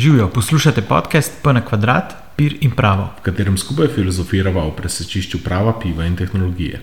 Živijo, 0.00 0.28
poslušate 0.28 0.82
podcast 0.82 1.42
P 1.42 1.52
na 1.52 1.60
kvadrat, 1.60 2.14
pir 2.36 2.56
in 2.60 2.70
pravo. 2.70 3.08
v 3.18 3.22
katerem 3.22 3.58
skupaj 3.58 3.88
filozofiramo 3.88 4.60
o 4.60 4.70
presečišču 4.70 5.38
prava, 5.44 5.74
piva 5.82 6.06
in 6.06 6.16
tehnologije. 6.16 6.80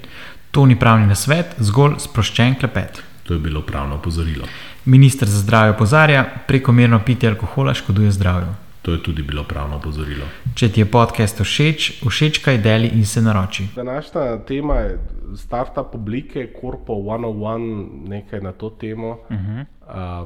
To 0.51 0.65
ni 0.65 0.79
pravni 0.79 1.07
nasvet, 1.07 1.55
zgolj 1.57 1.95
sproščen 1.97 2.55
klepet. 2.59 3.01
To 3.23 3.33
je 3.33 3.39
bilo 3.39 3.61
pravno 3.61 3.95
opozorilo. 3.95 4.45
Ministr 4.85 5.25
za 5.25 5.39
zdravje 5.39 5.71
opozarja, 5.71 6.25
prekomerno 6.47 7.01
pitje 7.05 7.29
alkohola 7.29 7.73
škoduje 7.73 8.11
zdravju. 8.11 8.53
To 8.81 8.91
je 8.91 9.03
tudi 9.03 9.23
bilo 9.23 9.43
pravno 9.43 9.75
opozorilo. 9.75 10.25
Če 10.55 10.69
ti 10.69 10.81
je 10.81 10.85
podcast 10.85 11.41
všeč, 11.41 11.91
všečkaj 12.05 12.57
deli 12.57 12.87
in 12.87 13.05
se 13.05 13.21
naroči. 13.21 13.67
Današnja 13.75 14.45
tema 14.47 14.75
je 14.75 14.99
startup 15.35 15.95
oblike, 15.95 16.51
Corpo 16.61 16.93
101, 16.93 17.87
nekaj 18.07 18.41
na 18.41 18.51
to 18.51 18.69
temo. 18.69 19.09
Uh 19.09 19.37
-huh. 19.37 19.65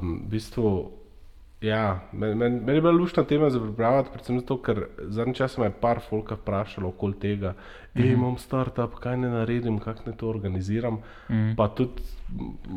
um, 0.02 0.22
v 0.28 0.30
bistvu, 0.30 1.01
ja, 1.62 2.00
meni 2.12 2.36
men, 2.36 2.54
men 2.66 2.76
je 2.76 2.82
bila 2.82 2.94
lušna 2.94 3.24
tema 3.24 3.50
za 3.50 3.60
pripravljati, 3.60 4.10
predvsem 4.14 4.40
zato, 4.40 4.58
ker 4.62 4.86
zadnji 5.00 5.34
čas 5.36 5.58
me 5.58 5.66
je 5.66 5.74
par 5.82 6.00
folka 6.10 6.36
vprašalo 6.36 6.90
okoli 6.90 7.20
tega, 7.20 7.50
uh 7.50 8.02
-huh. 8.02 8.14
imam 8.14 8.38
startup, 8.38 8.96
kaj 8.96 9.18
ne 9.18 9.30
naredim, 9.30 9.80
kako 9.80 10.02
ne 10.06 10.18
to 10.18 10.30
organiziram. 10.30 10.94
Uh 10.94 11.02
-huh. 11.30 11.56
Pa 11.56 11.68
tudi 11.68 11.92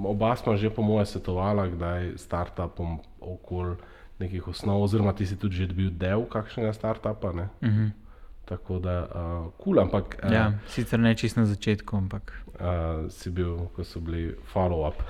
oba 0.04 0.36
smo 0.36 0.56
že 0.56 0.70
po 0.70 0.82
moje 0.82 1.06
svetovala, 1.06 1.66
kdaj 1.66 2.12
startupom 2.16 2.98
okoli 3.20 3.76
nekih 4.18 4.48
osnov, 4.48 4.82
oziroma 4.82 5.12
ti 5.12 5.26
si 5.26 5.38
tudi 5.38 5.56
že 5.56 5.66
dobil 5.66 5.90
del 5.90 6.24
kakšnega 6.24 6.72
startupa. 6.72 7.32
Ne? 7.32 7.42
Uh 7.42 7.68
-huh. 7.68 7.90
Tako 8.44 8.78
da, 8.78 8.94
uh, 9.08 9.52
kul, 9.58 9.78
ampak 9.80 10.18
uh, 10.20 10.32
Ja, 10.32 10.52
sicer 10.68 11.00
ne 11.00 11.14
čisto 11.16 11.40
na 11.40 11.46
začetku, 11.46 11.96
ampak. 11.96 12.32
uh, 12.60 13.08
si 13.08 13.30
bil, 13.30 13.56
ko 13.74 13.84
so 13.84 14.00
bili 14.00 14.34
follow-up. 14.52 15.00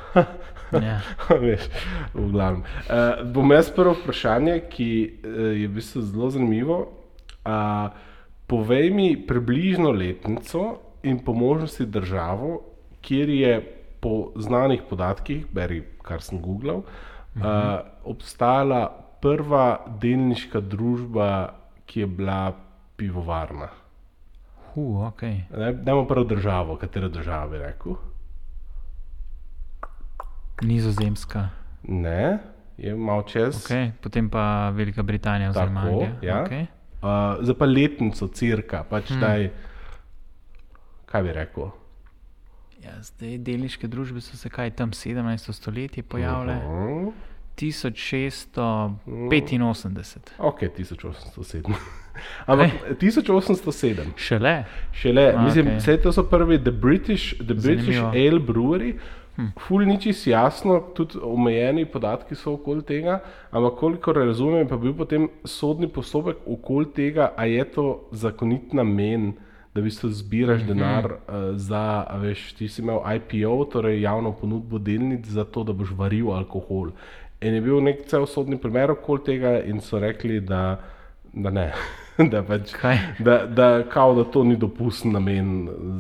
Ja. 0.73 1.01
Veš, 1.42 1.66
v 2.15 2.30
glavnem. 2.30 2.62
Uh, 2.87 3.27
bom 3.34 3.51
jaz 3.51 3.70
prvo 3.75 3.97
vprašanje, 3.98 4.61
ki 4.70 4.91
uh, 5.25 5.50
je 5.58 5.67
v 5.69 5.75
bistvu 5.75 6.03
zelo 6.03 6.31
zanimivo. 6.31 6.78
Uh, 7.45 7.91
povej 8.47 8.91
mi 8.91 9.17
približno 9.27 9.91
letnico 9.91 10.78
in 11.03 11.19
po 11.19 11.34
možnosti 11.34 11.84
državo, 11.86 12.62
kjer 13.03 13.28
je 13.28 13.55
po 14.01 14.33
znanih 14.36 14.83
podatkih, 14.89 15.47
beri 15.53 15.83
kar 16.03 16.23
sem 16.23 16.41
googlal, 16.41 16.84
uh, 16.84 17.42
obstajala 18.05 18.89
prva 19.20 19.80
delniška 20.01 20.61
družba, 20.61 21.55
ki 21.86 22.01
je 22.01 22.06
bila 22.06 22.55
pivovarna. 22.97 23.69
Hu, 24.75 25.03
ok. 25.06 25.23
Ne, 25.23 25.73
Dajmo 25.73 26.06
prvo 26.06 26.25
državo, 26.25 26.77
katero 26.77 27.09
državo 27.09 27.51
bi 27.51 27.59
rekel. 27.59 27.95
Nizozemska. 30.62 31.48
Ne, 31.83 32.39
je 32.77 32.95
malo 32.95 33.23
čez. 33.23 33.55
Okay. 33.55 33.91
Potem 34.01 34.31
pa 34.31 34.70
Velika 34.70 35.03
Britanija 35.03 35.51
oziroma 35.51 35.83
Tako, 35.83 35.92
Anglija. 35.92 36.12
ja. 36.23 36.45
Okay. 36.45 36.67
Uh, 37.05 37.45
zdaj 37.45 37.59
pa 37.59 37.64
letnico, 37.64 38.28
cirka, 38.28 38.84
pač 38.91 39.11
hmm. 39.11 39.20
daj, 39.20 39.51
kaj 41.06 41.23
bi 41.23 41.33
rekel. 41.33 41.70
Ja, 42.84 42.97
zdaj 43.03 43.39
delniške 43.39 43.89
družbe 43.89 44.20
so 44.20 44.36
se 44.36 44.48
kaj 44.48 44.70
tam 44.77 44.91
17. 44.91 45.53
stoletje 45.53 46.03
pojavile. 46.03 46.56
Uh, 46.56 47.12
1885. 47.56 50.34
ok, 50.38 50.60
1807. 50.77 51.74
Ampak 52.46 52.70
1807. 53.00 54.05
Šele. 54.16 54.64
Šele, 54.92 55.22
A, 55.22 55.33
okay. 55.33 55.44
mislim, 55.44 55.66
okej. 55.66 55.78
vse 55.78 56.02
to 56.02 56.12
so 56.12 56.22
prvi, 56.22 56.58
The 56.58 56.70
British, 56.70 57.34
the 57.38 57.55
British. 57.55 57.98
Ale 57.98 58.41
Brewery. 58.41 58.94
Hm. 59.36 59.46
Ful 59.58 59.86
ni 59.86 60.00
čisto 60.00 60.30
jasno, 60.30 60.80
tudi 60.94 61.19
omejeni 61.22 61.86
podatki 61.91 62.34
so 62.34 62.52
okoli 62.55 62.84
tega, 62.86 63.19
ampak 63.50 63.80
kolikor 63.80 64.16
razumem, 64.16 64.68
pa 64.68 64.77
bil 64.78 64.94
potem 64.94 65.27
sodni 65.44 65.89
postopek 65.91 66.36
okoli 66.46 66.86
tega, 66.94 67.33
a 67.36 67.46
je 67.50 67.64
to 67.64 68.08
zakonit 68.12 68.73
namen, 68.73 69.33
da 69.74 69.80
v 69.80 69.84
bistvu 69.84 70.08
zbiraš 70.08 70.62
mm 70.62 70.64
-hmm. 70.64 70.68
denar 70.68 71.05
uh, 71.05 71.56
za, 71.56 72.06
veš, 72.20 72.52
ti 72.52 72.68
si 72.68 72.83
imel 72.83 73.00
IPO, 73.17 73.64
torej 73.64 74.00
javno 74.00 74.33
ponudbo 74.33 74.79
delnic 74.79 75.27
za 75.27 75.45
to, 75.45 75.64
da 75.64 75.73
boš 75.73 75.90
varil 75.90 76.33
alkohol. 76.33 76.90
In 77.44 77.55
je 77.55 77.60
bil 77.60 77.80
nek 77.80 78.06
cel 78.08 78.24
sodni 78.27 78.56
primer 78.56 78.90
okoli 78.90 79.20
tega 79.24 79.58
in 79.62 79.80
so 79.80 79.98
rekli, 79.98 80.40
da, 80.40 80.78
da 81.32 81.50
ne. 81.50 81.68
Da, 82.14 82.44
pač, 82.46 82.70
Kaj? 82.78 82.98
da, 83.18 83.40
da, 83.46 83.82
kao, 83.90 84.12
da 84.14 84.22
to 84.24 84.44
ni 84.46 84.55
dopusten 84.56 85.10
namen, 85.12 85.48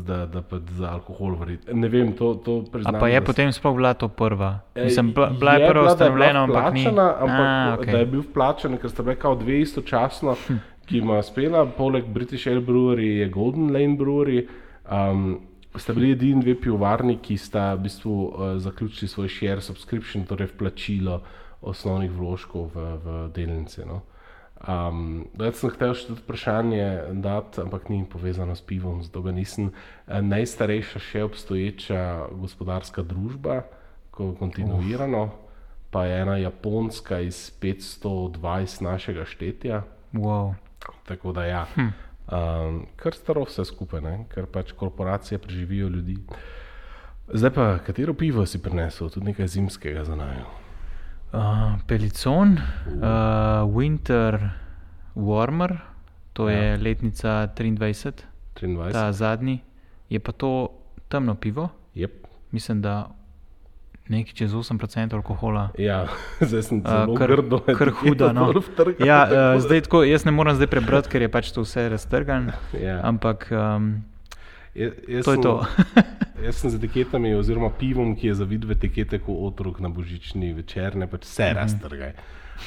da, 0.06 0.20
da 0.26 0.42
pač 0.42 0.68
za 0.70 0.92
alkohol 0.92 1.34
variti. 1.34 1.74
Ne 1.74 1.88
vem, 1.88 2.12
to, 2.12 2.34
to 2.36 2.60
A 2.60 2.70
priznam. 2.70 3.00
pa 3.00 3.08
je 3.08 3.18
da 3.18 3.26
potem 3.26 3.50
sploh 3.52 3.74
bila 3.74 3.94
to 3.94 4.06
prva? 4.08 4.60
E, 4.74 4.84
Mislim, 4.84 5.10
bila, 5.12 5.32
bila 5.32 5.52
je 5.52 5.68
prva 5.68 5.82
je 5.82 5.88
ustanovljena, 5.88 6.44
bila 6.46 6.58
ampak 6.60 6.74
ni. 6.74 6.84
ampak 6.86 7.40
A, 7.40 7.76
okay. 7.80 7.90
da 7.90 7.98
je 7.98 8.06
bil 8.06 8.22
vplačen, 8.22 8.78
ker 8.78 8.90
sta 8.90 9.02
bili 9.02 9.16
kao 9.16 9.34
dve 9.34 9.58
istočasno, 9.60 10.36
Hm. 10.46 10.60
ki 10.86 10.98
ima 10.98 11.18
spela, 11.22 11.66
poleg 11.66 12.04
British 12.06 12.46
Ale 12.46 12.62
Brewery 12.62 13.18
je 13.18 13.28
Golden 13.28 13.72
Lane 13.72 13.98
Brewery. 13.98 14.46
Um, 14.86 15.40
sta 15.78 15.92
bili 15.92 16.12
edini 16.14 16.42
dve 16.42 16.54
pivovarni, 16.60 17.18
ki 17.22 17.38
sta 17.38 17.72
v 17.74 17.86
bistvu 17.88 18.14
uh, 18.24 18.56
zaključili 18.62 19.08
svoj 19.08 19.28
share 19.28 19.60
subscription, 19.60 20.26
torej 20.26 20.52
vplačilo 20.54 21.22
osnovnih 21.64 22.12
vložkov 22.12 22.70
v, 22.74 22.88
v 23.04 23.14
delnice. 23.34 23.86
No. 23.88 24.02
Um, 24.68 25.26
jaz 25.36 25.58
sem 25.60 25.68
hotel 25.68 25.92
še 25.92 26.06
tudi 26.08 26.22
vprašanje 26.22 26.84
dati, 27.20 27.60
ampak 27.60 27.90
ni 27.92 28.04
povezano 28.08 28.54
s 28.56 28.62
pivom, 28.64 29.02
zato 29.04 29.20
ga 29.24 29.34
nisem. 29.34 29.72
Eh, 30.06 30.22
Najstarejša 30.24 31.02
še 31.04 31.24
obstoječa 31.26 31.98
gospodarska 32.32 33.04
družba, 33.04 33.64
ko 34.14 34.32
kontinuirano, 34.38 35.26
pa 35.92 36.06
je 36.06 36.22
ena 36.22 36.38
japonska 36.40 37.20
iz 37.20 37.50
520 37.60 38.86
našega 38.86 39.26
štetja. 39.28 39.82
Wow. 40.14 40.54
Tako 41.04 41.34
da 41.36 41.44
ja, 41.44 41.66
hm. 41.74 41.92
Um, 42.32 42.86
kar 42.96 43.14
staro 43.14 43.44
vse 43.44 43.64
skupaj, 43.64 44.00
ne? 44.00 44.16
ker 44.34 44.46
pač 44.46 44.72
korporacije 44.72 45.38
preživijo 45.38 45.88
ljudi. 45.88 46.16
Zdaj 47.32 47.50
pa, 47.50 47.78
katero 47.86 48.14
pivo 48.14 48.46
si 48.46 48.60
prinesel, 48.62 49.10
tudi 49.10 49.32
nekaj 49.32 49.48
zimskega 49.48 50.04
za 50.04 50.16
nami. 50.16 50.44
Uh, 51.32 51.80
Pelicon, 51.88 52.52
uh, 52.52 53.64
Winter 53.74 54.38
Warmer, 55.14 55.78
to 56.32 56.48
ja. 56.48 56.58
je 56.58 56.76
letnica 56.78 57.48
23, 57.56 58.22
23. 58.54 58.92
ta 58.92 59.12
zadnji. 59.12 59.62
Je 60.10 60.20
pa 60.20 60.32
to 60.32 60.70
temno 61.08 61.34
pivo, 61.34 61.68
Yep. 61.94 62.10
mislim, 62.52 62.82
da 62.82 63.08
nekaj 64.06 64.34
čez 64.34 64.52
8% 64.52 65.14
alkohola. 65.14 65.70
Ja, 65.74 66.06
zdaj 66.40 66.62
sem 66.62 66.78
Uh, 66.78 66.86
zelo 66.86 67.14
kar, 67.14 67.28
grdo. 67.30 67.58
kar 67.60 67.90
huda. 67.92 68.32
No. 68.32 68.52
Vtrgal, 68.52 69.00
Ja, 69.00 69.24
tako 69.24 69.36
uh, 69.50 69.60
zdaj 69.60 69.80
tako, 69.80 70.02
jaz 70.02 70.24
ne 70.24 70.30
morem 70.30 70.54
zdaj 70.54 70.66
prebrati, 70.68 71.08
ker 71.08 71.22
je 71.22 71.30
pač 71.30 71.50
to 71.50 71.62
vse 71.62 71.88
raztrgano. 71.88 72.52
Ja. 72.74 73.00
Ampak 73.02 73.48
um, 73.48 74.04
Ja, 74.74 74.90
jaz 75.08 75.24
to 75.24 75.30
je 75.30 75.36
sem- 75.36 75.42
to. 75.42 75.54
Jaz 76.44 76.56
sem 76.56 76.68
z 76.68 76.76
etiketami, 76.76 77.30
oziroma 77.32 77.70
pivom, 77.70 78.12
ki 78.12 78.26
je 78.26 78.34
za 78.34 78.44
vidve 78.44 78.74
etikete 78.74 79.16
kot 79.18 79.38
otrok 79.48 79.78
na 79.78 79.88
božični 79.88 80.52
večer, 80.52 80.92
ne 80.94 81.06
pač 81.06 81.24
vse 81.24 81.46
Mhm. 81.46 81.56
raztrgaj. 81.56 82.12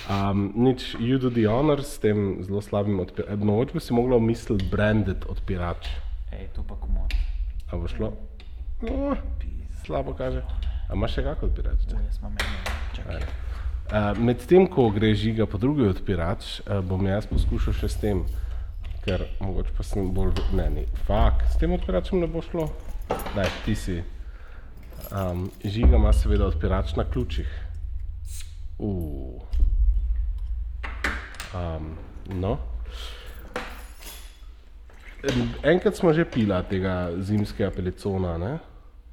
Um, 0.07 0.51
nič, 0.57 0.95
you 0.95 1.17
do 1.17 1.29
the 1.29 1.45
honor 1.45 1.79
s 1.79 1.97
tem 1.97 2.41
zelo 2.41 2.59
slabim 2.59 2.97
odpiračem. 2.97 3.39
Mogoče 3.39 3.73
bi 3.73 3.79
si 3.79 3.93
mogla 3.93 4.17
misliti 4.19 4.65
branded 4.65 5.25
odpirač. 5.25 5.87
Ej, 6.31 6.47
to 6.49 6.63
pa 6.63 6.75
komod. 6.75 7.11
A 7.67 7.75
bo 7.75 7.87
šlo? 7.87 8.13
No, 8.81 9.15
slabo 9.79 10.11
kaže. 10.13 10.41
A 10.87 10.95
imaš 10.95 11.17
še 11.17 11.23
kako 11.25 11.49
odpirač? 11.49 11.83
Jaz 11.91 12.19
imam 12.21 12.35
eno. 12.39 13.19
Uh, 13.87 14.11
Medtem 14.19 14.67
ko 14.67 14.89
gre 14.91 15.13
žiga 15.15 15.45
po 15.47 15.59
drugi 15.59 15.87
odpirač, 15.87 16.59
uh, 16.65 16.79
bom 16.83 17.05
jaz 17.07 17.27
poskušal 17.29 17.75
še 17.75 17.87
s 17.91 17.99
tem, 18.01 18.23
ker 19.05 19.23
mogoče 19.39 19.71
pa 19.77 19.85
sem 19.87 20.09
bolj 20.11 20.33
ne, 20.55 20.65
ne, 20.73 20.83
fak, 21.07 21.45
s 21.51 21.59
tem 21.61 21.71
odpiračem 21.75 22.19
ne 22.19 22.27
bo 22.27 22.43
šlo. 22.43 22.67
Daj, 23.35 23.51
ti 23.63 23.75
si. 23.79 23.97
Um, 25.07 25.47
žiga 25.63 25.95
ima 25.95 26.11
seveda 26.11 26.49
odpirač 26.51 26.95
na 26.99 27.05
ključih. 27.07 27.47
Uh. 28.79 29.39
Um, 31.55 31.93
no. 32.27 32.57
En- 35.23 35.53
Enkrat 35.63 35.95
smo 35.95 36.11
že 36.13 36.25
pila 36.27 36.59
tega 36.67 37.11
zimskega 37.19 37.71
pelicona, 37.71 38.35
ne? 38.37 38.57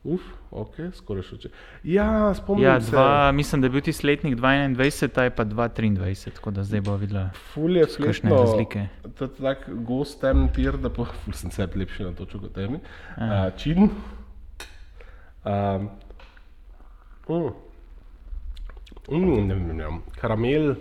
Uf, 0.05 0.25
ok, 0.53 0.75
skoraj 0.93 1.25
še 1.25 1.37
če. 1.41 1.51
Ja, 1.89 2.35
spomnim 2.37 2.67
Ja, 2.67 2.75
se. 2.77 2.93
dva, 2.93 3.33
mislim, 3.33 3.62
da 3.62 3.71
je 3.71 3.73
bil 3.73 3.85
ti 3.87 3.95
letnik 4.05 4.35
22, 4.37 5.09
ta 5.09 5.25
je 5.25 5.33
pa 5.33 5.47
2,23, 5.49 6.35
tako 6.37 6.53
da 6.53 6.65
zdaj 6.69 6.83
bo 6.85 6.97
videla. 7.01 7.31
Ful 7.55 7.79
je 7.79 7.87
fletno, 7.89 8.37
razlike? 8.37 8.83
to 9.17 9.25
je 9.25 9.33
tak 9.39 9.65
gost 9.89 10.21
temen 10.21 10.51
tir, 10.53 10.77
da 10.77 10.93
po, 10.93 11.09
ful 11.25 11.33
sem 11.41 11.55
se 11.55 11.65
lepši 11.65 12.05
na 12.05 12.12
točko 12.12 12.43
kot 12.45 12.53
temi. 12.53 12.83
Uh, 13.17 13.49
čin. 13.56 13.89
Um, 15.45 15.89
mm. 17.29 17.49
Mm, 19.09 19.41
ne, 19.49 19.56
ne, 19.56 19.81
ne. 19.81 19.91
Karamel, 20.21 20.75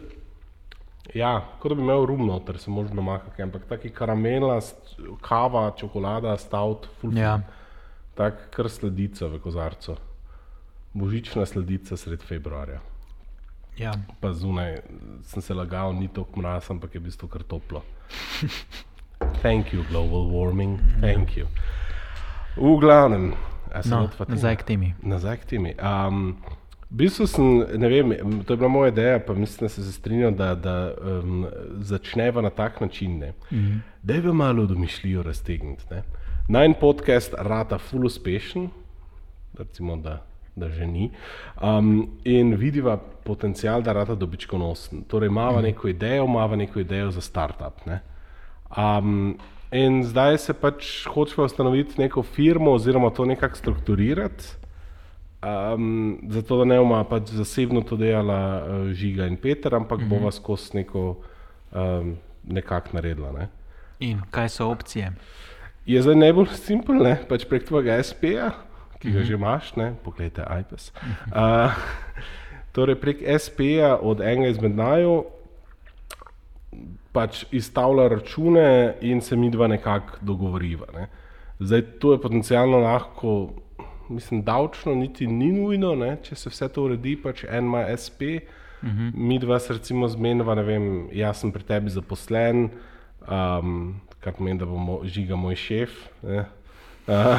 ja, 1.15 1.37
kot 1.63 1.71
da 1.71 1.79
bi 1.79 1.87
imel 1.87 2.09
rum 2.11 2.27
noter, 2.27 2.59
se 2.59 2.71
možno 2.71 3.01
makati, 3.01 3.43
ampak 3.43 3.71
taki 3.71 3.89
karamela, 3.89 4.59
kava, 5.23 5.69
čokolada, 5.79 6.35
stout, 6.37 6.91
ful. 6.99 7.15
Ja. 7.15 7.39
Tak 8.15 8.49
kar 8.55 8.69
sledica 8.69 9.27
v 9.27 9.39
kozarcu. 9.39 9.95
Božična 10.93 11.45
sledica 11.45 11.97
sred 11.97 12.21
februarja. 12.21 12.81
Ja. 13.77 13.91
pa 14.21 14.33
zunaj 14.33 14.75
sem 15.23 15.41
se 15.41 15.53
lagal, 15.53 15.95
ni 15.97 16.07
tako 16.07 16.39
mraz, 16.39 16.69
ampak 16.69 16.93
je 16.93 16.99
v 16.99 17.03
bistvu 17.09 17.27
kar 17.27 17.41
toplo. 17.43 17.81
Thank 19.41 19.73
you, 19.73 19.81
global 19.89 20.29
warming, 20.29 20.77
thank 21.01 21.37
you. 21.37 21.47
V 22.55 22.77
glavnem, 22.79 23.33
No, 23.85 24.09
nazaj 24.27 24.55
k 24.55 24.63
temi. 24.63 24.93
Nazaj 25.01 25.37
k 25.37 25.45
temi. 25.45 25.73
Um, 25.81 26.37
v 26.93 27.01
bistvu 27.01 27.25
sem, 27.25 27.45
ne 27.81 27.89
vem, 27.89 28.13
to 28.45 28.53
je 28.53 28.57
bila 28.57 28.69
moja 28.69 28.91
ideja, 28.93 29.19
pa 29.19 29.33
mislim, 29.33 29.65
da 29.65 29.69
se 29.69 29.91
strinjam, 29.91 30.35
da, 30.35 30.53
da 30.55 30.93
um, 30.93 31.47
začneva 31.81 32.41
na 32.41 32.49
tak 32.49 32.81
način. 32.81 33.17
Ne. 33.19 33.33
Mm 33.51 33.57
-hmm. 33.57 33.79
Da 34.03 34.13
bi 34.13 34.33
malo 34.33 34.65
domišljijo 34.65 35.23
raztegniti. 35.23 35.83
ne. 35.91 36.03
Najn 36.47 36.73
podcast 36.79 37.33
rata 37.37 37.77
full 37.77 38.05
uspešen, 38.05 38.67
recimo, 39.57 39.95
da, 39.97 40.23
da 40.55 40.69
že 40.69 40.87
ni, 40.87 41.11
um, 41.61 42.09
in 42.23 42.55
vidiva 42.55 42.97
potencial, 42.97 43.81
da 43.81 43.93
rata 43.93 44.15
dobičkonosen. 44.15 45.03
Torej, 45.07 45.27
imamo 45.27 45.59
mm. 45.59 45.63
neko 45.63 45.87
idejo, 45.87 46.25
imamo 46.25 46.55
neko 46.55 46.79
idejo 46.79 47.11
za 47.11 47.21
startup. 47.21 47.85
Ne. 47.85 48.01
Um, 48.77 49.37
in 49.71 50.03
zdaj 50.03 50.37
se 50.37 50.53
pač 50.53 51.05
hočemo 51.07 51.45
ustanoviti 51.45 52.01
neko 52.01 52.23
firmo, 52.23 52.71
oziroma 52.71 53.09
to 53.09 53.25
nekako 53.25 53.55
strukturirati. 53.55 54.43
Um, 55.43 56.19
zato, 56.27 56.57
da 56.57 56.65
ne 56.65 56.77
bomo 56.77 57.03
pač 57.03 57.31
zasebno 57.31 57.81
to 57.81 57.95
delala 57.95 58.65
uh, 58.65 58.91
Žiga 58.91 59.27
in 59.27 59.37
Peter, 59.37 59.75
ampak 59.75 59.99
mm 59.99 60.03
-hmm. 60.03 60.09
bova 60.09 60.31
skozi 60.31 60.69
neko 60.73 61.15
um, 61.71 62.15
nekako 62.43 62.89
naredila. 62.93 63.31
Ne. 63.31 63.47
In 63.99 64.21
kaj 64.31 64.49
so 64.49 64.67
opcije? 64.67 65.11
Je 65.85 66.01
zdaj 66.01 66.15
najbolj 66.15 66.53
simpel, 66.55 67.01
ne? 67.03 67.17
pač 67.27 67.43
prek 67.49 67.67
tvojega 67.67 67.99
SP-ja, 67.99 68.53
ki 69.03 69.11
ga 69.11 69.23
že 69.27 69.35
imaš, 69.35 69.75
ne? 69.75 69.91
pogledaj 70.03 70.63
iPad. 70.63 70.79
Uh, 71.27 71.75
torej 72.71 72.95
prek 73.01 73.19
SP-ja 73.19 73.97
od 73.99 74.23
enega 74.23 74.53
izmed 74.55 74.75
najo 74.79 75.25
pač 77.13 77.43
izstavlja 77.53 78.07
račune 78.09 78.95
in 79.01 79.21
se 79.21 79.35
mi 79.35 79.51
dva 79.51 79.67
nekako 79.67 80.17
dogovoriva. 80.21 80.87
Ne? 80.95 81.07
Zdaj 81.59 81.81
to 81.99 82.15
je 82.15 82.21
potencialno 82.21 82.79
lahko, 82.81 83.53
mislim, 84.09 84.41
davčno 84.41 84.95
niti 84.95 85.27
ni 85.27 85.51
nujno, 85.51 85.93
ne? 85.95 86.15
če 86.23 86.35
se 86.35 86.49
vse 86.49 86.71
to 86.73 86.87
uredi, 86.87 87.15
pač 87.21 87.43
en 87.43 87.69
ima 87.69 87.85
SP, 88.03 88.21
uh 88.81 88.89
-huh. 88.89 89.11
mi 89.13 89.39
dva 89.39 89.59
se 89.59 89.73
recimo 89.73 90.07
zmeniva, 90.07 90.55
ne 90.55 90.63
vem, 90.63 91.07
jaz 91.11 91.43
sem 91.43 91.51
pri 91.51 91.63
tebi 91.63 91.89
zaposlen, 91.89 92.69
um, 93.27 94.01
kar 94.23 94.33
pomeni, 94.33 94.59
da 94.59 94.65
bo 94.65 94.77
mo, 94.77 94.99
žiga 95.03 95.35
moj 95.35 95.55
šef. 95.59 95.95
Ne? 96.23 96.45
Uh, 97.03 97.35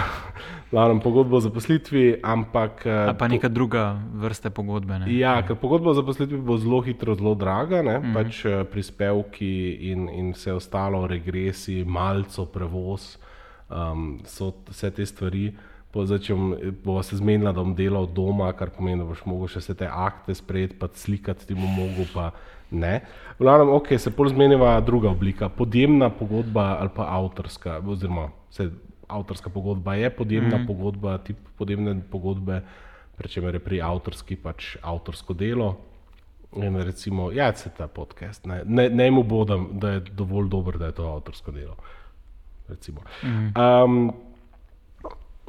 Glavno 0.71 1.01
pogodbo 1.01 1.37
o 1.37 1.41
zaposlitvi, 1.41 2.19
ampak. 2.23 2.83
A 2.87 3.11
Uh, 3.11 3.17
pa 3.17 3.29
neka 3.29 3.49
druga 3.49 3.97
vrsta 4.13 4.51
pogodbe. 4.51 4.99
Ne? 4.99 5.09
Ja, 5.17 5.39
ker 5.43 5.57
pogodba 5.57 5.91
o 5.91 5.97
zaposlitvi 5.97 6.37
bo 6.37 6.59
zelo 6.61 6.83
hitro, 6.85 7.15
zelo 7.17 7.33
draga, 7.35 7.81
ne? 7.83 7.99
mm. 7.99 8.13
pač 8.13 8.43
eh, 8.45 8.65
prispevki 8.69 9.53
in, 9.93 10.09
in 10.13 10.33
vse 10.37 10.53
ostalo, 10.53 11.07
regresi, 11.09 11.81
malce, 11.85 12.45
prevoz, 12.53 13.15
um, 13.71 14.19
so 14.29 14.53
vse 14.69 14.91
te 14.91 15.07
stvari. 15.07 15.55
Po- 15.95 16.05
Če 16.05 16.35
bom- 16.35 16.57
bova 16.85 17.03
se 17.07 17.17
zmenila, 17.17 17.53
da 17.55 17.63
bom 17.63 17.73
delal 17.79 18.05
doma, 18.11 18.53
kar 18.53 18.69
pomeni, 18.75 18.99
da 19.01 19.07
boš 19.09 19.25
mogel 19.25 19.49
še 19.49 19.63
vse 19.63 19.75
te 19.79 19.89
akte 19.89 20.35
sprejeti, 20.35 20.77
pa 20.77 20.89
slikati 20.93 21.47
ti 21.47 21.55
bom 21.55 21.71
mogel, 21.71 22.05
pa 22.13 22.33
ne. 22.75 23.01
V 23.39 23.45
glavnem, 23.45 23.71
ok, 23.75 23.95
se 23.99 24.11
pol 24.15 24.29
zmeniva 24.29 24.81
druga 24.81 25.11
oblika, 25.11 25.49
podjemna 25.49 26.11
pogodba 26.11 26.77
ali 26.81 26.91
pa 26.95 27.07
avtorska, 27.17 27.81
oziroma 27.87 28.29
vse, 28.51 28.71
avtorska 29.09 29.51
pogodba 29.51 29.95
je 29.95 30.11
podjemna 30.11 30.59
mm 30.59 30.63
-hmm. 30.63 30.67
pogodba, 30.67 31.19
tip 31.19 31.37
podjemne 31.59 32.01
pogodbe, 32.11 32.63
pri 33.17 33.29
čemer 33.29 33.55
je 33.55 33.61
pri 33.61 33.83
avtorski 33.83 34.37
pač 34.37 34.77
avtorsko 34.83 35.35
delo. 35.35 35.77
In 36.57 36.77
recimo, 36.77 37.33
ja, 37.33 37.55
se 37.55 37.71
ta 37.71 37.89
podcast, 37.89 38.47
ne, 38.47 38.63
ne, 38.65 38.89
ne 38.91 39.11
mu 39.11 39.23
bo, 39.23 39.45
da, 39.45 39.91
je 39.91 40.01
dovolj 40.01 40.49
dober, 40.49 40.79
da 40.79 40.87
je 40.87 40.93
to 40.93 41.07
avtorsko 41.07 41.51
delo. 41.51 41.77
Recimo. 42.69 43.01
Um, 43.23 44.13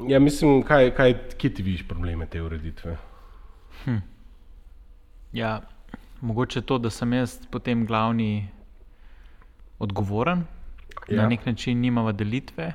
ja, 0.08 0.18
mislim, 0.18 0.62
kaj, 0.62 0.90
kaj, 0.94 1.14
kje 1.38 1.54
ti 1.54 1.62
vidiš 1.62 1.88
probleme 1.88 2.26
te 2.26 2.42
ureditve? 2.42 2.96
Ja, 5.32 5.60
mogoče 6.26 6.60
to, 6.66 6.78
da 6.78 6.90
sem 6.90 7.12
jaz 7.12 7.38
potem 7.50 7.86
glavni 7.86 8.48
odgovoren, 9.78 10.44
ja. 11.08 11.22
Na 11.22 11.28
nek 11.28 11.46
način 11.46 11.80
nimava 11.80 12.12
delitve 12.12 12.72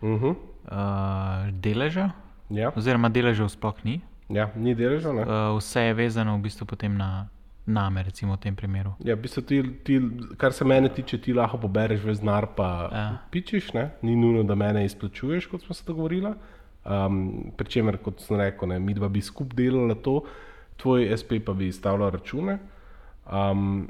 Uh 0.00 0.20
-huh. 0.22 0.34
uh, 0.64 1.54
deleža, 1.60 2.10
ja. 2.50 2.72
oziroma 2.76 3.08
deležev 3.08 3.48
sploh 3.48 3.74
ni. 3.84 4.00
ja, 4.28 4.50
ni 4.56 4.74
deleža. 4.74 5.12
Ne? 5.12 5.22
Uh, 5.22 5.58
vse 5.58 5.80
je 5.80 5.94
vezano 5.94 6.36
v 6.36 6.40
bistvu 6.42 6.66
potem 6.66 6.96
na 6.96 7.28
name, 7.66 8.02
recimo 8.02 8.32
v 8.34 8.36
tem 8.36 8.56
primeru. 8.56 8.92
Ja, 9.04 9.14
v 9.14 9.20
bistvu 9.20 9.42
ti, 9.42 9.62
ti, 9.84 10.00
kar 10.36 10.52
se 10.52 10.64
mene 10.64 10.88
tiče, 10.88 11.18
ti 11.18 11.32
lahko 11.32 11.58
pobereš 11.58 12.02
ves 12.04 12.20
denar, 12.20 12.46
pa 12.56 12.88
Ja. 12.92 13.18
pičiš, 13.30 13.72
ne? 13.72 13.90
ni 14.02 14.16
nujno, 14.16 14.42
da 14.42 14.54
mene 14.54 14.84
izplačuješ, 14.84 15.46
kot 15.46 15.62
smo 15.62 15.74
se 15.74 15.84
dogovorili. 15.86 16.34
Um, 16.84 17.44
Pričemer, 17.56 17.96
kot 17.96 18.20
sem 18.20 18.36
rekel, 18.36 18.68
ne, 18.68 18.78
mi 18.78 18.94
dva 18.94 19.08
bi 19.08 19.20
skupaj 19.20 19.56
delali 19.56 19.94
to, 20.02 20.20
tvoj 20.76 21.10
SP 21.20 21.38
pa 21.46 21.52
bi 21.52 21.68
izstavljal 21.68 22.10
račune. 22.10 22.58
Um, 23.26 23.88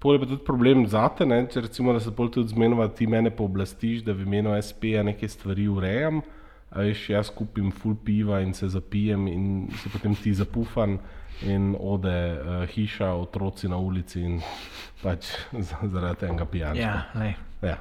Pol 0.00 0.14
je 0.14 0.20
pa 0.22 0.26
tudi 0.26 0.44
problem 0.44 0.86
zate, 0.88 1.26
ne? 1.28 1.42
če 1.44 1.60
recimo, 1.60 1.92
se 2.00 2.08
pol 2.16 2.30
tudi 2.32 2.48
zmenova, 2.54 2.86
ti 2.88 3.04
mene 3.06 3.28
pooblastiš, 3.30 4.00
da 4.06 4.14
v 4.16 4.24
imenu 4.24 4.54
SP-ja 4.56 5.02
neke 5.04 5.28
stvari 5.28 5.66
urejam. 5.68 6.22
A 6.70 6.86
veš, 6.86 7.02
jaz 7.10 7.28
kupim 7.28 7.68
full 7.70 7.98
piva 8.04 8.38
in 8.40 8.54
se 8.54 8.68
zapijem, 8.72 9.26
in 9.28 9.68
se 9.76 9.90
potem 9.92 10.14
ti 10.16 10.32
zapufan, 10.32 10.96
in 11.44 11.74
ode 11.76 12.14
uh, 12.32 12.64
hiša, 12.70 13.10
otroci 13.12 13.68
na 13.68 13.76
ulici, 13.76 14.22
in 14.24 14.40
pač 15.02 15.28
za- 15.68 15.84
zaradi 15.84 16.22
tega 16.24 16.46
pijančka. 16.48 16.80
Ja, 16.80 17.20
lej, 17.20 17.34
Ja. 17.62 17.76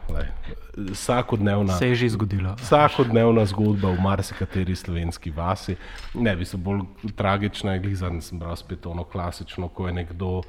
Vsakodnevna, 0.91 1.73
se 1.73 1.87
je 1.87 1.95
že 1.95 2.09
zgodilo. 2.09 2.55
vsakodnevna 2.59 3.45
zgodba 3.45 3.91
v 3.91 4.01
marsikateri 4.01 4.75
slovenski 4.75 5.31
vasi. 5.31 5.75
Ne, 6.13 6.35
bi 6.35 6.45
se 6.45 6.57
bolj 6.57 6.81
tragična, 7.15 7.73
je 7.73 7.79
glizan, 7.79 8.21
sem 8.21 8.39
bral 8.39 8.55
spet 8.55 8.85
ono 8.85 9.03
klasično, 9.03 9.67
ko 9.67 9.87
je 9.87 9.93
nekdo, 9.93 10.41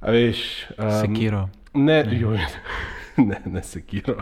veš, 0.00 0.66
um, 0.78 0.90
Sekiro. 1.00 1.48
Ne, 1.74 2.04
ne. 2.04 2.20
Joj, 2.20 2.40
ne, 3.28 3.40
ne 3.44 3.62
sekiro. 3.62 4.16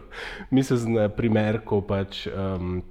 Mislim, 0.50 0.94
na 0.94 1.08
primer, 1.08 1.60
ko 1.64 1.80
pač 1.80 2.26
um, 2.26 2.82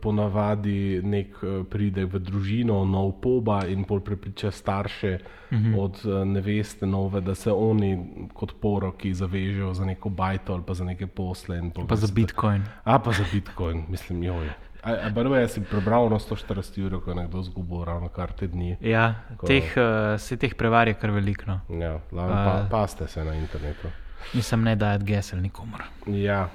ponavadi 0.00 1.00
nek 1.04 1.36
eh, 1.42 1.64
pride 1.70 2.04
v 2.04 2.20
družino, 2.20 2.80
nov 2.88 3.18
poba 3.20 3.60
in 3.68 3.84
pol 3.84 4.00
prepriča 4.00 4.50
starše 4.50 5.18
uh 5.18 5.58
-huh. 5.58 5.80
od 5.80 6.00
eh, 6.04 6.24
neveste 6.24 6.86
nove, 6.86 7.20
da 7.20 7.34
se 7.34 7.52
oni 7.52 7.98
kot 8.34 8.54
poroki 8.60 9.14
zavežejo 9.14 9.74
za 9.74 9.84
neko 9.84 10.08
bajto 10.08 10.52
ali 10.52 10.62
pa 10.66 10.74
za 10.74 10.84
neke 10.84 11.06
posle. 11.06 11.58
in 11.58 11.70
pol 11.70 11.86
Pa 11.86 11.96
za 11.96 12.08
Bitcoin. 12.14 12.62
A 12.84 12.98
pa 12.98 13.12
za 13.12 13.24
Bitcoin, 13.32 13.84
mislim, 13.88 14.22
joj. 14.22 14.48
A, 14.82 14.92
a 15.06 15.10
barve, 15.10 15.40
jaz 15.40 15.52
sem 15.52 15.64
prebral 15.64 16.08
no 16.08 16.18
140 16.18 16.86
ur, 16.86 17.04
ko 17.04 17.10
je 17.10 17.16
nekdo 17.16 17.42
zgubil 17.42 17.84
ravno 17.84 18.08
kar 18.08 18.32
te 18.32 18.46
dni. 18.46 18.76
Ja, 18.80 19.14
teh, 19.46 19.64
uh, 19.76 20.20
se 20.20 20.36
teh 20.36 20.54
prevar 20.54 20.88
je 20.88 20.94
kar 20.94 21.10
veliko. 21.10 21.44
No. 21.46 21.60
Ja, 21.80 21.98
pa, 22.10 22.66
paste 22.70 23.06
se 23.06 23.24
na 23.24 23.34
internetu. 23.34 23.88
Nisem 24.34 24.62
ne 24.62 24.76
dajati 24.76 25.04
gesel 25.04 25.40
nikomor. 25.40 25.82
Ja. 26.06 26.48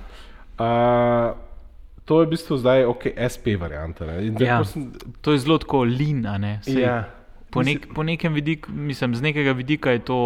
Uh, 0.59 1.37
to 2.05 2.21
je 2.21 2.25
v 2.25 2.29
bistvu 2.29 2.57
zdaj 2.57 2.85
ok, 2.85 3.03
SP 3.17 3.55
varianta. 3.55 4.05
Ja. 4.39 4.63
sem- 4.63 4.91
To 5.21 5.31
je 5.31 5.39
zelo 5.39 5.57
tako 5.57 5.83
lin, 5.83 6.25
a 6.25 6.37
ne? 6.37 6.59
Saj 6.63 6.81
Ja. 6.81 7.03
Po, 7.49 7.63
nek, 7.63 7.93
po 7.95 8.03
nekem 8.03 8.33
vidiku, 8.33 8.71
mislim, 8.71 9.15
z 9.15 9.21
nekega 9.21 9.51
vidika 9.51 9.91
je 9.91 9.99
to 10.01 10.19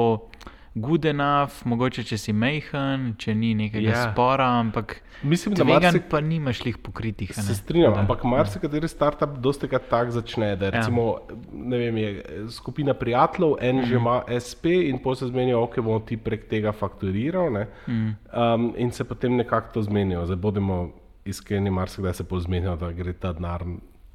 good 0.76 1.06
enough, 1.06 1.66
mogoče 1.66 2.04
če 2.04 2.18
si 2.18 2.34
mehen, 2.34 3.16
če 3.16 3.36
ni 3.36 3.54
nekega 3.56 3.86
Ja. 3.86 3.96
ja. 3.98 4.12
spora, 4.12 4.48
ampak 4.56 5.02
Mislim, 5.24 5.54
da 5.54 5.64
marsi- 5.64 6.02
pa 6.02 6.20
nimaš 6.22 6.64
lih 6.64 6.78
pokritih. 6.78 7.34
Se 7.34 7.56
strinjam, 7.56 7.94
Da. 7.94 8.00
ampak 8.00 8.24
marsikateri 8.24 8.88
startup 8.88 9.38
dosti 9.38 9.68
krat 9.68 9.90
tako 9.90 10.12
začne, 10.12 10.56
da 10.56 10.66
Ja. 10.66 10.72
recimo, 10.72 11.20
ne 11.54 11.78
vem, 11.78 11.98
je 11.98 12.24
skupina 12.50 12.94
prijateljev, 12.94 13.56
en 13.62 13.76
Mhm. 13.76 13.86
že 13.86 13.96
ima 13.96 14.24
SP 14.28 14.66
in 14.82 14.98
potem 15.00 15.16
se 15.18 15.28
zmenijo, 15.28 15.62
ok, 15.62 15.76
bomo 15.78 16.00
ti 16.00 16.18
prek 16.18 16.48
tega 16.48 16.72
fakturiral 16.72 17.52
ne? 17.52 17.68
Mhm. 17.88 18.10
um, 18.34 18.74
in 18.78 18.92
se 18.92 19.04
potem 19.04 19.36
nekako 19.36 19.74
to 19.74 19.82
zmenijo. 19.84 20.26
Zdaj 20.26 20.38
bodimo 20.38 20.92
iskreni, 21.26 21.70
marsikdaj 21.70 22.14
se 22.14 22.24
pol 22.24 22.40
zmenijo, 22.40 22.76
da 22.76 22.92
gre 22.92 23.14
ta 23.14 23.34
denar 23.34 23.64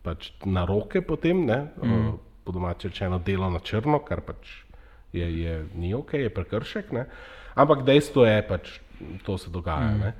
pač 0.02 0.32
na 0.44 0.64
roke 0.64 1.00
potem, 1.00 1.46
ne? 1.46 1.66
Mhm. 1.82 2.08
Uh, 2.08 2.14
po 2.44 2.52
domače 2.52 2.88
rečeno 2.88 3.18
delo 3.18 3.50
na 3.50 3.58
črno, 3.58 3.98
kar 4.04 4.20
pač 4.20 4.64
je, 5.12 5.24
je, 5.42 5.66
ni 5.74 5.94
ok, 5.94 6.12
je 6.14 6.30
prekršek, 6.30 6.92
ne? 6.92 7.06
ampak 7.54 7.84
dejstvo 7.86 8.26
je 8.26 8.42
pač, 8.48 8.78
to 9.24 9.38
se 9.38 9.50
dogaja. 9.50 9.90
Mhm. 9.90 10.00
ne. 10.00 10.14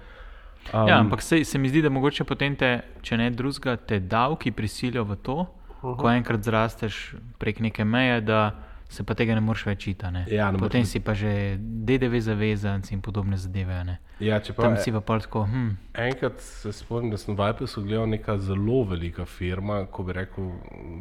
Um, 0.72 0.88
ja, 0.88 0.98
ampak 0.98 1.22
se, 1.22 1.44
se 1.44 1.58
mi 1.58 1.68
zdi, 1.68 1.82
da 1.84 1.90
mogoče 1.92 2.24
potem 2.24 2.54
te, 2.56 2.78
če 3.04 3.18
ne 3.20 3.28
drugega, 3.30 3.76
te 3.76 3.98
davki 4.00 4.48
prisilijo 4.56 5.04
v 5.04 5.16
to, 5.16 5.36
uh 5.44 5.46
-huh. 5.82 5.96
ko 6.00 6.08
enkrat 6.10 6.40
zrasteš 6.40 7.14
prek 7.38 7.60
neke 7.60 7.84
meje, 7.84 8.20
da 8.20 8.54
se 8.88 9.04
pa 9.04 9.14
tega 9.14 9.34
ne 9.34 9.40
moreš 9.40 9.66
več 9.66 9.86
ne. 10.12 10.24
Ja, 10.30 10.50
moreš 10.52 10.60
potem 10.60 10.84
si 10.84 11.00
pa 11.00 11.14
že 11.14 11.56
DDV 11.58 12.20
zavezanc 12.20 12.92
in 12.92 13.00
podobne 13.00 13.36
zadeve. 13.36 13.84
ne. 13.84 13.98
Ja, 14.20 14.40
čeprav, 14.40 14.64
Tam 14.74 14.76
si 14.76 14.92
pa 14.92 15.00
pol 15.00 15.20
tako, 15.20 15.44
hm, 15.44 15.76
Enkrat 15.94 16.40
se 16.40 16.72
spomnim, 16.72 17.10
da 17.10 17.16
sem 17.16 17.34
v 17.34 17.38
Vajpesu 17.38 17.82
gledal 17.82 18.06
neka 18.06 18.38
zelo 18.38 18.84
velika 18.84 19.24
firma, 19.24 19.86
ko 19.86 20.02
bi 20.02 20.12
rekel 20.12 20.52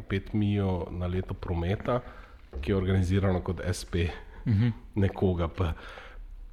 5 0.08 0.34
milijonov 0.34 0.88
na 0.90 1.06
leto 1.06 1.34
prometa, 1.34 2.00
ki 2.60 2.72
je 2.72 2.76
organizirano 2.76 3.40
kot 3.40 3.60
SP, 3.78 3.94
uh 4.46 4.52
-huh. 4.52 4.72
nekoga. 4.94 5.48
Pa, 5.48 5.72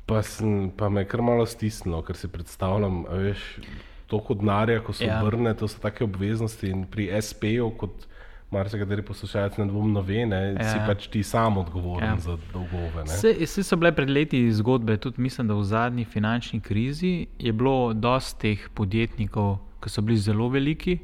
pa, 0.06 0.22
sem, 0.22 0.72
pa 0.78 0.90
me 0.90 1.02
je 1.02 1.06
kar 1.06 1.22
malo 1.22 1.46
stisnilo, 1.46 2.02
ker 2.02 2.16
si 2.16 2.28
predstavljam, 2.28 3.06
veš, 3.10 3.60
toliko 4.08 4.34
denarja, 4.34 4.80
ko 4.84 4.94
se 4.94 5.06
Ja. 5.06 5.22
obrne, 5.24 5.54
to 5.54 5.68
so 5.68 5.80
take 5.80 6.04
obveznosti 6.04 6.68
in 6.70 6.86
pri 6.86 7.10
SP-ju, 7.22 7.70
kot 7.78 8.08
marsikateri 8.52 9.02
poslušalec 9.02 9.58
ne 9.58 9.66
dvomno 9.66 10.02
ve, 10.02 10.26
ne, 10.26 10.42
Ja. 10.54 10.64
si 10.66 10.80
pač 10.88 11.08
ti 11.08 11.24
sam 11.24 11.58
odgovoren 11.58 12.04
Ja. 12.04 12.10
ja. 12.10 12.20
za 12.20 12.38
dolgove. 12.54 13.04
Vse, 13.06 13.34
vse 13.40 13.64
so 13.64 13.78
bile 13.78 13.92
pred 13.92 14.10
leti 14.10 14.52
zgodbe, 14.52 14.98
tudi 14.98 15.22
mislim, 15.22 15.48
da 15.48 15.54
v 15.54 15.64
zadnji 15.64 16.06
finančni 16.06 16.60
krizi 16.60 17.14
je 17.40 17.54
bilo 17.54 17.94
dosti 17.94 18.40
teh 18.42 18.70
podjetnikov, 18.70 19.54
ki 19.80 19.90
so 19.90 20.02
bili 20.02 20.18
zelo 20.20 20.50
veliki, 20.50 21.00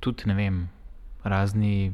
tudi 0.00 0.22
ne 0.26 0.34
vem, 0.34 0.60
razni 1.24 1.92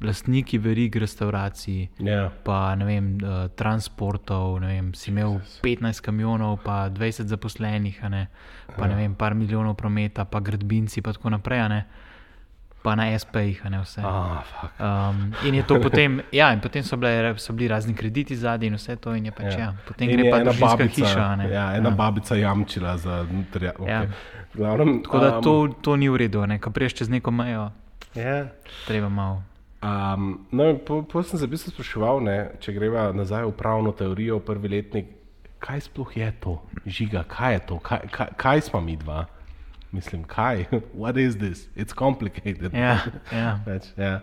lastniki 0.00 0.58
verig 0.58 0.96
restauracij, 0.96 1.88
Ja. 1.98 2.30
pa 2.44 2.74
ne 2.74 2.84
vem, 2.84 3.16
eh, 3.16 3.48
transportov, 3.50 4.60
ne 4.60 4.66
vem, 4.68 4.94
si 4.94 5.10
imel 5.10 5.40
15 5.62 6.00
kamionov, 6.00 6.62
pa 6.64 6.88
20 6.88 7.26
zaposlenih, 7.26 8.02
ne, 8.04 8.28
pa 8.76 8.86
ne 8.86 8.94
vem, 8.94 9.14
par 9.14 9.34
milijonov 9.34 9.74
prometa, 9.74 10.24
pa 10.24 10.40
gradbinci, 10.40 11.02
pa 11.02 11.12
tako 11.12 11.30
naprej, 11.30 11.68
ne, 11.68 11.84
pa 12.82 12.94
na 12.96 13.12
SP-jih, 13.18 13.60
a 13.64 13.68
ne 13.68 13.80
vse. 13.82 14.00
Ah, 14.04 14.40
fuck. 14.42 14.72
Um, 14.80 15.34
in 15.44 15.54
je 15.54 15.62
to 15.62 15.80
potem, 15.80 16.20
ja, 16.32 16.52
in 16.52 16.60
potem 16.60 16.82
so, 16.82 16.96
bile, 16.96 17.34
so 17.38 17.52
bili 17.52 17.68
razni 17.68 17.94
krediti 17.94 18.36
zadnji 18.36 18.66
in 18.66 18.74
vse 18.74 18.96
to, 18.96 19.14
in 19.14 19.24
je 19.24 19.32
pač, 19.32 19.52
ja. 19.52 19.58
Ja, 19.58 19.74
potem 19.88 20.08
In 20.08 20.16
gre 20.16 20.30
pa 20.30 20.40
ena 20.40 20.52
babica, 20.52 20.88
hiša. 20.96 21.20
a 21.20 21.36
Ne? 21.36 21.50
Ja, 21.50 21.66
ena 21.76 21.88
ja. 21.88 21.94
babica 21.94 22.34
jamčila 22.34 22.96
za 22.96 23.26
nutrija. 23.32 23.72
Okay. 23.78 23.88
Ja. 23.90 24.06
Glavnem, 24.54 25.02
Tako 25.02 25.18
da 25.18 25.36
um, 25.36 25.42
to, 25.42 25.68
to 25.82 25.96
ni 25.96 26.08
v 26.08 26.16
redu, 26.16 26.44
ko 26.60 26.70
priješ 26.70 26.94
čez 26.94 27.08
neko 27.08 27.30
mejo, 27.30 27.70
Ja. 28.14 28.46
treba 28.86 29.08
malo. 29.08 29.42
Um, 29.82 30.46
no, 30.52 30.74
po, 30.78 31.02
po 31.02 31.22
sem 31.22 31.38
se 31.38 31.46
v 31.46 31.50
bistvu 31.50 31.70
spraševal, 31.72 32.20
ne, 32.20 32.50
če 32.60 32.72
greva 32.72 33.12
nazaj 33.12 33.44
v 33.44 33.52
pravno 33.56 33.92
teorijo, 33.92 34.40
prvi 34.40 34.68
letnik, 34.68 35.06
kaj 35.60 35.80
sploh 35.80 36.16
je 36.16 36.32
to, 36.40 36.60
žiga, 36.86 37.24
kaj 37.28 37.52
je 37.54 37.60
to, 37.66 37.78
kaj, 37.78 38.00
kaj, 38.12 38.28
kaj 38.36 38.60
smo 38.60 38.80
mi 38.80 38.96
dva? 38.96 39.24
Mislim, 39.92 40.24
kaj, 40.24 40.64
what 41.02 41.16
is 41.16 41.36
this? 41.36 41.68
It's 41.76 41.94
complicated. 41.94 42.74
Ja, 42.74 42.98
ja, 43.32 43.60
Več, 43.66 43.90
ja. 43.96 44.20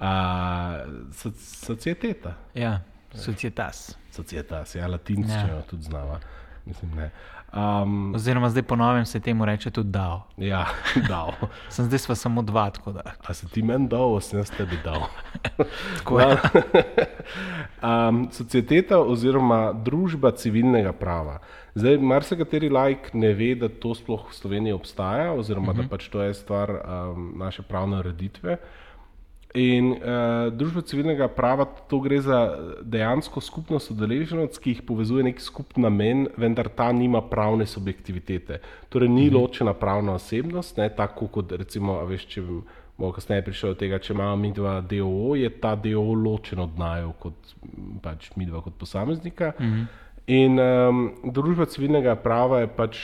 Uh, 0.00 1.12
soc, 1.12 1.34
societeta, 1.36 2.34
ja. 2.54 2.78
societas. 3.14 3.96
societas, 4.10 4.74
ja, 4.74 4.86
latinščino 4.88 5.48
Ja. 5.48 5.56
ja. 5.60 5.62
tudi 5.68 5.82
znava. 5.82 6.20
Mislim, 6.64 6.94
ne. 6.96 7.10
Um, 7.50 8.14
Oziroma, 8.14 8.48
zdaj 8.50 8.62
ponovim 8.62 9.04
se 9.06 9.20
temu 9.20 9.44
reče 9.44 9.70
tudi 9.70 9.90
dal. 9.90 10.20
ja, 10.36 10.66
dal. 11.08 11.32
Sem 11.68 11.84
zdaj 11.84 11.98
sva 11.98 12.14
samo 12.14 12.42
dva, 12.42 12.70
tako 12.70 12.92
da. 12.92 13.02
A 13.26 13.34
se 13.34 13.48
ti 13.48 13.62
meni 13.62 13.88
dal, 13.88 14.16
a 14.16 14.20
sem 14.20 14.38
jaz 14.38 14.50
tebi 14.54 14.78
dal. 14.84 15.08
Tako 15.98 16.20
je. 16.20 16.36
um, 17.82 18.28
societeta 18.32 19.00
oziroma 19.00 19.72
družba 19.72 20.30
civilnega 20.30 20.92
prava. 20.92 21.40
Zdaj, 21.74 21.98
marsikateri 21.98 22.70
lajk 22.70 23.10
ne 23.14 23.32
ve, 23.34 23.54
da 23.54 23.68
to 23.68 23.94
sploh 23.94 24.30
v 24.30 24.34
Sloveniji 24.34 24.72
obstaja, 24.72 25.32
oziroma 25.32 25.72
uh 25.72 25.78
-huh. 25.78 25.82
da 25.82 25.88
pač 25.88 26.08
to 26.08 26.22
je 26.22 26.34
stvar 26.34 26.70
um, 26.70 27.32
naše 27.36 27.62
pravne 27.62 27.98
ureditve. 27.98 28.58
In 29.54 29.96
uh, 29.96 30.46
družba 30.54 30.84
civilnega 30.86 31.26
prava, 31.28 31.64
to 31.90 31.98
gre 32.00 32.20
za 32.22 32.38
dejansko 32.86 33.40
skupnost 33.42 33.90
udeležencev, 33.90 34.60
ki 34.62 34.74
jih 34.76 34.82
povezuje 34.86 35.24
nek 35.26 35.40
skupen 35.42 35.82
namen, 35.82 36.28
vendar 36.38 36.68
ta 36.70 36.92
nima 36.94 37.18
pravne 37.26 37.66
subjektivitete. 37.66 38.60
Torej, 38.88 39.10
ni 39.10 39.26
ločena 39.30 39.74
pravna 39.74 40.14
osebnost, 40.20 40.78
ne, 40.78 40.86
tako 40.94 41.26
kot 41.34 41.50
recimo, 41.58 41.96
veš, 42.06 42.28
če 42.30 42.44
bomo 42.44 43.10
kasneje 43.16 43.42
prišli 43.48 43.72
do 43.72 43.78
tega, 43.80 43.98
če 43.98 44.12
imamo 44.14 44.36
mi 44.38 44.52
dva 44.54 44.76
DOO, 44.86 45.34
je 45.34 45.50
ta 45.58 45.74
DOO 45.74 46.14
ločen 46.14 46.62
od 46.62 46.78
naju, 46.78 47.10
kot 47.18 47.54
pač 48.04 48.30
mi 48.38 48.46
dva 48.46 48.62
kot 48.62 48.78
posameznika. 48.78 49.56
Mhm. 49.58 49.82
In 50.30 50.60
um, 50.62 50.98
družba 51.26 51.66
civilnega 51.66 52.12
prava 52.22 52.60
je 52.60 52.68
pač, 52.70 53.00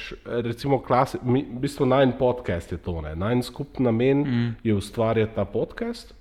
recimo, 0.46 0.78
klasi, 0.78 1.18
mi, 1.26 1.42
v 1.42 1.58
bistvu 1.64 1.88
najn 1.90 2.12
podcast 2.20 2.70
je 2.70 2.78
to, 2.78 3.00
najn 3.02 3.42
skupen 3.42 3.88
namen 3.88 4.22
mm. 4.22 4.52
je 4.62 4.76
ustvarjati 4.76 5.34
ta 5.34 5.42
podcast. 5.42 6.14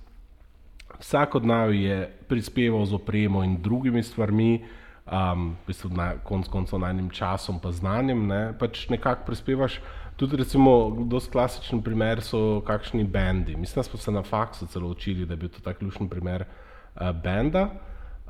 Vsak 1.00 1.34
od 1.34 1.46
naju 1.46 1.72
je 1.72 1.98
prispeval 2.28 2.84
z 2.86 2.94
opremo 2.94 3.44
in 3.44 3.56
drugimi 3.62 4.02
stvarmi, 4.02 4.64
um, 5.06 5.56
v 5.64 5.66
bistvu 5.66 5.90
na 5.94 6.14
konc 6.24 6.48
koncev 6.48 6.78
najnim 6.78 7.10
časom 7.10 7.60
pa 7.60 7.72
znanjem, 7.72 8.26
ne, 8.26 8.42
pač 8.58 8.88
nekako 8.88 9.26
prispevaš. 9.26 9.80
Tudi, 10.16 10.36
recimo, 10.36 10.96
dosti 11.04 11.32
klasičen 11.32 11.82
primer 11.84 12.22
so 12.24 12.62
kakšni 12.64 13.04
bendi. 13.04 13.56
Mislim, 13.56 13.82
da 13.82 13.82
smo 13.82 13.98
se 13.98 14.12
na 14.12 14.22
faksu 14.22 14.66
celo 14.66 14.88
učili, 14.88 15.26
da 15.26 15.34
je 15.34 15.36
bil 15.36 15.48
to 15.48 15.60
tak 15.60 15.78
ključen 15.78 16.08
primer 16.08 16.44
uh, 16.44 17.10
benda. 17.12 17.68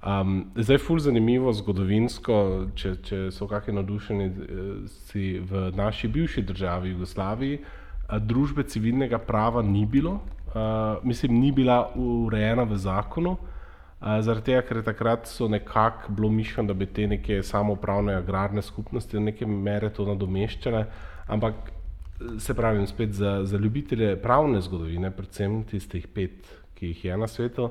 Um, 0.07 0.53
zdaj 0.57 0.75
je 0.75 0.79
ful 0.79 0.99
zanimivo 0.99 1.53
zgodovinsko, 1.53 2.67
če, 2.75 2.97
če 3.03 3.21
so 3.33 3.47
kakšni 3.49 3.75
navdušeni, 3.75 4.27
eh, 4.27 4.67
si 5.09 5.39
v 5.41 5.71
naši 5.75 6.09
bivši 6.09 6.43
državi 6.43 6.91
Jugoslaviji 6.91 7.59
a, 8.07 8.19
družbe 8.19 8.63
civilnega 8.69 9.19
prava 9.19 9.63
ni 9.63 9.87
bilo, 9.87 10.21
uh, 10.57 11.05
mislim, 11.05 11.41
ni 11.41 11.53
bila 11.53 11.91
urejena 11.95 12.63
v 12.63 12.79
zakonu, 12.81 13.37
uh, 13.37 13.57
zaradi 14.01 14.53
tega, 14.53 14.63
ker 14.63 14.83
takrat 14.85 15.29
so 15.29 15.49
nekako 15.49 16.13
bilo 16.13 16.31
mišljeno, 16.31 16.69
da 16.69 16.75
bi 16.75 16.87
te 16.87 17.07
neke 17.07 17.43
samoupravne 17.43 18.15
agrarne 18.15 18.63
skupnosti 18.63 19.17
do 19.17 19.21
neke 19.21 19.47
mere 19.47 19.91
to 19.91 20.07
nadomeščale, 20.07 20.85
ampak 21.27 21.55
eh, 21.67 22.39
se 22.41 22.55
pravi, 22.55 22.87
spet 22.87 23.13
za, 23.13 23.41
za 23.45 23.59
ljubitelje 23.59 24.17
pravne 24.23 24.61
zgodovine, 24.61 25.11
predvsem 25.11 25.63
tistih 25.65 26.07
pet, 26.09 26.53
ki 26.75 26.93
jih 26.93 27.05
je 27.05 27.17
na 27.17 27.27
svetu, 27.27 27.71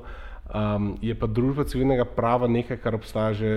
um, 0.54 0.96
je 1.02 1.14
pa 1.14 1.26
družba 1.26 1.64
civilnega 1.64 2.04
prava 2.04 2.48
nekaj, 2.50 2.80
kar 2.82 2.94
obstaja 2.98 3.32
že 3.38 3.50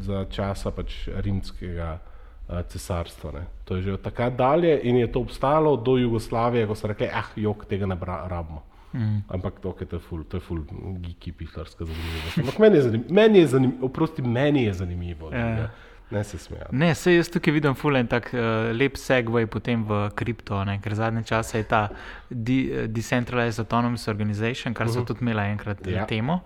za 0.00 0.24
časa 0.32 0.72
pač 0.72 1.08
rimskega 1.12 1.98
uh, 2.00 2.62
cesarstva. 2.72 3.32
Ne. 3.36 3.44
To 3.68 3.76
je 3.76 3.82
že 3.82 3.98
od 3.98 4.02
takrat 4.02 4.36
dalje 4.36 4.80
in 4.88 4.96
je 4.96 5.12
to 5.12 5.20
obstajalo 5.20 5.76
do 5.76 5.98
Jugoslavije, 6.00 6.66
ko 6.66 6.74
so 6.74 6.88
rekli, 6.88 7.12
ah, 7.12 7.28
jok, 7.36 7.68
tega 7.68 7.86
ne 7.86 7.98
rabimo. 8.00 8.73
Mm. 8.94 9.22
Ampak 9.28 9.60
to, 9.60 9.72
to 9.72 9.96
je 9.96 10.00
ful, 10.00 10.24
to 10.24 10.36
je 10.36 10.40
ful, 10.40 10.60
geeky, 11.02 11.32
pihlarska 11.32 11.84
zanimivost. 11.84 12.38
Ampak 12.38 12.58
meni 12.58 12.76
je 12.76 12.82
zanimivo, 12.82 13.14
meni 13.14 13.38
je 13.38 13.46
zanimivo, 13.46 13.86
oprosti, 13.86 14.22
meni 14.22 14.64
je 14.64 14.74
zanimivo. 14.74 15.32
Ja. 15.32 15.48
Ja. 15.48 15.70
Ne 16.10 16.24
se 16.24 16.38
smejati. 16.38 16.76
Ne, 16.76 16.94
se 16.94 17.14
jaz 17.14 17.28
tukaj 17.32 17.52
vidim 17.52 17.74
fulen 17.74 18.06
tak 18.06 18.28
uh, 18.34 18.70
lep 18.76 18.98
segway 19.00 19.46
potem 19.50 19.82
v 19.88 20.10
kripto, 20.14 20.60
ne, 20.64 20.76
ker 20.82 20.94
zadnje 20.94 21.24
čase 21.26 21.58
je 21.58 21.66
ta 21.66 21.88
de, 22.30 22.58
eh, 22.60 22.86
Decentralized 22.86 23.64
Autonomous 23.64 24.06
Organization, 24.08 24.74
kar 24.74 24.86
so 24.88 25.00
uh 25.00 25.02
-huh. 25.02 25.06
tudi 25.06 25.20
imela 25.20 25.46
enkrat 25.46 25.86
Ja. 25.86 25.98
ja. 25.98 26.06
temo. 26.06 26.40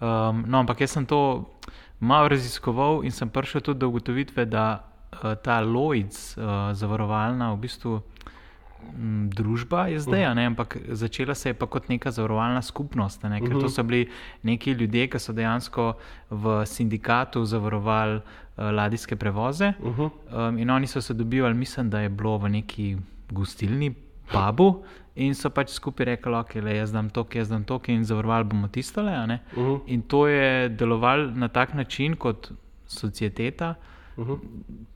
Um, 0.00 0.44
no, 0.46 0.58
ampak 0.58 0.80
jaz 0.80 0.90
sem 0.90 1.06
to 1.06 1.50
malo 2.00 2.28
raziskoval 2.28 3.04
in 3.04 3.10
sem 3.10 3.28
prišel 3.28 3.60
tudi 3.60 3.78
do 3.78 3.88
ugotovitve, 3.88 4.44
da 4.44 4.84
uh, 5.12 5.34
ta 5.42 5.60
Lloyds 5.60 6.36
uh, 6.36 6.72
zavarovalna 6.72 7.52
v 7.52 7.56
bistvu 7.56 8.02
m, 8.98 9.30
družba 9.34 9.86
je 9.92 10.00
zdaj, 10.00 10.24
a 10.24 10.34
ne, 10.34 10.46
ampak 10.46 10.78
začela 10.88 11.34
se 11.34 11.48
je 11.48 11.54
pa 11.54 11.66
kot 11.66 11.88
neka 11.88 12.10
zavarovalna 12.10 12.62
skupnost, 12.62 13.22
ne, 13.22 13.40
ker 13.40 13.60
to 13.60 13.68
so 13.68 13.82
bili 13.82 14.08
neki 14.42 14.72
ljudje, 14.72 15.08
ki 15.08 15.18
so 15.18 15.32
dejansko 15.32 15.92
v 16.30 16.58
sindikatu 16.66 17.44
zavarovali 17.44 18.20
uh, 18.20 18.70
ladijske 18.72 19.16
prevoze 19.16 19.72
um, 19.80 20.58
in 20.58 20.70
oni 20.70 20.86
so 20.86 21.00
se 21.00 21.14
dobivali, 21.14 21.54
mislim, 21.54 21.90
da 21.90 22.00
je 22.00 22.08
bilo 22.08 22.38
v 22.38 22.48
neki 22.48 22.96
gostilni, 23.30 23.94
pubu. 24.28 24.82
In 25.18 25.34
so 25.34 25.50
pač 25.50 25.72
skupaj 25.74 26.06
rekli, 26.12 26.30
da 26.30 26.44
okay, 26.44 26.62
jaz 26.76 26.92
dam 26.94 27.08
to, 27.10 27.24
jaz 27.34 27.48
dam 27.50 27.64
to, 27.66 27.80
in 27.90 28.04
zavarovali 28.04 28.44
bomo 28.44 28.68
tistole. 28.68 29.12
a 29.12 29.26
ne. 29.26 29.40
Uh 29.56 29.62
-huh. 29.62 29.80
In 29.86 30.02
to 30.02 30.26
je 30.26 30.68
delovalo 30.68 31.30
na 31.30 31.48
tak 31.48 31.74
način 31.74 32.16
kot 32.16 32.52
societeta. 32.86 33.74
Uh 34.16 34.26
-huh. 34.26 34.38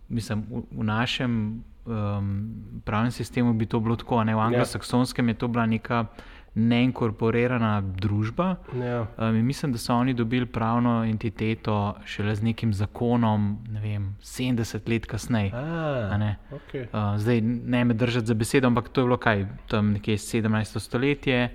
Mislim, 0.09 0.45
v, 0.51 0.62
v 0.71 0.85
našem 0.85 1.65
um, 1.85 2.55
pravnem 2.85 3.11
sistemu 3.11 3.53
bi 3.53 3.67
to 3.67 3.81
bilo 3.81 3.97
tako, 3.97 4.19
a 4.19 4.25
ne 4.25 4.35
v 4.35 4.39
anglosaksonskem 4.39 5.29
je 5.29 5.35
to 5.35 5.49
bila 5.49 5.67
neka 5.67 6.07
neinkorporirana 6.55 7.81
družba. 7.81 8.57
Ja. 8.77 9.07
Um, 9.19 9.37
mislim, 9.47 9.73
da 9.73 9.79
so 9.79 9.95
oni 9.95 10.15
dobili 10.15 10.47
pravno 10.47 11.05
entiteto 11.05 11.95
šele 12.05 12.35
z 12.35 12.43
nekim 12.43 12.75
zakonom, 12.75 13.59
ne 13.71 13.81
vem, 13.81 14.17
70 14.21 14.89
let 14.89 15.07
kasneje. 15.07 15.51
A 15.55 16.17
ne. 16.19 16.37
Okay. 16.53 16.87
Uh, 16.93 17.19
zdaj 17.19 17.41
ne 17.41 17.85
me 17.85 17.95
držati 17.95 18.27
za 18.27 18.35
besedo, 18.35 18.67
ampak 18.67 18.89
to 18.89 19.01
je 19.01 19.05
bilo 19.05 19.17
kaj, 19.17 19.47
tam 19.69 19.93
nekje 19.93 20.17
17. 20.17 20.79
stoletje 20.79 21.49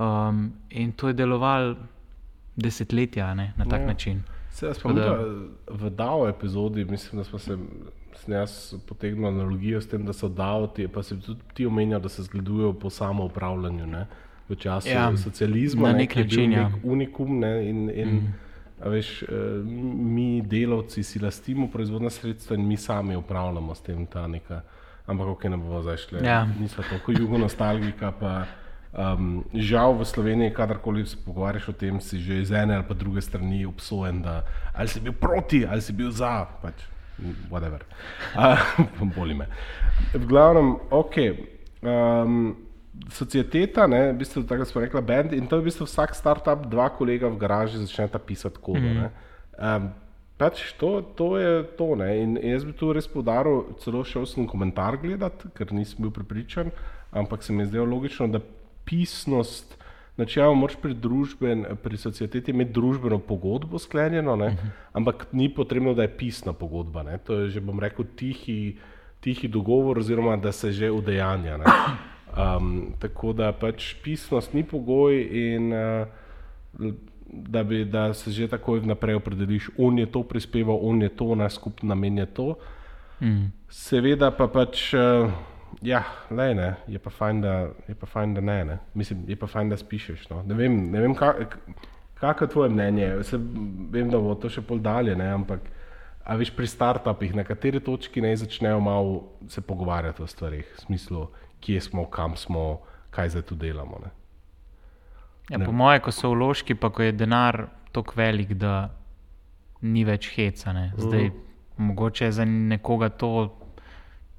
um, 0.00 0.52
in 0.70 0.92
to 0.92 1.08
je 1.08 1.14
delovalo 1.14 1.76
desetletja 2.56 3.26
a 3.26 3.34
ne, 3.34 3.52
na 3.56 3.64
tak 3.64 3.80
Ja. 3.80 3.82
ja. 3.82 3.86
način. 3.86 4.22
Se 4.50 4.74
spomnim, 4.74 5.04
da 5.04 5.18
v 5.74 5.90
DAO 5.90 6.28
epizodi, 6.28 6.84
mislim, 6.84 7.18
da 7.18 7.24
smo 7.24 7.38
se 7.38 7.58
sem 8.18 8.34
jaz 8.34 8.74
potegnil 8.88 9.26
analogijo 9.28 9.80
s 9.80 9.88
tem, 9.88 10.04
da 10.04 10.12
so 10.12 10.28
DAO, 10.28 10.66
ti, 10.66 10.88
pa 10.88 11.02
si 11.02 11.18
tudi 11.20 11.40
ti 11.54 11.66
omenjal, 11.66 12.00
da 12.00 12.08
se 12.08 12.22
zgledujejo 12.22 12.72
po 12.72 12.90
samoupravljanju. 12.90 13.86
Ne? 13.86 14.06
V 14.48 14.56
času 14.60 14.88
ja, 14.88 15.08
socializma 15.16 15.88
na 15.88 15.92
ne, 15.92 15.98
nek 16.04 16.12
ki 16.12 16.20
je 16.20 16.24
bil 16.24 16.40
način, 16.40 16.52
ja. 16.52 16.68
nek 16.68 16.84
unikum 16.84 17.38
ne, 17.40 17.52
in, 17.68 17.90
in 17.90 18.08
mm. 18.08 18.34
veš, 18.90 19.22
eh, 19.22 19.28
mi 20.16 20.42
delavci 20.42 21.02
si 21.02 21.18
lastimo 21.18 21.68
proizvodna 21.72 22.10
sredstva 22.10 22.56
in 22.56 22.66
mi 22.68 22.76
sami 22.76 23.16
upravljamo 23.16 23.74
s 23.74 23.80
tem 23.80 24.06
ta 24.06 24.26
neka. 24.26 24.60
Ampak, 25.06 25.26
ok, 25.26 25.44
ne 25.44 25.56
bomo 25.56 25.82
zdaj 25.82 25.96
šli. 25.96 26.26
Ja. 26.26 26.44
Nismo 26.60 26.84
tako 26.90 27.12
jugo 27.12 27.38
nostalgika, 27.38 28.12
pa 28.20 28.44
Um, 28.94 29.42
žal 29.50 29.98
v 29.98 30.06
Sloveniji, 30.06 30.54
kadarkoli 30.54 31.02
se 31.02 31.18
pogovarjaš 31.18 31.68
o 31.68 31.72
tem, 31.74 31.98
si 31.98 32.22
že 32.22 32.46
iz 32.46 32.50
ene 32.54 32.78
ali 32.78 32.86
pa 32.86 32.94
druge 32.94 33.18
strani 33.18 33.66
obsojen, 33.66 34.22
da 34.22 34.46
ali 34.70 34.86
si 34.86 35.00
bil 35.02 35.12
proti 35.12 35.66
ali 35.66 35.82
si 35.82 35.90
bil 35.90 36.14
za. 36.14 36.46
Pač, 36.62 36.78
whatever. 37.50 37.80
Boli 39.16 39.34
me. 39.34 39.46
V 40.14 40.26
glavnem, 40.26 40.76
ok. 40.90 41.16
Um, 41.82 42.56
societeta, 43.10 43.86
ne, 43.86 44.12
v 44.12 44.18
bistvu, 44.22 44.44
tako 44.48 44.64
smo 44.64 44.80
rekli, 44.84 45.02
band 45.02 45.34
in 45.34 45.46
to 45.50 45.58
je 45.58 45.64
v 45.64 45.68
bistvu 45.68 45.86
vsak 45.88 46.14
startup, 46.14 46.66
dva 46.70 46.88
kolega 46.94 47.28
v 47.28 47.38
garaži 47.38 47.82
začneta 47.82 48.18
pisati 48.18 48.62
kodo. 48.62 48.86
Mm. 48.86 49.10
Um, 49.58 49.88
pač 50.38 50.72
to, 50.78 51.02
to 51.14 51.36
je 51.38 51.62
to. 51.78 51.94
Ne. 51.98 52.10
In 52.22 52.36
jaz 52.38 52.66
bi 52.66 52.74
tu 52.76 52.92
res 52.94 53.08
podaril, 53.10 53.74
celo 53.82 54.04
šel 54.06 54.26
sem 54.30 54.48
komentar 54.50 54.98
gledati, 55.02 55.50
ker 55.54 55.74
nisem 55.74 56.06
bil 56.06 56.14
pripričan, 56.14 56.70
ampak 57.14 57.42
se 57.42 57.52
mi 57.52 57.64
je 57.64 57.72
zdelo 57.74 57.88
logično, 57.96 58.28
da 58.30 58.42
pisnost. 58.84 59.78
Načeloma 60.16 60.60
moraš 60.60 60.76
pri, 60.78 60.94
družben, 60.94 61.64
pri 61.82 61.98
societeti 61.98 62.52
imeti 62.54 62.72
družbeno 62.72 63.18
pogodbo 63.18 63.78
sklenjeno, 63.78 64.34
uh 64.34 64.40
-huh. 64.40 64.70
ampak 64.92 65.26
ni 65.32 65.48
potrebno, 65.54 65.94
da 65.94 66.02
je 66.02 66.16
pisna 66.16 66.52
pogodba. 66.52 67.02
Ne? 67.02 67.18
To 67.18 67.34
je 67.34 67.48
že, 67.48 67.60
bom 67.60 67.80
rekel, 67.80 68.04
tihi, 68.16 68.76
tihi 69.20 69.48
dogovor, 69.48 69.98
oziroma 69.98 70.36
da 70.36 70.52
se 70.52 70.72
že 70.72 70.90
udejanja. 70.90 71.58
Um, 71.58 72.86
tako 73.02 73.32
da 73.32 73.52
pač 73.52 73.94
pisnost 74.02 74.54
ni 74.54 74.62
pogoj, 74.62 75.28
in 75.32 75.72
uh, 75.72 76.06
da, 77.26 77.62
bi, 77.62 77.84
da 77.84 78.14
se 78.14 78.30
že 78.30 78.48
tako 78.48 78.76
naprej 78.76 79.14
opredeliš, 79.14 79.70
on 79.78 79.98
je 79.98 80.06
to 80.06 80.22
prispeval, 80.22 80.78
on 80.82 81.02
je 81.02 81.08
to, 81.08 81.34
naš 81.34 81.54
skupni 81.54 81.88
namen 81.88 82.18
je 82.18 82.26
to. 82.26 82.54
Mm. 83.20 83.52
Seveda 83.68 84.30
pa 84.30 84.46
pač. 84.46 84.94
Uh, 84.94 85.30
Ja, 85.82 86.02
le 86.30 86.54
ne, 86.54 86.74
je 86.86 86.98
pa 86.98 87.10
fajn, 87.10 87.40
da, 87.40 87.54
pa 88.00 88.06
fajn, 88.06 88.34
da 88.34 88.40
ne, 88.40 88.64
ne. 88.64 88.78
Mislim, 88.94 89.24
je 89.28 89.36
pa 89.36 89.46
fajn, 89.46 89.72
da 89.72 89.76
spišeš. 89.76 90.28
No. 90.30 90.42
Ne 90.46 90.54
vem, 90.54 90.76
ne 90.92 91.00
vem 91.00 91.14
kako 91.14 92.44
je 92.44 92.50
tvoje 92.50 92.70
mnenje. 92.70 93.08
Se, 93.22 93.38
vem, 93.90 94.10
da 94.10 94.18
bo 94.18 94.34
to 94.34 94.50
še 94.52 94.62
pol 94.62 94.82
dalje, 94.82 95.16
ne, 95.16 95.28
ampak 95.34 95.70
a 96.24 96.36
veš 96.40 96.54
pri 96.56 96.66
startupih, 96.66 97.34
na 97.36 97.44
kateri 97.44 97.82
točki 97.84 98.22
naj 98.24 98.38
začnejo 98.46 98.80
malo 98.80 99.16
se 99.48 99.60
pogovarjati 99.60 100.22
o 100.24 100.26
stvarih, 100.26 100.68
v 100.76 100.84
smislu, 100.86 101.26
kje 101.60 101.80
smo, 101.84 102.06
kam 102.10 102.36
smo, 102.36 102.80
kaj 103.12 103.34
zdaj 103.34 103.48
tu 103.50 103.58
delamo. 103.60 104.00
Ja, 105.50 105.60
po 105.60 105.72
moje, 105.72 106.00
ko 106.00 106.12
so 106.12 106.32
vložki, 106.32 106.74
pa 106.74 106.88
ko 106.88 107.04
je 107.04 107.12
denar 107.12 107.66
tako 107.92 108.16
velik, 108.16 108.54
da 108.56 108.94
ni 109.84 110.06
več 110.08 110.30
heca. 110.32 110.72
Zdaj, 110.96 111.28
uh 111.28 111.42
mogoče 111.76 112.24
je 112.24 112.32
za 112.32 112.44
nekoga 112.44 113.08
to 113.08 113.58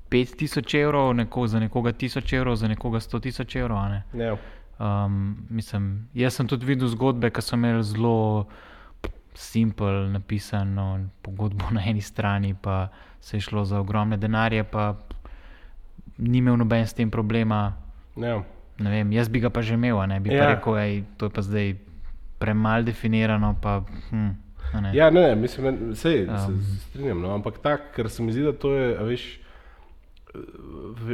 5000 0.09 0.81
evrov, 0.81 1.13
neko, 1.13 1.47
za 1.47 1.59
nekoga 1.59 1.91
1000 1.93 2.37
evrov, 2.37 2.55
za 2.55 2.67
nekoga 2.67 2.99
100 2.99 3.21
tisoč 3.21 3.55
evrov. 3.55 3.77
Ja. 4.13 4.37
Um, 4.79 5.47
mislim, 5.49 6.07
jaz 6.13 6.35
sem 6.35 6.47
tudi 6.47 6.65
videl 6.65 6.87
zgodbe, 6.87 7.29
ki 7.31 7.41
so 7.41 7.55
imeli 7.55 7.83
zelo 7.83 8.45
simpel 9.35 10.11
napisano 10.11 11.09
pogodbo 11.21 11.71
na 11.75 11.83
eni 11.85 12.01
strani, 12.01 12.55
pa 12.61 12.87
se 13.21 13.37
je 13.37 13.41
šlo 13.41 13.65
za 13.65 13.79
ogromne 13.79 14.17
denarje, 14.17 14.63
pa 14.63 14.95
ni 16.17 16.37
imel 16.37 16.57
noben 16.57 16.87
s 16.87 16.93
tem 16.93 17.11
problema. 17.11 17.73
Ja. 18.15 18.43
Vem, 18.79 19.11
jaz 19.11 19.29
bi 19.29 19.39
ga 19.39 19.49
pa 19.49 19.61
že 19.61 19.73
imel, 19.73 20.07
ne 20.07 20.19
bi 20.19 20.33
ja. 20.33 20.43
pa 20.43 20.49
rekel, 20.53 20.77
je 20.77 21.03
to 21.17 21.29
pa 21.29 21.41
zdaj 21.41 21.75
premalo 22.39 22.83
definirano. 22.83 23.55
Pa, 23.61 23.81
hm, 24.09 24.29
ne. 24.81 24.91
Ja, 24.93 25.09
ne, 25.09 25.35
mislim, 25.35 25.89
da 25.89 25.95
se, 25.95 26.27
um, 26.29 26.37
se 26.37 26.79
strinjam. 26.79 27.21
No, 27.21 27.33
ampak 27.33 27.59
tako, 27.63 27.83
ker 27.95 28.09
se 28.09 28.23
mi 28.23 28.31
zdi, 28.31 28.43
da 28.43 28.53
to 28.53 28.73
je, 28.75 28.97
veš 29.03 29.44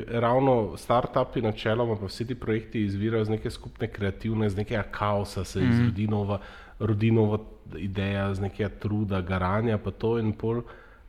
ravno 0.08 0.78
start-upi, 0.78 1.42
načeloma, 1.42 1.96
pa 2.00 2.06
vsi 2.06 2.28
ti 2.28 2.36
projekti 2.36 2.84
izvirajo 2.86 3.22
iz 3.22 3.30
neke 3.30 3.50
skupne 3.50 3.88
kreativne, 3.88 4.48
iz 4.48 4.56
nekega 4.58 4.84
kaosa, 4.84 5.44
se 5.44 5.62
mm. 5.62 5.72
izrodi 5.72 6.08
nova, 6.08 6.40
rodi 6.80 7.12
nova 7.12 7.38
ideja, 7.78 8.30
iz 8.32 8.40
nekega 8.40 8.70
truda, 8.70 9.22
garanja, 9.22 9.78
pa 9.78 9.92
to 9.92 10.18
in 10.20 10.34
pol. 10.34 10.62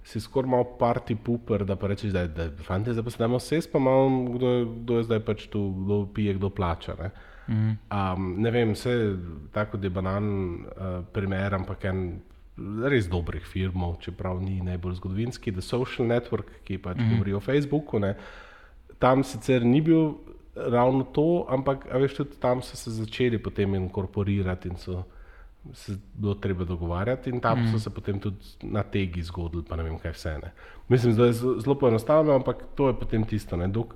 Si 0.05 0.21
skoraj 0.21 0.51
malo 0.51 0.65
parti 0.79 1.15
puper, 1.15 1.65
da 1.65 1.77
pa 1.77 1.87
rečeš, 1.87 2.11
da 2.11 2.21
je 2.21 2.51
fanti, 2.67 2.93
zdaj 2.93 3.05
pa 3.05 3.11
se 3.11 3.19
dajmo 3.19 3.39
vse, 3.39 3.61
pa 3.73 3.79
malo 3.79 4.09
kdo, 4.35 4.51
kdo 4.83 4.97
je 4.99 5.05
zdaj 5.05 5.21
pač 5.21 5.47
tu, 5.47 5.63
kdo 5.85 6.07
pije, 6.15 6.35
kdo 6.35 6.51
plača. 6.51 6.97
Ne, 6.99 7.11
mm. 7.49 7.77
um, 7.91 8.35
ne 8.43 8.51
vem, 8.51 8.75
vse 8.75 8.97
tako, 9.53 9.79
da 9.79 9.87
je 9.87 9.91
banan 9.91 10.27
uh, 10.55 11.05
primer, 11.13 11.55
ampak 11.55 11.85
en 11.85 12.21
res 12.59 13.09
dobrih 13.09 13.45
firmov, 13.49 13.97
čeprav 14.05 14.41
ni 14.43 14.61
najbolj 14.65 14.99
zgodovinski, 15.01 15.53
The 15.53 15.65
Social 15.65 16.09
Network, 16.09 16.51
ki 16.67 16.79
pač 16.83 17.01
mm. 17.01 17.15
govori 17.15 17.35
o 17.35 17.41
Facebooku. 17.41 18.01
Ne. 18.03 18.15
Tam 19.01 19.25
sicer 19.25 19.65
ni 19.65 19.81
bil 19.81 20.15
ravno 20.55 21.07
to, 21.17 21.47
ampak 21.49 21.87
veš, 21.89 22.19
tudi 22.21 22.39
tam 22.41 22.61
so 22.63 22.77
se 22.77 22.93
začeli 22.93 23.41
potem 23.41 23.75
inkorporirati 23.75 24.69
in 24.69 24.77
so 24.77 25.05
se 25.73 25.95
bilo 26.15 26.35
treba 26.35 26.65
dogovarjati, 26.65 27.31
in 27.31 27.41
tam 27.41 27.63
mm. 27.63 27.73
so 27.73 27.79
se 27.79 27.91
potem 27.91 28.21
tudi 28.21 28.37
na 28.63 28.83
tegi 28.83 29.23
zgodili, 29.23 29.63
pa 29.69 29.77
ne 29.77 29.87
vem, 29.87 29.99
kaj 29.99 30.13
vse. 30.13 30.37
Ne. 30.43 30.53
Mislim, 30.89 31.17
da 31.17 31.27
je 31.31 31.33
zelo 31.39 31.75
poenostavljeno, 31.79 32.35
ampak 32.37 32.65
to 32.75 32.89
je 32.89 32.99
potem 32.99 33.25
tisto. 33.25 33.57
Ne. 33.57 33.69
Dok, 33.69 33.95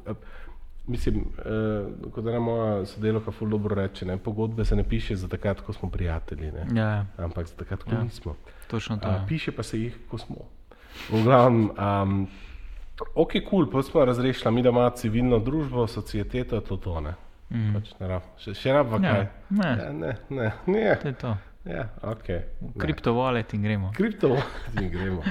Mislim, 0.86 1.24
eh, 1.38 2.10
kot 2.14 2.24
da 2.24 2.40
moja 2.40 2.86
sodelovka 2.86 3.30
ful 3.30 3.48
dobro 3.48 3.74
reče, 3.74 4.06
ne, 4.06 4.16
pogodbe 4.16 4.64
se 4.64 4.76
ne 4.76 4.84
piše 4.84 5.16
za 5.16 5.28
takrat, 5.28 5.60
ko 5.60 5.72
smo 5.72 5.90
prijatelji, 5.90 6.52
ja, 6.74 6.82
ja. 6.82 7.06
ampak 7.16 7.46
za 7.46 7.56
takrat, 7.56 7.82
ko 7.82 7.94
ja. 7.94 8.02
nismo. 8.02 8.36
Točno 8.70 8.96
to. 8.96 9.08
A, 9.08 9.12
ja. 9.12 9.24
piše 9.28 9.52
pa 9.52 9.62
se 9.62 9.80
jih, 9.80 9.96
ko 10.10 10.18
smo. 10.18 10.36
V 11.10 11.22
glavnem, 11.22 11.70
um, 11.70 12.28
ok, 13.14 13.32
kul, 13.32 13.40
cool, 13.50 13.70
pa 13.70 13.82
smo 13.82 14.04
razrešili, 14.04 14.54
mi 14.54 14.62
da 14.62 14.68
imamo 14.68 14.90
civilno 14.90 15.38
družbo, 15.38 15.86
societeto, 15.86 16.60
to 16.60 16.76
to 16.76 17.00
ne. 17.00 17.14
Mm. 17.50 17.74
Pač 17.74 17.92
ne 18.00 18.20
še, 18.42 18.54
še 18.54 18.72
rab, 18.72 18.96
kaj? 19.02 19.02
Ja, 19.02 19.26
ne. 19.50 19.64
Ja, 19.66 19.92
ne, 19.92 20.16
ne, 20.30 20.52
ne. 20.66 20.88
To 21.02 21.08
je 21.08 21.14
to. 21.14 21.36
Ja, 21.66 21.88
okay, 22.02 22.46
Kriptovalet 22.78 23.54
in 23.54 23.62
gremo. 23.62 23.90
Kriptovalet 23.94 24.80
in 24.80 24.90
gremo. 24.90 25.22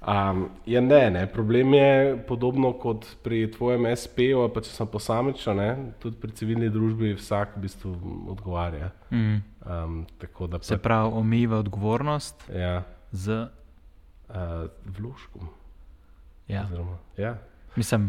Um, 0.00 0.48
ja, 0.66 0.80
ne, 0.80 1.10
ne, 1.10 1.26
problem 1.26 1.74
je 1.74 2.18
podobno 2.28 2.72
kot 2.72 3.06
pri 3.22 3.50
tvojem 3.52 3.84
SP-u, 3.92 4.46
pa 4.48 4.62
če 4.64 4.72
sem 4.72 4.88
posamičen, 4.88 5.60
tudi 6.00 6.16
pri 6.16 6.32
civilni 6.32 6.70
družbi 6.72 7.12
vsak 7.18 7.58
v 7.58 7.66
bistvu 7.66 7.92
odgovarja. 8.32 8.88
Mm. 9.12 9.42
Um, 9.60 9.98
pa, 10.16 10.62
Se 10.64 10.78
pravi, 10.80 11.12
omejiva 11.20 11.60
odgovornost 11.60 12.48
ja. 12.48 12.80
z 13.12 13.44
uh, 13.44 14.72
vložkom. 14.88 15.52
Ja. 16.48 16.64
Oziroma, 16.64 16.96
ja. 17.20 17.36
Mislim, 17.76 18.08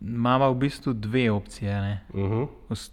imamo 0.00 0.52
v 0.52 0.58
bistvu 0.62 0.94
dve 0.94 1.30
opcije, 1.30 2.00
uh 2.14 2.48
-huh. 2.70 2.90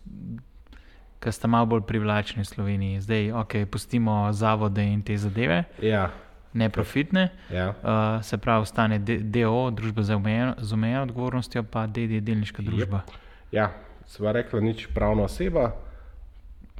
ki 1.19 1.31
sta 1.31 1.47
malo 1.47 1.65
bolj 1.65 1.81
privlačni 1.81 2.41
v 2.41 2.45
Sloveniji. 2.45 3.01
Zdaj, 3.01 3.31
ok, 3.31 3.53
pustimo 3.71 4.33
zavode 4.33 4.83
in 4.83 5.01
te 5.01 5.17
zadeve. 5.17 5.63
Ja 5.81 6.09
neprofitne, 6.53 7.29
ja. 7.51 7.69
uh, 7.69 8.23
se 8.23 8.37
pravi, 8.37 8.65
stane 8.65 8.99
DO, 8.99 9.71
družba 9.71 10.03
z 10.03 10.13
omejeno 10.73 11.03
odgovornostjo, 11.03 11.63
pa 11.63 11.87
DD, 11.87 12.21
delniška 12.21 12.61
družba. 12.61 13.03
Ja, 13.51 13.71
sva 14.09 14.33
rekla, 14.35 14.61
nič 14.61 14.87
pravna 14.93 15.27
oseba. 15.29 15.73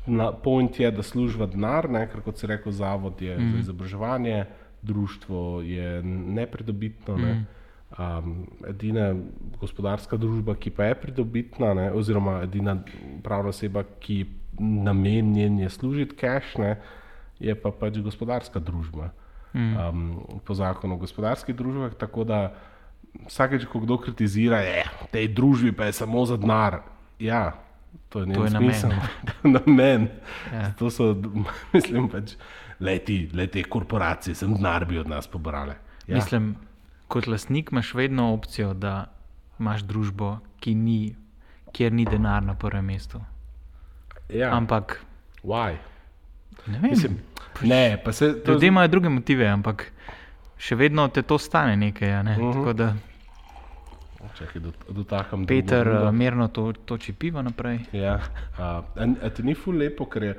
Na 0.06 0.32
point 0.36 0.80
je, 0.80 0.92
da 0.92 1.04
služba 1.04 1.48
denar, 1.48 1.90
ne, 1.90 2.06
ker 2.12 2.22
kot 2.26 2.38
se 2.38 2.48
reče, 2.48 2.72
zavod 2.76 3.22
je 3.22 3.38
mm. 3.38 3.52
za 3.54 3.60
izobraževanje, 3.60 4.46
društvo 4.82 5.62
je 5.62 6.04
nepridobitno. 6.04 7.18
Ne. 7.18 7.34
Mm. 7.34 7.46
Um, 7.94 8.48
edina 8.68 9.12
gospodarska 9.62 10.18
družba, 10.18 10.56
ki 10.58 10.72
pa 10.74 10.90
je 10.90 10.96
pridobitna, 10.98 11.74
ne, 11.78 11.92
oziroma 11.94 12.40
edina 12.44 12.80
pravna 13.24 13.54
oseba, 13.54 13.84
ki 14.02 14.26
namenjen 14.60 15.60
je 15.60 15.70
služiti 15.70 16.18
cash, 16.18 16.58
ne, 16.58 16.80
je 17.40 17.54
pa 17.56 17.72
pač 17.72 18.00
gospodarska 18.02 18.60
družba 18.60 19.12
mm. 19.54 19.74
um, 19.78 20.40
po 20.46 20.54
zakonu 20.54 20.96
o 20.96 21.02
gospodarskih 21.02 21.56
družbah. 21.56 21.94
Tako 22.00 22.24
da 22.24 22.54
vsakeč, 23.28 23.66
ko 23.70 23.80
kdo 23.84 23.98
kritizira, 23.98 24.62
je 24.66 24.84
v 24.84 25.08
tej 25.14 25.28
družbi 25.34 25.72
pa 25.72 25.90
je 25.90 26.00
samo 26.02 26.26
za 26.26 26.38
denar. 26.38 26.82
Ja, 27.20 27.54
to 28.10 28.24
je 28.24 28.28
nekaj 28.34 28.50
smisla. 28.58 28.96
Na 29.54 29.62
meni. 29.66 30.10
Ja. 30.54 30.74
To 30.80 30.90
so, 30.90 31.14
mislim, 31.76 32.10
pač, 32.10 32.36
leti, 32.80 33.30
leti 33.34 33.64
korporacije, 33.64 34.36
sem 34.36 34.56
denar 34.56 34.86
bi 34.86 34.98
od 34.98 35.10
nas 35.10 35.28
pobrale. 35.28 35.78
Ja. 36.08 36.16
Mislim, 36.16 36.56
kot 37.08 37.28
lastnik 37.28 37.72
imaš 37.72 37.94
vedno 37.94 38.34
opcijo, 38.34 38.74
da 38.74 39.06
imaš 39.60 39.86
družbo, 39.88 40.38
ni, 40.66 41.16
kjer 41.72 41.94
ni 41.94 42.06
denar 42.06 42.44
na 42.44 42.56
prvem 42.56 42.86
mestu. 42.86 43.22
Ja. 44.30 44.56
Ampak. 44.56 45.06
Why? 45.44 45.78
Ne 46.68 46.80
vem. 46.80 46.90
Mislim, 46.90 47.20
Ne, 47.62 48.04
se, 48.12 48.44
to... 48.44 48.52
Ljudje 48.52 48.68
imajo 48.68 48.88
druge 48.88 49.10
motive, 49.10 49.48
ampak 49.48 49.92
še 50.58 50.76
vedno 50.76 51.08
te 51.08 51.22
to 51.22 51.38
stane 51.38 51.76
nekaj. 51.78 52.24
Ne? 52.24 52.38
Uh 52.40 52.56
mhm. 52.56 52.64
-huh. 52.64 52.94
Čakaj, 54.38 54.62
do, 54.62 54.72
Peter, 55.48 55.88
uh, 55.88 56.12
mirno 56.12 56.48
to, 56.48 56.74
toči 56.86 57.14
pivo 57.14 57.42
naprej. 57.42 57.80
Ja, 57.92 58.20
uh, 58.96 59.34
ti 59.36 59.44
ni 59.44 59.54
ful 59.54 59.78
lepo, 59.78 60.06
ker 60.06 60.24
je 60.24 60.36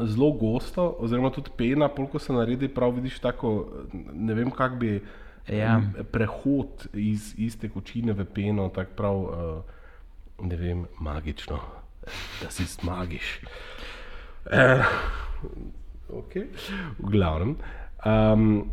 zelo 0.00 0.32
gosto, 0.32 0.96
oziroma 0.98 1.30
tudi 1.30 1.50
pena, 1.56 1.88
polko 1.88 2.18
se 2.18 2.32
naredi, 2.32 2.68
prav 2.68 2.94
vidiš 2.94 3.18
tako, 3.18 3.68
ne 4.12 4.34
vem, 4.34 4.50
kak 4.50 4.78
bi 4.78 5.02
ja. 5.48 5.82
prehod 6.12 6.88
iz 6.94 7.34
iste 7.38 7.68
kočine 7.68 8.12
v 8.12 8.24
peno, 8.24 8.68
tako 8.68 8.90
prav. 8.96 9.16
Uh, 9.16 9.62
ne 10.42 10.56
vem, 10.56 10.86
magično, 11.00 11.60
da 12.42 12.50
si 12.50 12.64
magiš. 12.82 13.40
Eh, 14.50 14.84
okay. 16.12 16.46
V 16.98 17.10
glavnem. 17.10 17.56
Um, 18.04 18.70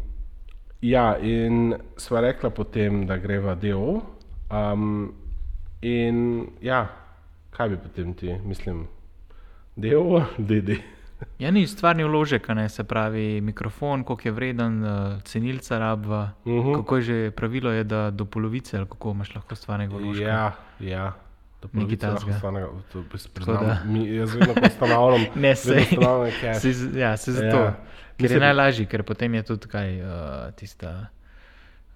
ja, 0.82 1.18
in 1.18 1.76
sva 1.98 2.22
rekla 2.22 2.50
potem, 2.50 3.06
da 3.08 3.18
greva 3.18 3.56
DO. 3.56 4.02
Um, 4.52 5.14
in 5.82 6.48
ja, 6.62 6.88
kaj 7.52 7.70
bi 7.70 7.78
potem 7.78 8.14
ti, 8.14 8.38
mislim, 8.46 8.88
DO, 9.76 10.22
DD. 10.38 10.78
Ja, 11.42 11.50
ni 11.52 11.68
stvarni 11.68 12.04
vložek, 12.04 12.48
ne 12.54 12.70
se 12.70 12.84
pravi 12.84 13.42
mikrofon, 13.42 14.04
koliko 14.04 14.28
je 14.28 14.32
vreden, 14.32 14.84
uh, 14.84 15.22
cenilca 15.24 15.80
rabva. 15.80 16.30
Uh 16.46 16.54
-huh. 16.54 16.76
Kako 16.76 16.96
je 16.96 17.02
že 17.02 17.32
pravilo, 17.32 17.72
je, 17.72 17.84
da 17.84 18.12
do 18.12 18.26
polovice, 18.26 18.78
ali 18.78 18.86
kako 18.86 19.12
imaš 19.12 19.36
lahko 19.36 19.56
stvarnega 19.56 19.96
vložka. 19.96 20.24
Ja, 20.24 20.52
ja. 20.80 21.14
Nekaj 21.74 21.98
takega. 21.98 22.34
se 22.34 22.40
Jaz 24.20 24.34
vedno, 24.36 24.54
ko 24.54 24.62
ustanavljam, 24.66 25.26
Ne. 25.44 25.56
Se, 25.56 26.74
z- 26.74 26.98
ja, 26.98 27.18
se 27.18 27.32
zato. 27.32 27.58
Ja. 27.58 27.72
Ker 28.18 28.24
Mislim- 28.24 28.38
je 28.42 28.46
najlažji, 28.46 28.86
ker 28.86 29.04
potem 29.04 29.34
je 29.34 29.44
tudi 29.44 29.68
kaj, 29.68 30.02
uh, 30.02 30.08
tista 30.56 31.08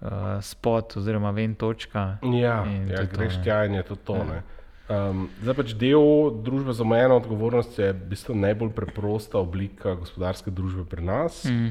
uh, 0.00 0.08
spot 0.40 0.96
oziroma 0.96 1.30
ven 1.30 1.54
točka. 1.54 2.18
Ja, 2.22 2.64
ja 2.88 3.02
greš 3.04 3.42
tja 3.44 3.64
in 3.64 3.74
je 3.74 3.82
to 3.82 3.96
to. 3.96 4.16
Ja. 4.16 4.42
Um, 4.90 5.28
zdaj 5.42 5.54
pač 5.54 5.72
del 5.78 6.30
družbe 6.42 6.72
za 6.72 6.82
omejeno 6.82 7.16
odgovornost 7.16 7.78
je 7.78 7.92
v 7.92 8.08
bistvu 8.12 8.34
najbolj 8.34 8.74
preprosta 8.76 9.38
oblika 9.38 9.94
gospodarske 9.94 10.50
družbe 10.50 10.84
pri 10.84 11.02
nas. 11.02 11.44
Mm. 11.44 11.70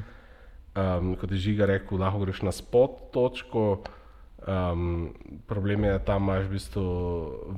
Um, 0.75 1.15
kot 1.19 1.32
je 1.32 1.38
Žiga 1.38 1.67
rekel, 1.67 1.99
lahko 1.99 2.23
greš 2.23 2.41
na 2.41 2.51
spot 2.56 3.12
točko. 3.12 3.84
Um, 4.47 5.13
problem 5.47 5.84
je, 5.84 5.91
da 5.91 5.99
tam 5.99 6.23
imaš 6.23 6.45
v 6.45 6.49
bistvu 6.49 6.84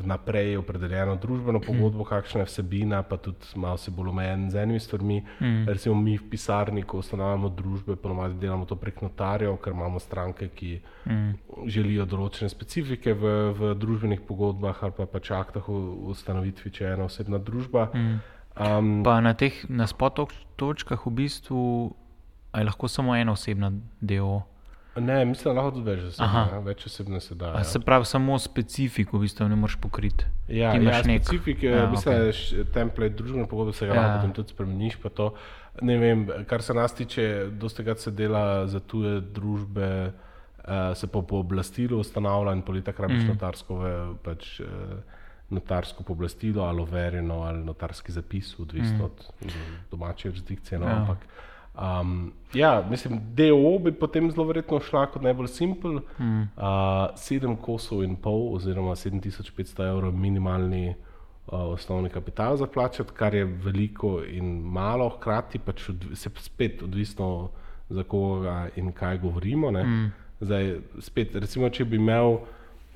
vnaprej 0.02 0.58
opredeljeno 0.58 1.16
družbeno 1.16 1.60
pogodbo, 1.60 2.04
mm. 2.04 2.10
kakšna 2.10 2.42
je 2.42 2.46
vsebina, 2.46 3.04
pa 3.04 3.18
tudi 3.18 3.48
malo 3.56 3.78
si 3.78 3.92
bolj 3.92 4.10
omejen 4.10 4.50
z 4.52 4.56
enimi 4.56 4.80
stvarmi. 4.80 5.22
Mm. 5.40 5.64
Recimo 5.68 5.96
mi 5.96 6.18
v 6.18 6.28
pisarni, 6.30 6.84
ko 6.84 6.98
ustanovimo 7.00 7.50
družbe, 7.50 7.96
ponovadi 7.96 8.36
delamo 8.36 8.66
to 8.66 8.76
prek 8.76 9.02
notarjev, 9.02 9.56
ker 9.64 9.74
imamo 9.74 10.00
stranke, 10.00 10.50
ki 10.50 10.82
Mm. 11.06 11.34
želijo 11.68 12.06
določene 12.06 12.50
specifike 12.50 13.14
v, 13.14 13.52
v 13.52 13.74
družbenih 13.76 14.22
pogodbah 14.22 14.78
ali 14.84 14.92
pa 14.92 15.06
pač 15.06 15.32
aktah 15.32 15.70
o 15.70 15.80
ustanovitvi, 16.12 16.72
če 16.72 16.86
je 16.86 16.94
ena 16.94 17.04
osebna 17.04 17.38
družba. 17.40 17.90
Mm. 17.94 18.20
Um, 18.54 19.04
Pa 19.04 19.20
na 19.22 19.34
teh 19.34 19.66
na 19.70 19.88
spot 19.88 20.16
toč- 20.16 20.46
točkah 20.56 21.06
v 21.06 21.12
bistvu 21.12 21.96
je 22.56 22.64
lahko 22.64 22.88
samo 22.88 23.16
ena 23.16 23.32
osebna 23.32 23.72
DO. 24.02 24.44
Ne, 24.96 25.26
mislim, 25.26 25.56
da 25.56 25.62
lahko 25.62 25.72
tudi 25.72 25.92
več 25.92 26.20
Aha. 26.20 26.48
ja, 26.52 26.60
več 26.60 26.86
osebne 26.86 27.20
se 27.20 27.36
da. 27.36 27.46
A 27.48 27.58
Ja. 27.58 27.64
se 27.64 27.80
pravi, 27.80 28.06
samo 28.06 28.40
specifiko 28.40 29.18
v 29.18 29.22
bistvu 29.22 29.48
ne 29.48 29.56
moreš 29.56 29.76
pokriti. 29.78 30.26
Ja, 30.48 30.70
ja 30.70 30.76
imaš 30.76 31.04
nek- 31.04 31.24
specifik, 31.24 31.64
Ja, 31.64 31.72
ja, 31.72 31.90
mislim, 31.90 32.16
okay. 32.16 32.66
template 32.72 33.10
družbene 33.12 33.48
pogodbe 33.48 33.74
se 33.74 33.88
ga 33.88 33.94
Ja. 33.94 33.96
ja. 33.96 34.02
lahko 34.04 34.18
potem 34.20 34.34
tudi 34.34 34.50
spremeniš. 34.50 34.98
to. 35.10 35.34
Ne 35.82 35.98
vem, 35.98 36.20
kar 36.46 36.62
se 36.62 36.74
nas 36.74 36.94
tiče, 36.94 37.24
dosti 37.52 37.84
krat 37.84 38.00
se 38.00 38.12
dela 38.12 38.68
za 38.68 38.80
tuje 38.80 39.22
družbe, 39.22 40.14
uh, 40.60 40.70
se 40.94 41.08
po 41.08 41.22
pooblastilu 41.22 42.00
ustanavlja 42.00 42.54
in 42.54 42.62
polita 42.62 42.92
krabiš 42.92 43.24
mm. 43.24 43.28
notarsko, 43.28 43.74
pač, 44.24 44.60
uh, 44.60 44.68
notarsko 45.50 46.04
pooblastilo 46.04 46.64
ali 46.64 46.82
overjeno 46.82 47.42
ali 47.42 47.64
notarski 47.64 48.12
zapis, 48.12 48.60
odvisno 48.60 48.98
mm. 48.98 49.02
od 49.02 49.12
do- 49.42 49.50
domače 49.92 50.28
jurisdikcije. 50.28 50.80
No, 50.80 50.86
Ja. 50.86 50.92
ja. 50.92 50.98
Ampak, 50.98 51.18
um, 51.74 52.32
ja, 52.54 52.86
mislim, 52.90 53.20
DO 53.36 53.80
bi 53.84 53.92
potem 53.92 54.32
zelo 54.32 54.46
verjetno 54.48 54.80
šla 54.80 55.06
kot 55.06 55.22
najbolj 55.22 55.48
simpel. 55.48 56.00
Mm. 56.20 56.42
Uh, 56.42 57.14
sedem 57.16 57.56
kosov 57.56 58.04
in 58.04 58.16
pol, 58.16 58.54
oziroma 58.56 58.96
7500 58.96 59.90
evrov 59.90 60.14
minimalni 60.14 60.90
uh, 60.90 60.96
osnovni 61.74 62.10
kapital 62.10 62.58
za 62.58 62.68
plačati, 62.68 63.14
kar 63.14 63.36
je 63.36 63.46
veliko 63.46 64.22
in 64.24 64.60
malo, 64.62 65.10
hkrati 65.10 65.60
pač 65.60 65.90
se 66.14 66.30
spet 66.38 66.84
odvisno 66.84 67.50
za 67.90 68.04
koga 68.04 68.70
in 68.76 68.92
kaj 68.92 69.18
govorimo. 69.18 69.72
Mm. 69.72 70.12
Zdaj, 70.42 70.76
spet, 71.00 71.36
recimo, 71.36 71.70
če 71.70 71.86
bi 71.86 71.96
imel 71.96 72.38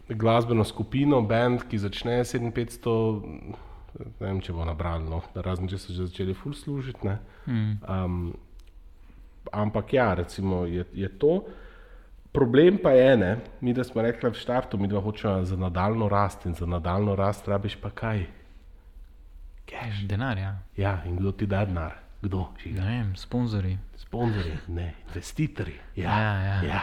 glasbeno 0.10 0.64
skupino, 0.64 1.22
band, 1.22 1.66
ki 1.70 1.80
začne 1.80 2.20
7500, 2.24 2.94
ne 4.00 4.12
vem, 4.20 4.42
če 4.42 4.56
bo 4.56 4.66
nabral, 4.68 5.04
no, 5.04 5.22
razen 5.36 5.68
če 5.68 5.80
so 5.82 5.94
že 5.94 6.08
začeli 6.08 6.36
ful 6.36 6.54
služiti. 6.54 7.08
ne. 7.08 7.18
Mm. 7.48 7.74
Um, 7.88 8.36
ampak 9.52 9.94
ja, 9.94 10.14
recimo 10.14 10.66
je, 10.66 10.86
je 10.94 11.10
to. 11.20 11.44
Problem 12.32 12.78
pa 12.84 12.92
je, 12.92 13.18
ne, 13.18 13.38
mi 13.62 13.74
da 13.74 13.84
smo 13.84 14.02
rekli 14.02 14.30
v 14.30 14.34
štartu, 14.34 14.78
mi 14.78 14.88
dva 14.88 15.02
hočemo 15.02 15.46
za 15.46 15.56
nadaljno 15.58 16.10
rast 16.10 16.46
in 16.46 16.54
za 16.54 16.66
nadaljno 16.66 17.16
rast 17.16 17.48
rabiš 17.48 17.76
pa 17.82 17.90
kaj? 17.90 18.26
Cash. 19.66 20.06
Denar, 20.08 20.38
ja. 20.38 20.58
Ja, 20.78 21.02
in 21.06 21.16
kdo 21.18 21.32
ti 21.32 21.46
da 21.46 21.66
denar? 21.66 21.96
Kdo? 22.22 22.38
Ne 22.40 22.62
Žiga? 22.64 22.82
vem, 22.82 23.16
sponzorji. 23.16 23.78
Sponzorji, 23.96 24.58
ne, 24.68 24.94
investitorji. 25.08 25.76
Ja, 25.96 26.20
Ja, 26.20 26.34
ja. 26.44 26.62
ja. 26.64 26.82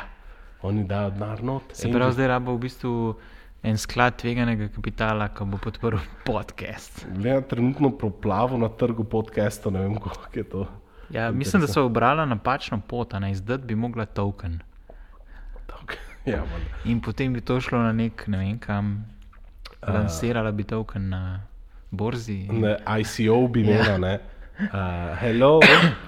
Oni 0.63 0.85
dajo 0.85 1.11
denar 1.11 1.43
not. 1.43 1.63
Se 1.73 1.91
pravi, 1.93 2.13
zdaj 2.13 2.27
rabo 2.27 2.55
v 2.55 2.59
bistvu 2.59 3.15
en 3.63 3.77
sklad 3.79 4.17
tveganega 4.21 4.69
kapitala, 4.73 5.29
ki 5.29 5.45
bo 5.45 5.59
podprl 5.61 5.99
podcast. 6.29 7.07
Gleda 7.17 7.41
trenutno 7.49 7.91
proplavo 7.99 8.59
na 8.59 8.69
trgu 8.69 9.05
podcastov, 9.05 9.73
ne 9.73 9.81
vem, 9.81 9.97
koliko 10.01 10.29
je 10.35 10.45
to. 10.45 10.67
Ja, 11.15 11.31
mislim, 11.31 11.63
da 11.63 11.69
so 11.69 11.85
obrala 11.85 12.25
napačno 12.27 12.81
pot, 12.81 13.13
ne 13.13 13.31
izdati 13.31 13.65
bi 13.65 13.75
mogla 13.77 14.05
token. 14.07 14.61
Ja, 16.27 16.37
valjda. 16.37 16.75
In 16.85 17.01
potem 17.01 17.33
bi 17.33 17.41
to 17.41 17.61
šlo 17.61 17.79
na 17.79 17.93
nek, 17.93 18.27
ne 18.27 18.39
vem 18.39 18.59
kam, 18.59 19.07
lansirala 19.85 20.53
bi 20.53 20.65
token 20.65 21.09
na 21.09 21.41
borzi. 21.91 22.35
in- 22.41 22.61
Ne, 22.61 22.77
ICO 22.99 23.49
bi 23.49 23.61
Ja. 23.61 23.71
imela, 23.71 23.99
ne. 23.99 24.19
Uh, 24.55 25.17
hello, 25.17 25.61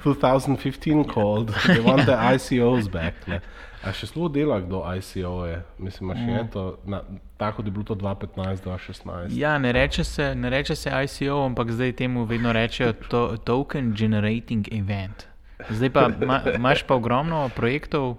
2015 0.05 1.05
called, 1.05 1.49
they 1.67 1.81
want 1.81 2.07
the 2.07 2.15
ICOs 2.15 2.91
back. 2.91 3.27
Ne. 3.27 3.41
A 3.83 3.91
še 3.95 4.07
zelo 4.07 4.29
dela, 4.31 4.61
kdo 4.63 4.85
ICO 4.87 5.47
je? 5.47 5.59
Mislim, 5.83 6.11
imaš 6.11 6.21
je 6.31 6.45
to, 6.53 6.65
na, 6.87 7.01
tako 7.39 7.63
da 7.63 7.69
je 7.69 7.73
bilo 7.73 7.85
to 7.85 7.95
2015, 7.95 8.63
2016. 8.63 9.35
Ja, 9.39 9.59
ne 9.59 9.73
reče, 9.73 10.05
se, 10.05 10.35
ne 10.35 10.51
reče 10.51 10.75
se 10.75 10.91
ICO, 11.05 11.45
ampak 11.47 11.71
zdaj 11.71 11.93
temu 11.93 12.25
vedno 12.25 12.53
rečejo 12.53 12.93
to, 13.11 13.37
Token 13.37 13.93
Generating 13.99 14.69
Event. 14.73 15.27
Zdaj 15.71 15.91
pa 15.91 16.09
ma, 16.27 16.41
imaš 16.55 16.83
pa 16.87 16.95
ogromno 16.95 17.49
projektov, 17.57 18.17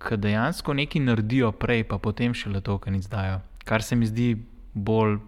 ki 0.00 0.16
dejansko 0.16 0.74
nekaj 0.74 1.02
naredijo 1.06 1.52
prej, 1.52 1.84
pa 1.86 1.98
potem 1.98 2.34
šele 2.34 2.60
token 2.60 2.94
izdajo. 2.94 3.40
Kar 3.64 3.82
se 3.82 3.96
mi 3.96 4.06
zdi 4.06 4.34
bolj, 4.74 5.18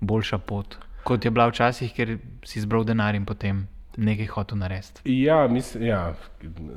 boljša 0.00 0.38
pot, 0.38 0.78
kot 1.04 1.24
je 1.24 1.30
bila 1.30 1.46
včasih, 1.48 1.92
ker 1.94 2.16
si 2.44 2.60
zbral 2.60 2.84
denar 2.84 3.14
in 3.14 3.24
potem 3.24 3.66
nekaj 3.96 4.26
hotel 4.26 4.58
narediti. 4.58 5.02
Ja, 5.22 5.48
mislim, 5.48 5.84
ja, 5.86 6.14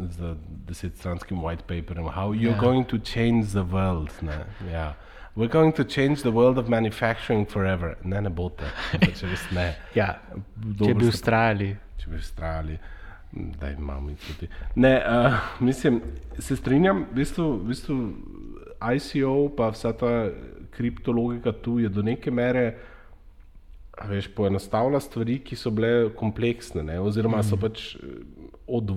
z 0.09 0.35
desetstranskim 0.67 1.39
white 1.41 1.63
paperjem, 1.63 2.05
how 2.05 2.33
you're 2.33 2.53
Ja. 2.53 2.59
going 2.59 2.85
to 2.87 2.97
change 2.97 3.47
the 3.47 3.63
world. 3.63 4.11
Ne, 4.21 4.45
ja. 4.71 4.93
We're 5.35 5.51
going 5.51 5.75
to 5.75 5.83
change 5.83 6.21
the 6.21 6.31
world 6.31 6.57
of 6.57 6.67
manufacturing 6.67 7.45
forever. 7.47 7.95
Ne, 8.03 8.21
ne 8.21 8.29
boste, 8.29 8.65
pač 8.91 9.23
res 9.23 9.43
ne. 9.51 9.75
Ja, 9.95 10.15
Dobro 10.55 10.87
če 10.87 10.93
bi 10.93 11.07
ustrajali. 11.07 11.77
če 11.97 12.09
bi 12.09 12.17
vztrajali, 12.17 12.77
da 13.59 13.69
imamo 13.71 14.09
tudi. 14.27 14.49
Ne, 14.75 14.95
uh, 14.97 15.33
mislim, 15.59 16.01
se 16.39 16.55
strinjam, 16.55 17.05
v 17.11 17.15
bistvu, 17.15 17.45
v 17.57 17.67
bistvu 17.67 17.97
ICO, 18.95 19.49
pa 19.57 19.69
vsa 19.69 19.93
ta 19.93 20.29
kriptologika 20.71 21.51
tu 21.53 21.79
je 21.79 21.89
do 21.89 22.01
neke 22.01 22.31
mere. 22.31 22.67
a 22.67 22.96
Veš, 24.05 24.27
poenostavlja 24.35 24.99
stvari, 25.01 25.39
ki 25.41 25.55
so 25.57 25.71
bile 25.73 26.11
kompleksne, 26.15 26.83
ne? 26.85 26.99
oziroma 27.01 27.41
so 27.43 27.57
pač 27.57 27.95
eh, 27.97 28.91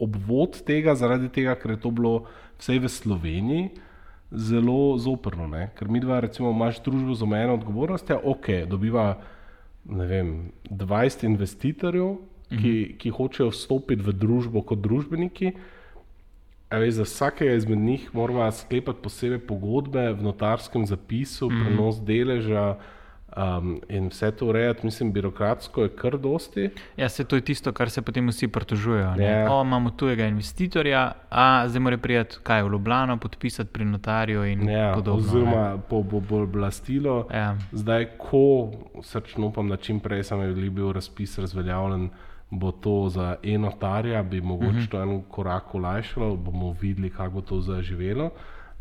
obvod 0.00 0.58
tega, 0.66 0.96
zaradi 0.98 1.28
tega, 1.30 1.54
ker 1.54 1.76
je 1.76 1.80
to 1.84 1.92
bilo 1.94 2.14
vsej 2.58 2.80
v 2.82 2.90
Sloveniji 2.90 3.70
zelo 4.30 4.98
zoprno. 4.98 5.46
Ne? 5.50 5.70
Ker 5.78 5.90
mi 5.90 6.00
dva, 6.02 6.20
recimo, 6.26 6.50
imaš 6.50 6.80
družbo 6.82 7.14
z 7.14 7.26
omejeno 7.26 7.54
odgovornostjo, 7.58 8.20
ok, 8.32 8.50
dobiva 8.70 9.20
vem, 9.84 10.50
20 10.70 11.26
investitorjev, 11.26 12.16
ki, 12.50 12.74
ki 12.98 13.12
hočejo 13.14 13.52
vstopiti 13.52 14.02
v 14.02 14.14
družbo 14.14 14.62
kot 14.66 14.82
družbeniki. 14.82 15.54
A 16.70 16.78
Veš, 16.78 17.00
za 17.00 17.06
vsakega 17.06 17.54
izmed 17.58 17.78
njih 17.78 18.08
moramo 18.14 18.46
sklepati 18.54 19.02
posebej 19.02 19.42
pogodbe 19.46 20.12
v 20.14 20.22
notarskem 20.22 20.86
zapisu, 20.86 21.50
mm 21.50 21.54
-hmm. 21.54 21.64
prenos 21.66 22.02
deleža 22.02 22.78
um, 23.36 23.80
in 23.88 24.08
vse 24.08 24.30
to 24.32 24.46
urejati. 24.46 24.80
Mislim, 24.84 25.12
birokratsko 25.12 25.82
je 25.82 25.88
kar 25.90 26.18
dosti. 26.18 26.70
Ja, 26.96 27.08
se 27.08 27.24
to 27.24 27.36
je 27.36 27.42
tisto, 27.42 27.72
kar 27.72 27.90
se 27.90 28.02
potem 28.02 28.28
vsi 28.28 28.48
pritožujejo. 28.48 29.14
ne. 29.14 29.24
Ja. 29.24 29.52
O, 29.52 29.62
imamo 29.62 29.90
tujega 29.90 30.26
investitorja, 30.26 31.02
a 31.30 31.68
zdaj 31.68 31.80
mora 31.80 31.98
priti 31.98 32.10
kaj 32.42 32.62
v 32.62 32.68
Ljubljano, 32.68 33.16
podpisati 33.16 33.70
pri 33.70 33.84
notarju 33.86 34.44
in 34.44 34.68
Ja, 34.68 34.92
podobno. 34.94 35.20
oziroma 35.20 35.78
po 35.80 36.02
bo 36.02 36.20
bolj 36.20 36.46
blastilo. 36.48 37.26
Ja. 37.32 37.56
Zdaj, 37.72 38.06
ko 38.18 38.70
srčno 39.02 39.46
upam, 39.46 39.68
da 39.68 39.76
čim 39.76 40.00
prej 40.00 40.22
sem 40.24 40.40
bil 40.70 40.92
razpis 40.92 41.38
razveljavljen, 41.38 42.10
bo 42.50 42.72
to 42.72 43.08
za 43.08 43.36
enotarja, 43.44 44.22
bi 44.22 44.40
mogoče 44.40 44.70
Mhm. 44.70 44.78
-huh. 44.78 44.88
to 44.88 45.02
en 45.02 45.22
korak 45.22 45.74
olajšalo, 45.74 46.36
bomo 46.36 46.72
videli, 46.72 47.10
kako 47.10 47.30
bo 47.30 47.40
to 47.40 47.60
zaživelo. 47.60 48.30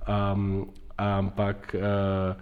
Um, 0.07 0.69
ampak 0.97 1.75
uh, 1.75 2.35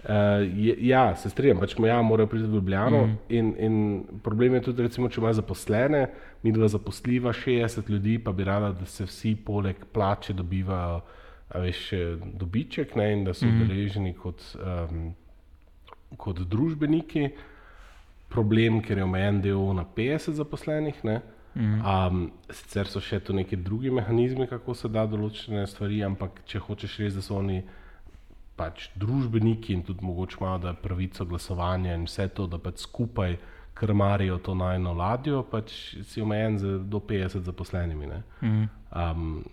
Uh, 0.00 0.40
je, 0.56 0.74
ja, 0.88 1.10
se 1.16 1.28
strinjam, 1.28 1.58
pač 1.60 1.74
ja, 1.84 1.98
morajo 2.02 2.30
priti 2.32 2.48
v 2.48 2.54
Ljubljano. 2.54 3.04
Mhm. 3.06 3.12
Mm. 3.12 3.36
In, 3.36 3.54
in 3.58 4.20
problem 4.24 4.54
je 4.54 4.62
tudi, 4.70 4.88
recimo, 4.88 5.08
če 5.08 5.20
imaš 5.20 5.40
zaposlene, 5.42 6.06
mi 6.42 6.52
dva 6.56 6.68
zaposliva 6.68 7.34
60 7.36 7.90
ljudi, 7.90 8.18
pa 8.18 8.32
bi 8.32 8.44
rada, 8.44 8.72
da 8.72 8.86
se 8.86 9.04
vsi 9.04 9.36
poleg 9.44 9.84
plače 9.92 10.32
dobivajo 10.32 11.02
a 11.50 11.58
veš, 11.58 11.90
dobiček 12.38 12.94
ne, 12.94 13.12
in 13.12 13.24
da 13.24 13.34
so 13.34 13.46
udeleženi 13.46 14.12
mm. 14.12 14.18
kot, 14.22 14.42
um, 14.62 15.10
kot 16.16 16.42
družbeniki. 16.46 17.30
Problem, 18.30 18.78
ker 18.86 19.00
je 19.00 19.04
omejen 19.04 19.40
del 19.42 19.62
na 19.74 19.82
50 19.96 20.38
zaposlenih. 20.38 21.00
Ne. 21.04 21.18
Um, 21.58 22.28
sicer 22.54 22.86
so 22.86 23.02
še 23.02 23.18
tu 23.26 23.34
neki 23.34 23.58
drugi 23.58 23.90
mehanizmi, 23.90 24.46
kako 24.46 24.76
se 24.78 24.88
da 24.88 25.02
določene 25.10 25.64
stvari, 25.66 25.98
ampak 26.06 26.44
če 26.46 26.62
hočeš 26.62 26.98
res, 27.02 27.16
da 27.18 27.24
so 27.26 27.40
oni 27.40 27.64
pač 28.60 28.90
družbeniki 29.00 29.72
in 29.74 29.82
tudi 29.88 30.04
mogoče 30.04 30.36
imajo 30.40 30.58
da 30.66 30.74
pravico 30.76 31.24
glasovanja 31.24 31.96
in 31.96 32.04
vse 32.08 32.28
to, 32.36 32.46
da 32.46 32.60
pač 32.60 32.84
skupaj 32.84 33.38
krmarijo 33.80 34.36
to 34.44 34.54
najno 34.54 34.92
ladjo, 34.92 35.42
pač 35.48 35.72
si 36.04 36.20
omejen 36.20 36.58
z 36.60 36.78
do 36.84 37.00
50 37.00 37.46
zaposlenimi. 37.48 38.06
ne. 38.06 38.22
Um, 38.92 39.44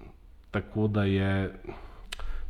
tako 0.51 0.87
da 0.87 1.05
je. 1.07 1.53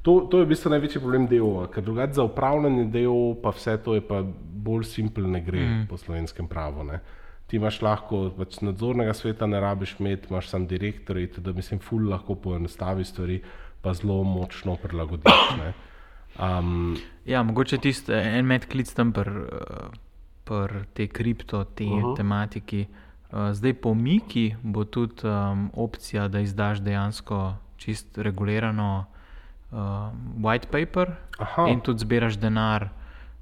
To, 0.02 0.24
to 0.32 0.40
je 0.40 0.46
v 0.46 0.50
bistvu 0.50 0.72
največji 0.72 1.02
problem 1.04 1.28
DO-ja, 1.28 1.68
ker 1.68 1.84
drugače 1.84 2.16
za 2.18 2.24
upravljanje 2.24 2.86
DO, 2.94 3.36
pa 3.44 3.52
vse 3.52 3.76
to 3.84 3.98
je 3.98 4.02
pa 4.08 4.24
bolj 4.68 4.88
simpel, 4.88 5.28
ne 5.30 5.42
gre 5.44 5.66
mm. 5.66 5.88
po 5.90 6.00
slovenskem 6.00 6.48
pravu. 6.48 6.86
Ne. 6.88 7.02
Ti 7.48 7.60
imaš 7.60 7.82
lahko 7.84 8.30
pač 8.38 8.62
nadzornega 8.64 9.14
sveta, 9.14 9.48
ne 9.48 9.60
rabiš 9.60 9.98
imeti, 10.00 10.32
imaš 10.32 10.50
sam 10.50 10.68
direktorje, 10.68 11.44
da 11.44 11.54
mislim, 11.54 11.84
ful 11.84 12.08
lahko 12.10 12.36
poenostavi 12.36 13.06
stvari, 13.06 13.42
pa 13.82 13.94
zelo 13.94 14.24
močno 14.24 14.80
prilagodiš. 14.82 15.52
Um, 16.40 16.98
Ja, 17.26 17.44
mogoče 17.44 17.78
tisti 17.78 18.14
en 18.14 18.46
medklic 18.46 18.94
tam 18.94 19.12
pri 19.12 19.32
pr 20.46 20.86
tej 20.94 21.08
kripto, 21.08 21.64
te 21.64 21.84
uh 21.84 21.90
Mhm. 21.92 22.04
-huh. 22.06 22.16
tematiki. 22.18 22.88
Uh, 23.32 23.52
zdaj 23.52 23.74
po 23.74 23.94
Miki 23.94 24.56
bo 24.64 24.84
tudi 24.84 25.28
um, 25.28 25.72
opcija, 25.74 26.28
da 26.28 26.40
izdaš 26.40 26.80
dejansko 26.80 27.54
čist 27.78 28.18
regulirano 28.18 29.06
uh, 29.72 29.78
white 30.40 30.68
paper 30.72 31.12
Aha. 31.40 31.68
in 31.68 31.80
tudi 31.82 32.00
zbiraš 32.00 32.34
denar 32.38 32.90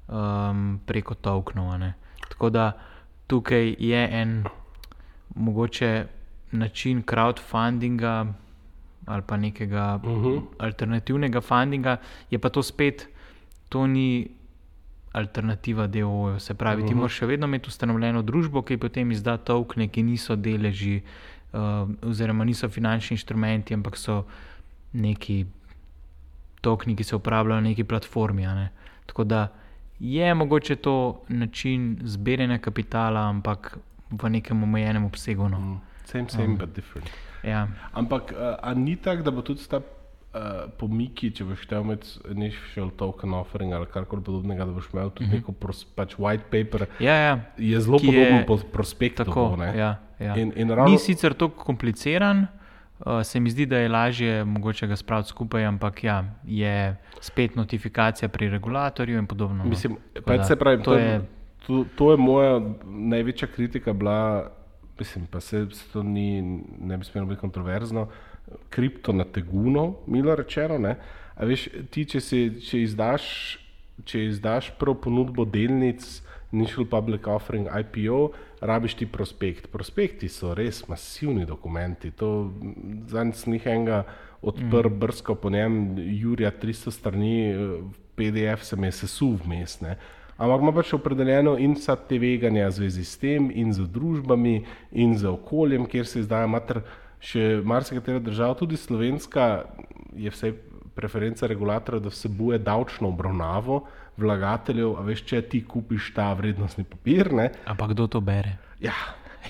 um, 0.08 0.80
preko 0.86 1.14
tokenov. 1.14 1.80
Tako 2.28 2.50
da 2.50 2.72
tukaj 3.26 3.76
je 3.78 4.08
en 4.22 4.44
mogoče 5.34 6.06
način 6.52 7.02
crowdfundinga 7.02 8.26
ali 9.06 9.22
pa 9.26 9.36
nekega 9.36 10.00
uh 10.02 10.10
-huh. 10.10 10.42
alternativnega 10.58 11.40
fundinga, 11.40 11.96
je 12.30 12.38
pa 12.38 12.48
to 12.48 12.62
spet, 12.62 13.08
to 13.68 13.86
ni 13.86 14.28
alternativa 15.12 15.86
DOO. 15.86 16.38
Se 16.38 16.54
pravi, 16.54 16.82
uh 16.82 16.84
-huh. 16.84 16.88
ti 16.88 16.94
moraš 16.94 17.12
še 17.12 17.26
vedno 17.26 17.46
imeti 17.46 17.68
ustanovljeno 17.68 18.22
družbo, 18.22 18.62
ki 18.62 18.76
potem 18.76 19.10
izda 19.10 19.36
tokne, 19.36 19.88
ki 19.88 20.02
niso 20.02 20.36
deleži, 20.36 21.02
uh, 21.52 21.88
oziroma 22.02 22.44
niso 22.44 22.68
finančni 22.68 23.14
inštrumenti, 23.14 23.74
ampak 23.74 23.96
so 23.96 24.24
neki 24.92 25.46
tokni, 26.60 26.96
ki 26.96 27.04
se 27.04 27.16
uporabljajo 27.16 27.60
na 27.60 27.68
neki 27.68 27.84
platformi. 27.84 28.42
Ne? 28.42 28.68
Tako 29.06 29.24
da 29.24 29.48
je 30.00 30.34
mogoče 30.34 30.76
to 30.76 31.22
način 31.28 31.98
zbiranja 32.02 32.58
kapitala, 32.58 33.28
ampak 33.28 33.78
v 34.10 34.28
nekem 34.30 34.62
omejenem 34.62 35.04
obsegu. 35.04 35.48
No. 35.48 35.80
same, 36.06 36.28
same, 36.28 36.44
um. 36.44 36.56
but 36.56 36.74
different. 36.74 37.10
Ja. 37.46 37.68
Ampak 37.92 38.32
uh, 38.32 38.74
ni 38.76 38.96
tako, 38.96 39.22
da 39.22 39.30
bo 39.30 39.42
tudi 39.42 39.62
ta 39.70 39.78
uh, 39.78 39.82
pomiki, 40.78 41.30
če 41.30 41.44
boš 41.44 41.62
štel 41.62 41.84
med 41.84 42.02
initial 42.30 42.90
token 42.98 43.34
offering 43.34 43.72
ali 43.72 43.86
karkoli 43.86 44.22
podobnega, 44.22 44.66
da 44.66 44.72
boš 44.72 44.88
imel 44.92 45.10
tudi 45.10 45.24
uh 45.24 45.30
-huh. 45.30 45.36
neko 45.36 45.52
pros, 45.52 45.84
pač 45.84 46.16
white 46.16 46.42
paper, 46.50 46.86
Ja, 47.00 47.14
ja. 47.14 47.40
je 47.58 47.80
zelo 47.80 47.98
Ki 47.98 48.06
podoben 48.06 48.36
je- 48.36 48.46
po 48.46 48.56
prospektu. 48.72 49.24
Tako, 49.24 49.54
bo, 49.56 49.62
ja, 49.64 49.96
ja. 50.20 50.34
In, 50.36 50.52
in 50.56 50.70
ravno, 50.70 50.90
Ni 50.90 50.98
sicer 50.98 51.32
tako 51.34 51.64
kompliciran, 51.64 52.46
uh, 52.98 53.22
se 53.22 53.40
mi 53.40 53.50
zdi, 53.50 53.66
da 53.66 53.78
je 53.78 53.88
lažje 53.88 54.44
mogoče 54.44 54.86
ga 54.86 54.96
spraviti 54.96 55.28
skupaj, 55.28 55.64
ampak 55.64 56.04
ja, 56.04 56.24
je 56.44 56.96
spet 57.20 57.56
notifikacija 57.56 58.28
pri 58.28 58.48
regulatorju 58.48 59.18
in 59.18 59.26
podobno. 59.26 59.64
no. 59.64 59.70
Mislim, 59.70 59.96
pač 60.24 60.36
da 60.36 60.44
se 60.44 60.56
pravi, 60.56 60.78
to 60.78 60.84
to, 60.84 60.94
je. 60.98 61.04
je, 61.04 61.20
to, 61.66 61.84
to 61.96 62.10
je 62.10 62.16
moja 62.16 62.60
največja 62.84 63.48
kritika 63.48 63.92
bila, 63.92 64.50
mislim, 64.98 65.26
pa 65.30 65.40
se, 65.40 65.66
se 65.72 65.84
to 65.92 66.02
ni, 66.02 66.42
ne 66.80 66.96
bi 66.96 67.04
smelo 67.04 67.26
biti 67.26 67.40
kontroverzno, 67.40 68.08
kripto 68.70 69.12
na 69.12 69.24
tegunu, 69.24 69.96
milo 70.06 70.34
rečeno. 70.34 70.78
Ne? 70.78 70.96
A 71.34 71.44
veš, 71.44 71.68
ti, 71.90 72.04
če, 72.04 72.20
si, 72.20 72.40
če, 72.62 72.82
izdaš, 72.86 73.26
če 74.04 74.24
izdaš 74.30 74.70
prav 74.80 75.00
ponudbo 75.04 75.44
delnic, 75.44 76.22
Initial 76.52 76.86
Public 76.86 77.26
Offering 77.26 77.66
IPO, 77.68 78.30
rabiš 78.60 78.94
ti 79.00 79.06
prospekt. 79.06 79.66
Prospekti 79.72 80.28
so 80.30 80.54
res 80.54 80.84
masivni 80.88 81.44
dokumenti. 81.44 82.12
To 82.16 82.52
zadnjič 83.10 83.42
sem 83.42 83.56
jih 83.58 83.66
enega 83.72 84.04
odprl, 84.46 84.88
mm. 84.92 85.00
brskal 85.02 85.36
po 85.42 85.50
njem, 85.50 85.96
Jurija 85.98 86.52
300 86.62 86.94
strani, 86.94 87.34
eh, 87.50 87.80
PDF 88.16 88.64
se 88.64 88.76
mi 88.76 88.86
je 88.86 88.92
sesul 89.02 89.36
vmes. 89.44 89.80
Ampak 90.36 90.62
ima 90.62 90.72
pač 90.76 90.92
opredeljeno 90.92 91.56
in 91.58 91.74
vsa 91.78 91.96
te 91.96 92.18
veganja 92.20 92.68
v 92.68 92.76
zvezi 92.76 93.04
s 93.04 93.16
tem, 93.20 93.48
in 93.48 93.72
z 93.72 93.86
družbami, 93.88 94.58
in 94.92 95.16
z 95.16 95.30
okoljem, 95.30 95.86
kjer 95.88 96.06
se 96.06 96.20
izdaja 96.20 96.48
mater. 96.50 96.82
Še 97.26 97.62
marsikatera 97.64 98.20
država, 98.20 98.54
tudi 98.60 98.76
slovenska, 98.76 99.64
je 100.12 100.30
vse 100.30 100.52
preferenca 100.96 101.48
regulatorja, 101.48 102.02
da 102.04 102.12
vsebuje 102.12 102.58
davčno 102.60 103.08
obravnavo 103.08 103.80
vlagateljev. 104.20 104.92
A 105.00 105.04
veš, 105.08 105.24
če 105.28 105.40
ti 105.48 105.62
kupiš 105.64 106.12
ta 106.16 106.28
vrednostni 106.36 106.84
papir, 106.84 107.32
ne, 107.32 107.50
Ampak 107.64 107.96
kdo 107.96 108.06
to 108.06 108.20
bere? 108.20 108.58
Ja, 108.84 108.94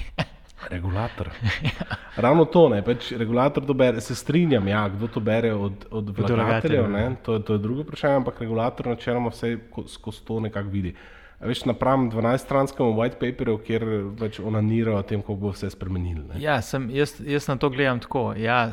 regulator. 0.71 1.31
Ravno 2.25 2.45
to, 2.45 2.69
ne, 2.69 2.83
pač 2.85 3.13
regulator 3.13 3.67
to 3.67 3.75
bere, 3.75 4.01
se 4.01 4.15
strinjam, 4.15 4.69
ja, 4.69 4.89
kdo 4.89 5.09
to 5.09 5.21
bere 5.21 5.55
od, 5.55 5.87
od 5.91 6.19
vlagateljev, 6.19 6.91
ne, 6.91 7.17
to, 7.23 7.39
to 7.39 7.53
je 7.53 7.59
drugo 7.59 7.83
vprašanje, 7.83 8.17
ampak 8.17 8.41
regulator 8.41 8.87
načeloma 8.87 9.31
vse 9.31 9.57
ko- 9.71 9.89
skozi 9.89 10.25
to 10.25 10.41
nekako 10.41 10.69
vidi. 10.69 10.95
A 11.41 11.47
veš, 11.47 11.67
napram 11.69 12.11
12-stranskemu 12.11 12.95
white 12.97 13.19
paperju, 13.21 13.59
kjer 13.59 13.85
pač 14.19 14.41
onanirajo 14.41 14.97
o 14.97 15.03
tem, 15.03 15.21
kako 15.21 15.35
bo 15.35 15.53
vse 15.53 15.71
spremenil. 15.71 16.23
Ne. 16.31 16.41
Ja, 16.41 16.63
sem, 16.65 16.89
jaz, 16.91 17.19
jaz 17.21 17.49
na 17.49 17.59
to 17.61 17.69
gledam 17.71 18.01
tako. 18.01 18.31
Ja, 18.41 18.73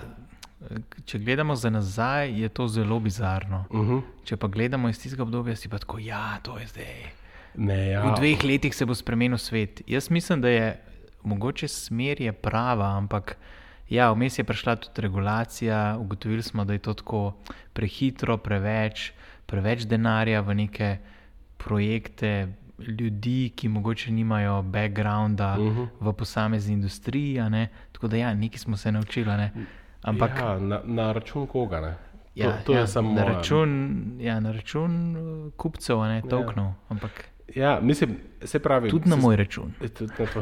če 1.06 1.20
gledamo 1.20 1.56
za 1.56 1.70
nazaj, 1.70 2.32
je 2.42 2.50
to 2.50 2.68
zelo 2.68 3.00
bizarno. 3.00 3.66
Uh 3.70 3.80
-huh. 3.80 4.02
Če 4.24 4.38
pa 4.38 4.48
gledamo 4.48 4.90
iz 4.90 5.02
tistega 5.02 5.24
obdobja, 5.24 5.56
si 5.56 5.70
pa 5.70 5.78
tako, 5.78 6.00
ja, 6.00 6.40
to 6.44 6.58
je 6.60 6.68
zdaj. 6.68 6.96
Ne, 7.56 7.90
ja. 7.90 8.02
V 8.02 8.16
dveh 8.18 8.44
letih 8.44 8.76
se 8.76 8.86
bo 8.86 8.96
spremenil 8.96 9.38
svet. 9.38 9.82
Jaz 9.88 10.10
mislim, 10.10 10.42
da 10.42 10.50
je 10.50 10.82
mogoče 11.24 11.68
smer 11.68 12.22
je 12.22 12.32
prava, 12.34 12.98
ampak 12.98 13.38
ja, 13.90 14.12
vmes 14.12 14.40
je 14.40 14.44
prišla 14.44 14.76
tudi 14.76 15.02
regulacija. 15.02 15.98
Ugotovili 16.00 16.44
smo, 16.44 16.66
da 16.66 16.74
je 16.74 16.80
to 16.80 16.94
tako 16.94 17.34
prehitro, 17.74 18.38
preveč, 18.38 19.12
preveč 19.46 19.86
denarja 19.86 20.42
v 20.42 20.56
neke 20.56 20.98
projekte. 21.58 22.48
Ljudi, 22.80 23.54
ki 23.56 23.70
mogoče 23.70 24.12
nimajo 24.12 24.62
backgrounda 24.62 25.56
uh 25.60 25.78
-huh. 25.78 25.88
v 26.00 26.14
posamezni 26.14 26.74
industriji, 26.74 27.40
tako 27.92 28.08
da, 28.08 28.18
ja, 28.18 28.34
nekaj 28.34 28.58
smo 28.58 28.78
se 28.78 28.92
naučili. 28.92 29.38
ne. 29.38 29.52
Ampak 30.02 30.32
ja, 30.40 30.60
na, 30.60 30.82
na 30.84 31.12
račun 31.12 31.48
koga? 31.48 31.82
Ne? 31.82 31.96
ja, 32.36 32.52
to, 32.52 32.64
to 32.66 32.74
ja, 32.74 32.80
je 32.80 32.88
samo 32.88 33.14
na 33.14 33.24
račun, 33.24 33.94
ja, 34.20 34.40
na 34.40 34.52
račun 34.52 35.16
uh, 35.16 35.54
kupcev, 35.54 36.02
ne 36.02 36.22
tokenov. 36.22 36.74
Ampak 36.90 37.30
Ja, 37.50 37.80
mislim, 37.82 38.10
se 38.42 38.60
pravi. 38.60 38.90
tudi 38.90 39.10
na 39.10 39.16
se- 39.16 39.22
moj 39.22 39.36
račun. 39.36 39.72
Tudi 39.98 40.14
na 40.20 40.26
to. 40.26 40.42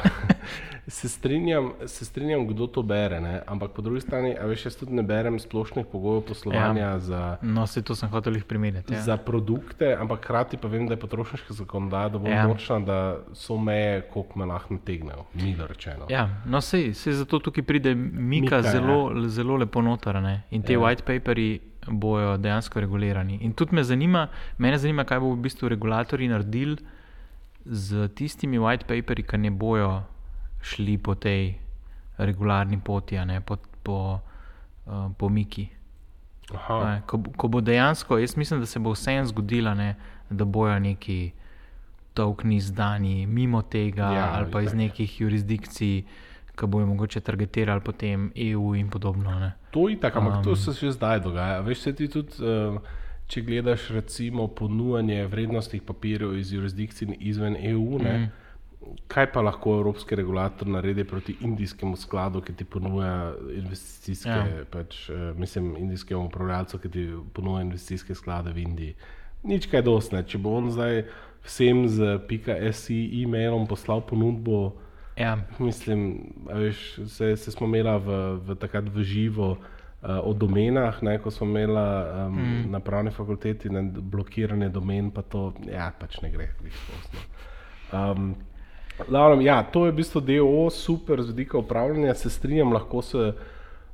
se, 0.88 1.10
strinjam, 1.10 1.72
se 1.86 2.06
strinjam, 2.06 2.48
kdo 2.48 2.68
to 2.68 2.82
bere, 2.84 3.22
ne? 3.22 3.42
ampak 3.48 3.72
po 3.72 3.82
drugi 3.82 4.02
strani, 4.02 4.36
a 4.36 4.46
veš, 4.46 4.66
jaz 4.66 4.76
tudi 4.76 4.94
ne 4.94 5.04
berem 5.04 5.40
splošnih 5.40 5.86
pogojev 5.86 6.22
poslovanja 6.24 6.82
ja. 6.82 7.00
za, 7.00 7.38
No, 7.42 7.68
se 7.68 7.82
to 7.82 7.96
sem 7.96 8.10
hotel 8.10 8.36
jih 8.36 8.44
primerjati. 8.46 8.94
Ja. 8.94 9.02
za 9.02 9.18
produkte, 9.18 9.96
ampak 9.96 10.20
hkrati 10.20 10.58
pa 10.58 10.68
vem, 10.68 10.88
da 10.88 10.94
je 10.94 11.00
potrošniška 11.00 11.54
zakonodaja 11.54 12.10
dovolj 12.10 12.32
Ja. 12.32 12.48
močna, 12.48 12.80
da 12.80 12.98
so 13.34 13.58
meje, 13.58 14.02
koliko 14.04 14.40
me 14.40 14.46
lahko 14.46 14.74
nategnejo, 14.74 15.26
milo 15.36 15.68
rečeno. 15.68 16.06
Ja, 16.10 16.30
no, 16.46 16.62
sej, 16.62 16.94
sej 16.94 17.14
zato 17.16 17.40
tukaj 17.40 17.64
pride 17.64 17.96
Mika, 17.96 18.22
Mika, 18.58 18.62
zelo, 18.64 19.12
ja. 19.14 19.28
zelo 19.30 19.58
lepo 19.58 19.82
noter. 19.82 20.16
Ne? 20.18 20.42
In 20.52 20.62
te 20.62 20.74
ja. 20.74 20.80
white 20.80 21.02
paperi 21.04 21.60
bojo 21.88 22.38
dejansko 22.38 22.80
regulirani. 22.80 23.38
In 23.42 23.54
tudi 23.54 23.76
me 23.76 23.84
zanima, 23.84 24.28
mene 24.58 24.78
zanima, 24.78 25.04
kaj 25.04 25.20
bo 25.20 25.34
v 25.34 25.42
bistvu 25.48 25.70
regulatorji 25.70 26.28
naredili 26.28 26.78
z 27.66 28.08
tistimi 28.16 28.60
white 28.60 28.86
paperi, 28.86 29.24
ki 29.24 29.38
ne 29.38 29.52
bojo 29.52 30.04
šli 30.62 30.98
po 30.98 31.16
tej 31.16 31.56
regularni 32.18 32.80
poti, 32.80 33.18
ne 33.26 33.42
po, 33.42 33.58
po, 33.84 34.20
uh, 34.86 35.12
po 35.18 35.30
Miki. 35.30 35.70
Aha, 36.54 36.78
Ne, 36.86 37.02
Ko, 37.08 37.22
ko 37.38 37.48
bo 37.48 37.62
dejansko, 37.62 38.18
jaz 38.18 38.36
mislim, 38.38 38.60
da 38.60 38.66
se 38.66 38.80
bo 38.80 38.92
vseeno 38.92 39.26
zgodilo, 39.26 39.74
ne, 39.74 39.96
da 40.30 40.46
bojo 40.46 40.80
neki 40.80 41.32
tokni 42.14 42.56
izdani 42.56 43.26
mimo 43.26 43.62
tega, 43.62 44.12
Ja, 44.12 44.32
ali 44.34 44.52
pa 44.52 44.62
iz 44.62 44.74
nekih 44.74 45.22
jurisdikcij, 45.22 46.04
ki 46.56 46.68
bojo 46.68 46.86
mogoče 46.86 47.22
targetirali 47.22 47.82
potem 47.82 48.32
EU 48.36 48.76
in 48.76 48.90
podobno. 48.90 49.40
Ne. 49.40 49.52
To 49.72 49.90
je 49.90 49.96
tako, 49.98 50.20
ampak 50.20 50.36
um, 50.36 50.44
to 50.44 50.56
se 50.56 50.72
že 50.74 50.92
zdaj 50.92 51.20
dogaja. 51.20 51.60
Veš, 51.60 51.80
se 51.80 51.94
ti 51.94 52.08
tudi, 52.08 52.30
uh, 52.40 52.78
če 53.28 53.42
gledaš 53.42 53.90
recimo 53.90 54.48
ponujanje 54.48 55.28
vrednostnih 55.28 55.82
papirjev 55.82 56.38
iz 56.38 56.52
jurisdikcij 56.52 57.08
izven 57.22 57.56
EU, 57.62 58.00
ne, 58.00 58.18
Mhm. 58.18 58.26
kaj 59.08 59.32
pa 59.32 59.42
lahko 59.42 59.76
evropski 59.76 60.16
regulator 60.16 60.68
naredi 60.68 61.04
proti 61.04 61.36
indijskemu 61.42 61.96
skladu, 61.96 62.42
ki 62.42 62.54
ti 62.54 62.66
ponuja 62.66 63.34
investicijske, 63.56 64.30
Ja. 64.30 64.66
pač, 64.70 65.10
eh, 65.10 65.34
mislim, 65.38 65.76
indijskemu 65.78 66.26
upravljalcu, 66.26 66.78
ki 66.78 66.90
ti 66.90 67.04
ponuja 67.34 67.62
investicijske 67.62 68.16
sklade 68.16 68.52
v 68.52 68.58
Indiji. 68.58 68.96
Nič 69.44 69.66
kaj 69.66 69.82
dosne. 69.82 70.24
Če 70.24 70.38
bo 70.38 70.56
on 70.56 70.72
zdaj 70.72 71.04
vsem 71.44 71.88
z 71.88 72.20
.si 72.72 73.22
e-mailom 73.24 73.68
poslal 73.68 74.02
ponudbo, 74.02 74.74
Ja, 75.22 75.38
Mislim, 75.60 76.34
veš, 76.50 77.00
se, 77.08 77.36
se 77.38 77.52
smo 77.52 77.68
imeli 77.68 77.94
v, 78.06 78.20
v 78.48 78.56
takrat 78.58 78.90
v 78.90 79.04
živo 79.06 79.52
uh, 79.52 80.18
o 80.24 80.34
domenah, 80.34 80.98
ne, 81.04 81.18
ko 81.22 81.32
smo 81.32 81.48
imeli 81.48 81.78
um, 81.78 82.40
mm. 82.40 82.72
na 82.72 82.80
pravni 82.80 83.12
fakulteti 83.12 83.70
ne, 83.70 83.84
blokiranje 83.86 84.70
domen, 84.70 85.12
pa 85.12 85.22
to 85.22 85.52
ja, 85.70 85.92
pač 86.00 86.22
ne 86.26 86.32
gre. 86.34 86.50
glih 86.62 86.74
skozi, 86.74 87.14
no. 87.18 87.28
Um, 87.92 88.34
Lavnem, 89.10 89.42
ja, 89.42 89.64
to 89.64 89.86
je 89.86 89.92
v 89.92 89.98
bistvu 89.98 90.22
DO, 90.22 90.70
super 90.70 91.22
z 91.24 91.34
vidika 91.34 91.58
upravljanja, 91.58 92.14
se 92.14 92.30
strinjam, 92.30 92.74
lahko 92.74 93.02
se 93.02 93.32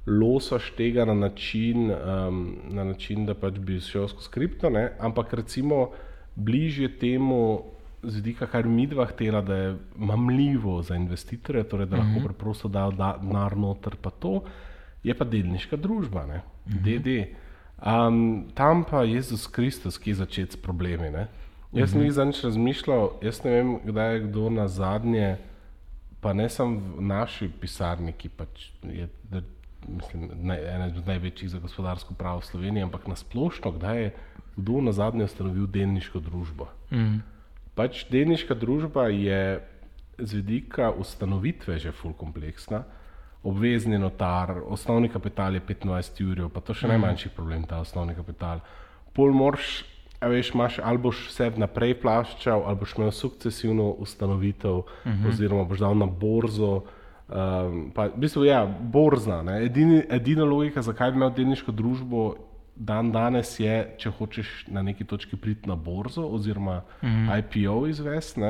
losaš 0.08 0.72
tega 0.76 1.06
na 1.06 1.13
način, 1.13 1.92
um, 1.92 2.58
na 2.70 2.84
način 2.84 3.26
da 3.26 3.36
pač 3.36 3.60
bi 3.60 3.80
šel 3.80 4.08
skozi 4.08 4.26
skripto, 4.26 4.70
ne? 4.70 4.90
ampak 5.00 5.34
recimo 5.34 5.90
bližje 6.36 6.90
temu 7.00 7.77
z 8.04 8.16
vidika, 8.16 8.48
kar 8.48 8.68
mi 8.68 8.88
dva 8.88 9.06
htela, 9.06 9.42
da 9.42 9.56
je 9.56 9.76
mamljivo 9.96 10.82
za 10.82 10.96
investitorje, 10.96 11.64
torej 11.64 11.86
da 11.86 11.98
lahko 11.98 12.24
preprosto 12.24 12.68
dajo 12.68 12.92
da- 12.92 13.18
denar 13.22 13.58
noter, 13.58 13.96
pa 14.02 14.10
to 14.10 14.44
je 15.04 15.14
pa 15.18 15.26
delniška 15.26 15.78
družba, 15.78 16.26
ne? 16.26 16.42
DD. 16.66 17.34
Um, 17.78 18.48
tam 18.54 18.84
pa 18.84 19.04
Jezus 19.04 19.48
Kristus, 19.48 19.98
ki 19.98 20.10
je 20.10 20.16
začet 20.16 20.52
s 20.52 20.58
problemi. 20.58 21.10
Ne? 21.10 21.28
Jaz 21.74 21.94
nisem 21.94 22.12
zadnjič 22.12 22.44
razmišljal, 22.44 23.10
jaz 23.22 23.44
ne 23.44 23.52
vem, 23.52 23.80
kdaj 23.86 24.14
je 24.14 24.24
kdo 24.28 24.50
na 24.50 24.68
zadnje, 24.68 25.38
pa 26.22 26.34
ne 26.34 26.50
samo 26.50 26.80
v 26.98 27.02
naši 27.02 27.50
pisarni, 27.62 28.14
ki 28.18 28.30
pač 28.30 28.72
je 28.82 29.08
da, 29.30 29.42
mislim, 29.88 30.32
naj, 30.48 30.64
ena 30.76 30.88
izmed 30.88 31.08
največjih 31.08 31.50
za 31.50 31.60
gospodarsko 31.60 32.16
pravo 32.18 32.40
v 32.40 32.50
Sloveniji, 32.50 32.88
ampak 32.88 33.08
na 33.08 33.16
splošno, 33.16 33.72
kdaj 33.72 34.02
je 34.02 34.14
kdo 34.58 34.82
na 34.82 34.92
zadnje 34.92 35.28
ustanovil 35.30 35.68
delniško 35.68 36.20
družbo. 36.20 36.68
mm, 36.92 37.22
Pač 37.78 38.08
delniška 38.10 38.58
družba 38.58 39.08
je 39.13 39.62
z 40.18 40.34
vidika 40.34 40.90
ustanovitve 40.90 41.78
že 41.78 41.94
ful 41.94 42.13
kompleksna. 42.18 42.84
Obvezni 43.46 44.02
notar, 44.02 44.58
osnovni 44.66 45.10
kapital 45.13 45.54
je 45.54 45.62
25 45.62 46.26
ur, 46.26 46.50
pa 46.50 46.60
to 46.60 46.74
še 46.74 46.90
najmanjši 46.90 47.30
problem, 47.38 47.63
ta 47.70 47.78
osnovni 47.80 48.18
kapital. 48.18 48.66
Pol 49.13 49.30
morš, 49.32 49.86
veš, 50.20 50.52
imaš 50.58 50.80
ali 50.82 50.98
boš 50.98 51.28
vse 51.30 51.52
vnaprej 51.56 51.94
plaščal, 52.02 52.66
ali 52.66 52.82
boš 52.82 52.98
imel 52.98 53.13
sukcesivno 53.13 53.94
ustanovitev, 54.04 54.82
uh 54.82 54.88
-huh. 55.06 55.30
oziroma 55.30 55.63
boš 55.63 55.86
dal 55.86 55.96
na 55.96 56.06
borzo. 56.06 56.84
Um, 57.28 57.92
pa, 57.94 58.08
v 58.08 58.18
bistvu, 58.18 58.46
ja, 58.46 58.66
borzna. 58.66 59.44
ne. 59.44 59.66
Edini, 59.66 60.04
edina 60.10 60.44
logika, 60.44 60.82
zakaj 60.82 61.12
bi 61.12 61.18
imel 61.18 61.30
delniško 61.30 61.72
družbo 61.72 62.36
dan 62.80 63.12
danes, 63.12 63.60
je, 63.60 63.96
če 63.98 64.10
hočeš 64.10 64.66
na 64.68 64.82
neki 64.82 65.04
točki 65.04 65.36
priti 65.36 65.70
na 65.70 65.76
borzo 65.76 66.22
oziroma 66.28 66.82
uh 67.02 67.10
-huh. 67.10 67.40
IPO 67.40 67.88
izvesti. 67.88 68.42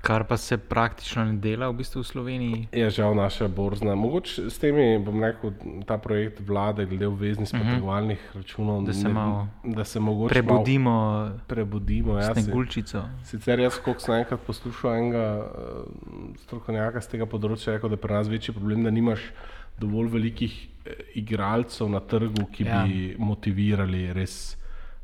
kar 0.00 0.24
pa 0.24 0.36
se 0.36 0.56
praktično 0.58 1.24
ne 1.24 1.32
dela 1.32 1.68
v 1.68 1.72
bistvu 1.72 2.00
v 2.00 2.06
Sloveniji. 2.06 2.68
Je 2.72 2.90
žal 2.90 3.14
naša 3.14 3.48
borzna. 3.48 3.94
Mogoče 3.94 4.50
s 4.50 4.58
temi, 4.58 4.98
bom 4.98 5.24
rekel, 5.24 5.52
ta 5.86 5.98
projekt 5.98 6.40
vlade 6.40 6.86
glede 6.86 7.06
obveznic 7.06 7.52
potegovalnih 7.52 8.30
računov, 8.34 8.76
Mhm. 8.80 8.86
Da 8.86 8.92
se 8.92 9.08
ne- 9.08 9.14
malo 9.14 9.48
da 9.64 9.84
se 9.84 10.00
mogoče 10.00 10.28
Prebudimo 10.28 10.90
malo 10.90 11.30
prebudimo. 11.46 12.18
Ja, 12.18 12.34
se, 12.34 12.52
sicer 13.24 13.60
jaz, 13.60 13.78
koliko 13.84 14.00
sem 14.00 14.14
enkrat 14.14 14.40
poslušal 14.40 14.94
enega 14.94 15.36
uh, 15.38 16.34
strokovnjaka 16.36 17.00
z 17.00 17.08
tega 17.08 17.26
področja, 17.26 17.72
rekel, 17.72 17.88
da 17.88 17.94
je 17.94 18.00
pri 18.00 18.12
nas 18.12 18.28
večji 18.28 18.54
problem, 18.54 18.84
da 18.84 18.90
nimaš 18.90 19.20
dovolj 19.80 20.12
velikih 20.12 20.54
eh, 20.84 21.02
igralcev 21.20 21.90
na 21.90 22.00
trgu, 22.00 22.46
ki 22.52 22.64
Ja. 22.68 22.82
bi 22.84 23.14
motivirali 23.18 24.12
res 24.12 24.56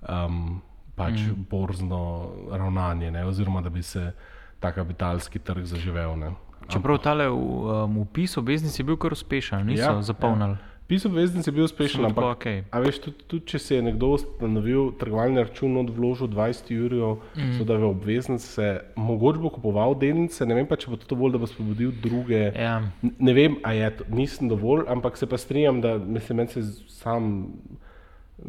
um, 0.09 0.61
pač 0.97 1.21
mm. 1.21 1.47
borzno 1.51 2.33
ravnanje, 2.53 3.11
ne? 3.11 3.25
oziroma 3.27 3.61
da 3.61 3.71
bi 3.71 3.83
se 3.83 4.12
ta 4.61 4.73
kapitalski 4.73 5.39
trg 5.39 5.65
zaživel. 5.65 6.17
Ne? 6.19 6.33
Čeprav 6.69 6.99
tale 6.99 7.29
um, 7.31 7.99
upis 7.99 8.37
obveznic 8.37 8.79
je 8.79 8.85
bil 8.85 8.97
kar 8.97 9.12
uspešen, 9.12 9.67
niso 9.67 9.83
Ja, 9.83 9.93
ja, 9.93 10.03
zapolnili. 10.03 10.57
Ja. 10.57 10.76
Pisal 10.87 11.11
obveznic 11.11 11.46
je 11.46 11.53
bil 11.53 11.64
uspešen, 11.66 12.05
ampak 12.07 12.44
a 12.70 12.79
veš, 12.79 13.01
tudi, 13.03 13.25
tudi 13.27 13.51
če 13.51 13.59
si 13.59 13.75
je 13.75 13.83
nekdo 13.83 14.12
ustanovil 14.14 14.92
trgovalni 15.01 15.42
račun, 15.42 15.75
odvložil 15.81 16.29
20 16.31 16.70
ur, 16.79 16.94
mm. 17.35 17.57
da 17.66 17.75
v 17.83 17.88
obveznice, 17.90 18.68
mogoče 18.94 19.42
bo 19.42 19.51
kupoval 19.51 19.96
delnice, 19.99 20.46
ne 20.46 20.55
vem 20.55 20.68
pa, 20.70 20.79
če 20.79 20.92
bo 20.92 21.01
to 21.03 21.11
dovolj, 21.11 21.35
da 21.35 21.42
bo 21.42 21.49
spodbudil 21.51 21.90
druge. 22.05 22.53
Ja. 22.55 22.77
N- 23.03 23.16
Ne 23.18 23.35
vem, 23.35 23.59
a 23.66 23.75
je 23.75 23.90
to, 23.99 24.07
nisem 24.14 24.46
dovolj, 24.53 24.87
ampak 24.87 25.18
se 25.18 25.27
pa 25.27 25.35
strinjam, 25.42 25.83
da 25.83 25.96
mislim, 25.99 26.44
meni 26.44 26.55
se 26.55 26.62
sam, 26.94 27.33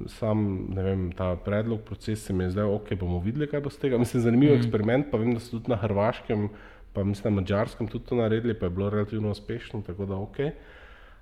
sam 0.05 0.45
vem, 0.77 1.09
ta 1.17 1.33
predlog, 1.41 1.81
proces 1.89 2.21
se 2.21 2.37
mi 2.37 2.45
je 2.45 2.53
zdaj, 2.53 2.69
ok, 2.77 2.93
bomo 3.01 3.17
videli, 3.25 3.49
kaj 3.49 3.65
bo 3.65 3.73
z 3.73 3.81
tega. 3.81 3.97
Mislim, 3.97 4.21
zanimiv 4.21 4.53
mm. 4.53 4.61
eksperiment, 4.61 5.09
pa 5.09 5.17
vem, 5.17 5.33
da 5.33 5.41
so 5.41 5.57
tudi 5.57 5.73
na 5.73 5.81
Hrvaškem, 5.81 6.51
pa 6.93 7.01
mislim 7.01 7.33
na 7.33 7.41
Mačarskem 7.41 7.89
tudi 7.89 8.05
to 8.05 8.21
naredili, 8.21 8.53
pa 8.53 8.69
je 8.69 8.77
bilo 8.77 8.93
relativno 8.93 9.33
uspešno, 9.33 9.81
tako 9.89 10.05
da 10.05 10.21
ok. 10.21 10.43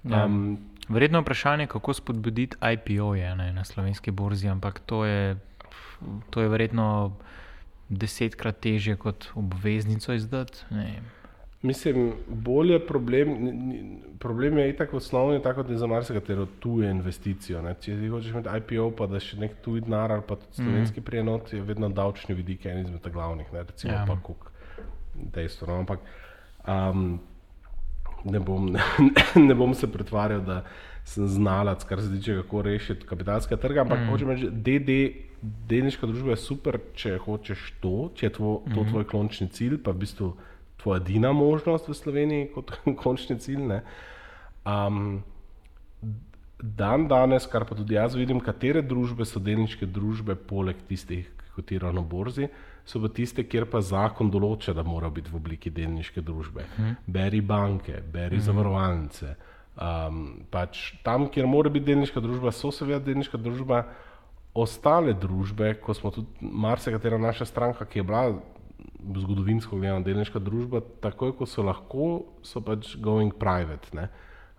Ja. 0.09 0.25
Um, 0.25 0.57
Vredno 0.89 1.21
vprašanje 1.21 1.63
je, 1.63 1.67
kako 1.67 1.93
spodbuditi 1.93 2.57
IPO 2.61 3.15
-je, 3.15 3.35
ne, 3.35 3.53
na 3.53 3.63
slovenski 3.63 4.11
borzi, 4.11 4.47
ampak 4.47 4.79
to 4.79 5.05
je, 5.05 5.37
to 6.29 6.41
je 6.41 6.49
verjetno 6.49 7.17
desetkrat 7.89 8.59
težje 8.59 8.95
kot 8.95 9.25
obveznico 9.35 10.13
izdati. 10.13 10.59
ne. 10.69 11.01
Mislim, 11.61 12.13
bolje 12.27 12.87
problem, 12.87 13.37
problem 14.19 14.57
je 14.57 14.69
itak 14.69 14.93
osnovni, 14.93 15.41
tako 15.41 15.63
da 15.63 15.73
je 15.73 15.77
za 15.77 15.87
marsikatero 15.87 16.45
tuje 16.59 16.91
investicijo. 16.91 17.61
Ne. 17.61 17.73
Če 17.81 17.95
ti 17.99 18.07
hočeš 18.07 18.31
imeti 18.31 18.49
IPO, 18.57 18.91
pa 18.97 19.07
da 19.09 19.19
še 19.19 19.39
nek 19.41 19.55
tuj 19.65 19.81
denar 19.81 20.11
ali 20.11 20.21
pa 20.27 20.35
tudi 20.35 20.59
slovenski 20.59 21.01
mm. 21.01 21.03
prijenot, 21.03 21.53
je 21.53 21.61
vedno 21.61 21.89
davčni 21.89 22.35
vidik 22.35 22.65
en 22.65 22.83
izmed 22.83 23.07
glavnih, 23.13 23.49
ne. 23.53 23.63
recimo 23.63 23.93
ja. 23.93 24.03
pa 24.07 24.17
kuk 24.21 24.51
dejstvo. 25.15 25.67
No. 25.71 25.79
Ampak 25.79 26.05
um, 26.67 27.17
ne, 28.25 28.39
bom, 28.39 28.67
ne 29.47 29.55
bom 29.55 29.73
se 29.73 29.89
pretvarjal, 29.91 30.41
da 30.45 30.63
sem 31.05 31.27
znalac, 31.29 31.83
kar 31.85 32.01
se 32.01 32.09
tiče, 32.15 32.39
kako 32.41 32.61
rešiti 32.65 33.05
kapitalske 33.05 33.57
trge, 33.61 33.79
ampak 33.83 33.99
mm. 33.99 34.09
hočem 34.09 34.31
reči, 34.33 34.49
DD, 34.49 34.97
delniška 35.69 36.09
družba 36.09 36.33
je 36.33 36.41
super, 36.41 36.79
če 36.97 37.19
hočeš 37.21 37.67
to, 37.83 38.09
če 38.17 38.25
je 38.25 38.33
tvo, 38.39 38.55
to 38.73 38.81
Mhm. 38.81 38.89
tvoj 38.89 39.07
končni 39.11 39.47
cilj, 39.53 39.77
pa 39.83 39.93
v 39.93 40.01
bistvu 40.01 40.33
tvoja 40.81 41.01
edina 41.01 41.31
možnost 41.33 41.87
v 41.89 41.93
Sloveniji 41.93 42.49
kot 42.55 42.73
končni 43.03 43.37
cilj. 43.39 43.61
Ne. 43.69 43.81
Um, 44.65 45.23
dan 46.61 47.07
danes, 47.07 47.45
kar 47.45 47.65
pa 47.65 47.75
tudi 47.75 47.93
jaz 47.93 48.15
vidim, 48.15 48.39
katere 48.41 48.81
družbe 48.81 49.25
so 49.25 49.39
delniške 49.39 49.85
družbe, 49.85 50.35
poleg 50.35 50.79
tistih, 50.89 51.27
ki 51.29 51.53
kotirajo 51.59 51.93
na 51.93 52.01
borzi, 52.01 52.49
so 52.85 53.01
pa 53.01 53.09
tiste, 53.09 53.43
kjer 53.49 53.65
pa 53.69 53.81
zakon 53.81 54.29
določa, 54.31 54.73
da 54.77 54.85
mora 54.85 55.09
biti 55.13 55.31
v 55.33 55.39
obliki 55.39 55.71
delniške 55.73 56.21
družbe. 56.25 56.65
Hmm. 56.77 56.97
Beri 57.09 57.41
banke, 57.41 57.97
beri 58.13 58.37
hmm. 58.37 58.45
zavarovalnice. 58.45 59.35
Um, 59.75 60.19
pač 60.53 60.93
tam, 61.03 61.27
kjer 61.33 61.49
mora 61.49 61.71
biti 61.73 61.89
delniška 61.89 62.21
družba, 62.23 62.53
so 62.55 62.71
seveda 62.71 63.01
delniška 63.09 63.41
družba. 63.41 63.87
Ostale 64.55 65.11
družbe, 65.19 65.73
ko 65.83 65.91
smo 65.97 66.13
tudi 66.15 66.47
marsikatera 66.47 67.17
naša 67.19 67.49
stranka, 67.49 67.83
ki 67.89 67.99
je 67.99 68.05
bila 68.07 68.21
zgodovinsko 69.19 69.75
gledano 69.75 70.05
delniška 70.05 70.39
družba, 70.39 70.79
takoj 71.03 71.35
ko 71.35 71.49
so 71.49 71.65
lahko, 71.65 72.07
so 72.45 72.61
pač 72.63 72.93
going 73.03 73.33
private. 73.35 73.91
Ne? 73.97 74.07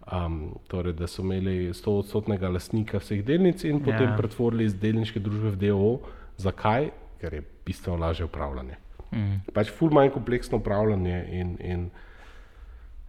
Um, 0.07 0.59
torej, 0.69 0.99
da 0.99 1.09
so 1.11 1.25
imeli 1.25 1.73
100-odstotnega 1.75 2.51
lastnika 2.53 3.01
vseh 3.03 3.25
delnic 3.27 3.65
in 3.65 3.81
potem 3.81 4.12
Ja. 4.12 4.17
pretvorili 4.19 4.69
iz 4.69 4.75
delniške 4.75 5.23
družbe 5.23 5.57
v 5.57 5.59
DO. 5.65 5.91
Zakaj? 6.37 6.91
Ker 7.18 7.41
je 7.41 7.43
bistveno 7.67 7.99
lažje 7.99 8.25
upravljanje. 8.25 8.77
Mm. 9.12 9.41
Pač 9.55 9.71
ful 9.75 9.91
manj 9.95 10.11
kompleksno 10.14 10.59
upravljanje 10.59 11.19
in, 11.31 11.57
in, 11.61 11.91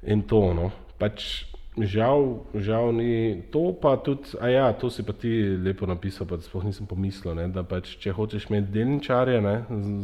in 0.04 0.24
to. 0.30 0.42
No. 0.54 0.72
Pač 0.98 1.46
žal, 1.78 2.46
žal 2.54 2.94
ni 2.96 3.44
to, 3.54 3.72
pa 3.82 3.98
tudi, 4.02 4.34
a 4.42 4.50
ja, 4.50 4.66
to 4.74 4.90
si 4.90 5.06
pa 5.06 5.14
ti 5.14 5.30
lepo 5.62 5.86
napisal, 5.90 6.26
pa 6.30 6.40
sploh 6.42 6.66
nisem 6.66 6.90
pomislil, 6.90 7.36
ne, 7.38 7.48
da 7.54 7.62
pač, 7.68 7.98
če 8.02 8.16
hočeš 8.18 8.50
imeti 8.50 8.74
delničarje, 8.80 9.42
ne, 9.42 9.56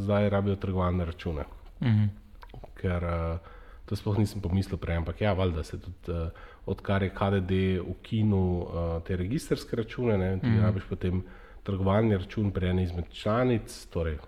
zdaj 0.06 0.30
rabijo 0.34 0.60
trgovalne 0.62 1.06
račune. 1.06 1.48
Mm. 1.82 2.12
Ker 2.78 3.08
uh, 3.08 3.54
to 3.90 3.98
sploh 3.98 4.20
nisem 4.22 4.44
pomislil 4.44 4.78
prej, 4.82 5.02
ampak 5.02 5.24
ja, 5.26 5.34
valjda 5.38 5.64
se 5.66 5.80
tudi, 5.82 6.14
uh, 6.14 6.52
odkar 6.70 7.04
je 7.04 7.14
KDD 7.16 7.64
ukinil 7.82 8.38
uh, 8.38 8.68
te 9.08 9.18
registerske 9.18 9.82
račune, 9.82 10.18
ne, 10.22 10.36
ti 10.44 10.52
mm. 10.52 10.62
rabiš 10.62 10.86
potem 10.92 11.24
trgovalni 11.64 12.20
račun 12.20 12.52
pri 12.54 12.70
eni 12.70 12.86
izmed 12.86 13.10
članic, 13.10 13.74
torej 13.90 14.20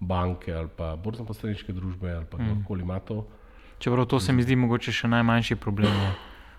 banke 0.00 0.54
ali 0.54 0.68
pa 0.76 0.96
borzno-posredniške 0.96 1.72
družbe 1.72 2.12
ali 2.12 2.24
pa 2.30 2.38
kdorkoli 2.38 2.82
ima 2.82 2.98
to. 3.00 3.26
Čeprav 3.78 4.06
to 4.06 4.20
se 4.20 4.32
mi 4.32 4.42
zdi 4.42 4.56
mogoče 4.56 4.92
še 4.92 5.08
najmanjši 5.08 5.56
problem. 5.56 5.92
ne. 5.92 6.14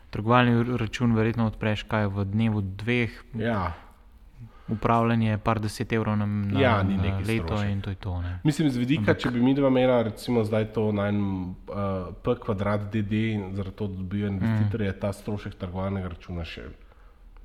Trgovalni 0.09 0.77
račun 0.77 1.15
verjetno 1.15 1.47
odpreš 1.47 1.83
kaj 1.83 2.07
v 2.07 2.25
dnevu, 2.25 2.61
dveh. 2.61 3.11
Ja, 3.35 3.73
upravljanje 4.67 5.37
par 5.37 5.59
deset 5.59 5.93
evrov 5.93 6.17
na, 6.17 6.25
na, 6.25 6.59
Ja, 6.59 6.83
na 6.83 7.19
leto 7.27 7.45
strošek. 7.45 7.71
in 7.71 7.81
to 7.81 7.89
je 7.89 7.95
to. 7.95 8.21
Ne. 8.21 8.39
Mislim, 8.43 8.69
z 8.69 8.77
vidika, 8.77 9.13
če 9.13 9.31
bi 9.31 9.41
mi 9.41 9.53
dva 9.55 9.67
imela 9.67 10.01
recimo 10.03 10.43
zdaj 10.43 10.65
to 10.73 10.91
na 10.91 11.07
en 11.07 11.21
uh, 11.21 12.13
P 12.23 12.35
kvadrat 12.35 12.89
DD 12.91 13.11
in 13.13 13.55
zaradi 13.55 13.75
to 13.75 13.87
dobijo 13.87 14.27
investitorje, 14.27 14.89
mm. 14.89 14.93
je 14.93 14.99
ta 14.99 15.13
strošek 15.13 15.55
trgovalnega 15.55 16.07
računa 16.07 16.45
še 16.45 16.67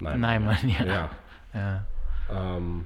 najmanj. 0.00 0.20
Najmanj, 0.20 0.74
ja. 0.78 0.86
ja. 0.94 1.08
Ja. 1.54 1.84
Um, 2.30 2.84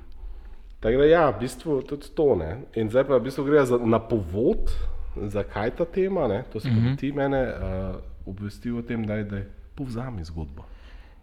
tako 0.80 1.02
da, 1.02 1.04
ja, 1.04 1.30
v 1.30 1.40
bistvu 1.40 1.82
tudi 1.82 2.10
to. 2.14 2.34
Ne. 2.36 2.56
In 2.74 2.90
zdaj 2.90 3.08
pa 3.08 3.16
v 3.16 3.26
bistvu 3.28 3.44
gre 3.44 3.64
za 3.66 3.78
napovod, 3.78 4.70
zakaj 5.16 5.76
ta 5.76 5.84
tema. 5.84 6.28
Ne. 6.28 6.44
To 6.52 6.60
si 6.60 6.70
mm. 6.70 6.76
-hmm. 6.76 6.96
ti 6.98 7.12
mene 7.12 7.42
uh, 7.42 7.96
obvestil 8.26 8.78
o 8.78 8.82
tem, 8.82 9.06
da 9.06 9.14
je 9.14 9.50
povzami 9.74 10.24
zgodbo. 10.24 10.64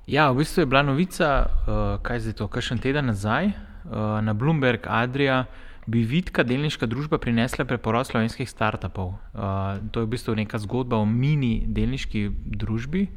Ja, 0.07 0.31
v 0.31 0.43
bistvu 0.43 0.61
je 0.61 0.65
bila 0.65 0.81
novica, 0.83 1.45
uh, 1.45 2.01
kaj 2.03 2.19
zdaj 2.19 2.33
to, 2.33 2.47
kakšen 2.47 2.77
teden 2.77 3.05
nazaj, 3.05 3.45
uh, 3.45 4.19
na 4.21 4.33
Bloomberg 4.33 4.87
Adria. 4.87 5.45
Bi 5.87 6.03
vidka 6.07 6.43
delniška 6.47 6.87
družba 6.87 7.17
prinesla 7.19 7.65
preporod 7.67 8.07
slovenskih 8.07 8.47
startupov? 8.47 9.19
Uh, 9.35 9.83
to 9.91 9.99
je 9.99 10.07
v 10.07 10.11
bistvu 10.15 10.35
neka 10.35 10.59
zgodba 10.63 10.95
o 10.95 11.05
mini 11.05 11.63
delniški 11.67 12.29
družbi. 12.31 13.07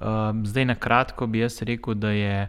Uh, 0.00 0.32
zdaj, 0.44 0.64
na 0.64 0.76
kratko 0.76 1.26
bi 1.26 1.44
jaz 1.44 1.60
rekel, 1.62 1.94
da 1.94 2.10
je, 2.10 2.48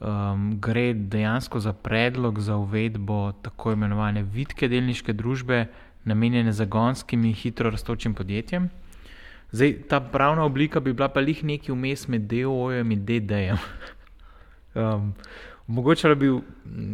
um, 0.00 0.60
gre 0.60 0.92
dejansko 0.94 1.60
za 1.60 1.72
predlog 1.72 2.40
za 2.40 2.56
uvedbo 2.56 3.32
tako 3.42 3.72
imenovane 3.72 4.22
vidke 4.22 4.68
delniške 4.68 5.12
družbe, 5.12 5.66
namenjene 6.04 6.52
zagonskim 6.52 7.24
in 7.24 7.34
hitro 7.34 7.70
rastočim 7.70 8.14
podjetjem. 8.14 8.70
Zdaj, 9.50 9.74
ta 9.88 10.00
pravna 10.00 10.44
oblika 10.44 10.80
bi 10.80 10.92
bila 10.92 11.08
pa 11.08 11.20
lih 11.20 11.44
neki 11.44 11.72
vmes 11.72 12.08
med 12.08 12.28
DOO-jem 12.28 12.90
in 12.92 13.04
DD-jem. 13.06 13.58
Um, 14.74 15.14
Mogoče 15.68 16.08
bi 16.08 16.14
bil 16.14 16.40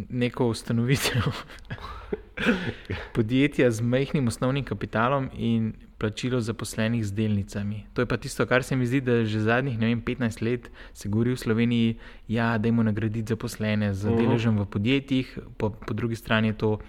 neko 0.09 0.49
ustanovitev 0.51 1.23
podjetja 3.15 3.71
z 3.71 3.81
majhnim 3.81 4.27
osnovnim 4.27 4.63
kapitalom 4.63 5.29
in 5.33 5.73
plačilo 5.97 6.41
zaposlenih 6.41 7.01
z 7.01 7.11
delnicami. 7.13 7.85
To 7.93 8.01
je 8.01 8.05
pa 8.05 8.17
tisto, 8.17 8.43
kar 8.43 8.61
se 8.61 8.75
mi 8.75 8.85
zdi, 8.85 9.01
da 9.01 9.23
že 9.23 9.39
zadnjih 9.41 9.79
vem, 9.79 10.01
15 10.01 10.41
let 10.41 10.63
se 10.93 11.07
govori 11.07 11.31
v 11.31 11.37
Sloveniji, 11.37 11.95
ja, 12.27 12.57
da 12.57 12.67
jim 12.67 12.75
nagraditi 12.77 13.27
zaposlene 13.27 13.93
z 13.93 14.05
Mhm. 14.05 14.17
deležem 14.17 14.55
v 14.55 14.65
podjetjih, 14.65 15.27
po, 15.57 15.69
po 15.71 15.93
drugi 15.93 16.15
strani 16.15 16.47
je 16.47 16.53
to. 16.55 16.79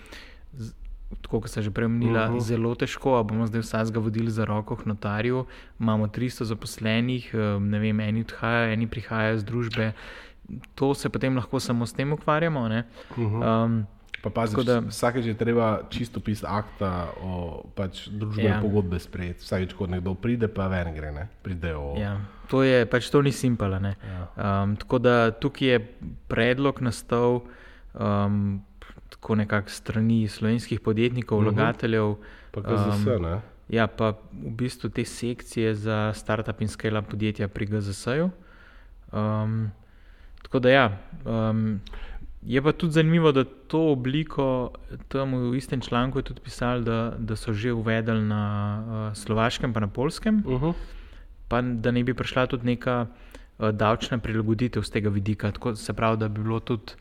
Tako 1.23 1.41
kot 1.41 1.49
sem 1.49 1.63
že 1.63 1.71
prej 1.71 1.87
omenila, 1.87 2.25
uh 2.25 2.29
Mhm. 2.29 2.37
-huh. 2.37 2.43
zelo 2.43 2.75
težko, 2.75 3.15
a 3.15 3.23
bomo 3.23 3.47
zdaj 3.47 3.61
vsakega 3.61 4.01
vodili 4.01 4.27
za 4.29 4.45
roko 4.45 4.77
k 4.77 4.87
notarju. 4.87 5.47
Imamo 5.81 6.07
300 6.09 6.45
zaposlenih, 6.45 7.31
eh, 7.33 7.61
ne 7.61 7.79
vem, 7.79 8.01
eni 8.01 8.21
odhajajo, 8.23 8.73
eni 8.73 8.87
prihajajo 8.87 9.39
z 9.39 9.45
družbe. 9.45 9.93
To 10.75 10.95
se 10.95 11.09
potem 11.09 11.37
lahko 11.37 11.61
samo 11.61 11.83
s 11.83 11.93
tem 11.93 12.13
ukvarjamo. 12.13 12.69
ne. 12.69 12.85
Um, 13.17 13.87
Pa 14.27 14.31
pazi, 14.33 14.59
da... 14.59 14.81
vsakeč 14.83 15.25
je 15.25 15.35
treba 15.35 15.87
čisto 15.87 16.19
pisati 16.19 16.49
akta 16.49 16.91
o 17.17 17.33
pač, 17.71 18.09
družbene 18.11 18.49
Ja. 18.49 18.59
pogodbe 18.59 18.99
sprejeti. 18.99 19.39
Vsakeč, 19.41 19.71
ko 19.73 19.87
nekdo 19.87 20.15
pride, 20.15 20.49
pa 20.49 20.67
ven 20.67 20.91
gre, 20.91 21.13
ne? 21.13 21.29
pridejo. 21.41 21.95
ja, 21.95 22.19
to 22.47 22.63
je 22.63 22.83
pač 22.85 23.07
to 23.07 23.23
ni 23.23 23.31
simpala. 23.31 23.79
ne. 23.79 23.95
Ja. 23.97 24.27
Um, 24.37 24.75
tako 24.75 24.99
da 24.99 25.31
tukaj 25.31 25.69
je 25.69 25.79
predlog 26.27 26.81
nastal 26.81 27.47
um, 27.93 28.63
tako 29.09 29.35
nekako 29.37 29.71
strani 29.71 30.27
slovenskih 30.27 30.81
podjetnikov, 30.81 31.39
Mhm. 31.39 31.47
vlagateljev. 31.47 32.17
Pa 32.51 32.61
GZS, 32.63 33.07
um, 33.07 33.23
ne? 33.23 33.37
Ja, 33.69 33.87
pa 33.87 34.11
v 34.33 34.51
bistvu 34.53 34.89
te 34.89 35.05
sekcije 35.05 35.75
za 35.77 36.11
startup 36.13 36.61
in 36.61 36.69
skala 36.69 36.99
podjetja 37.01 37.47
pri 37.47 37.67
GZS-ju. 37.69 38.31
Um, 39.13 39.71
tako 40.43 40.59
da 40.59 40.71
ja. 40.71 40.87
Um, 41.23 41.79
je 42.47 42.63
pa 42.63 42.73
tudi 42.73 42.93
zanimivo, 42.93 43.33
da 43.33 43.45
to 43.45 43.81
obliko 43.93 44.71
tam 45.09 45.35
v 45.51 45.57
istem 45.57 45.81
članku 45.81 46.19
je 46.19 46.23
tudi 46.23 46.41
pisali, 46.41 46.85
da, 46.85 47.15
da 47.19 47.37
so 47.37 47.53
že 47.53 47.73
uvedli 47.73 48.23
na 48.23 48.43
uh, 48.79 49.17
Slovaškem 49.17 49.73
in 49.75 49.81
na 49.81 49.89
Polskem, 49.89 50.43
Uh 50.47 50.63
-huh. 50.63 50.75
pa 51.49 51.63
da 51.63 51.91
ne 51.91 52.05
bi 52.05 52.15
prišla 52.15 52.47
tudi 52.47 52.67
neka 52.67 53.07
uh, 53.59 53.71
davčna 53.71 54.19
prilagoditev 54.19 54.83
z 54.83 54.91
tega 54.91 55.09
vidika. 55.09 55.53
Tako 55.53 55.75
se 55.75 55.93
pravi, 55.93 56.17
da 56.17 56.29
bi 56.29 56.43
bilo 56.43 56.61
tudi 56.61 56.93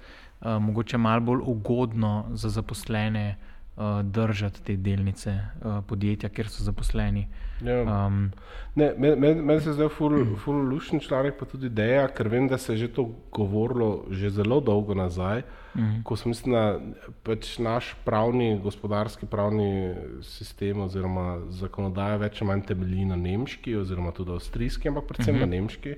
uh, 0.42 0.62
mogoče 0.62 0.98
malo 0.98 1.22
bolj 1.22 1.42
ugodno 1.44 2.26
za 2.34 2.50
zaposlene 2.50 3.36
uh, 3.40 3.55
držati 4.04 4.64
te 4.64 4.76
delnice 4.76 5.32
uh, 5.32 5.84
podjetja, 5.88 6.30
kjer 6.30 6.48
so 6.48 6.64
zaposleni. 6.64 7.28
ja. 7.62 8.06
Um, 8.08 8.32
Ne, 8.76 8.90
Meni 8.98 9.16
men, 9.16 9.40
men 9.46 9.62
se 9.64 9.74
zdaj 9.74 9.88
ful, 9.96 10.36
ful 10.44 10.80
članek, 11.00 11.38
pa 11.40 11.46
tudi 11.46 11.70
ideja, 11.72 12.08
ker 12.12 12.28
vem, 12.28 12.48
da 12.48 12.58
se 12.58 12.74
je 12.74 12.78
že 12.78 12.88
to 12.88 13.06
govorilo 13.32 14.06
že 14.12 14.30
zelo 14.30 14.60
dolgo 14.60 14.94
nazaj. 14.94 15.44
Mm 15.76 15.82
-hmm. 15.82 16.04
Ko 16.04 16.16
sem 16.16 16.30
mislil, 16.30 16.54
da 16.54 16.80
pač 17.24 17.60
naš 17.60 17.96
pravni, 18.06 18.60
gospodarski 18.64 19.26
pravni 19.26 19.96
sistem 20.22 20.82
oziroma 20.82 21.40
zakonodaja 21.50 22.18
več 22.18 22.42
ali 22.42 22.48
manj 22.48 22.62
temelji 22.62 23.06
na 23.06 23.16
nemški 23.16 23.76
oziroma 23.76 24.12
tudi 24.12 24.32
avstrijski, 24.32 24.88
ampak 24.88 25.04
predvsem 25.08 25.36
mm 25.36 25.38
-hmm. 25.38 25.46
na 25.50 25.56
nemški. 25.56 25.96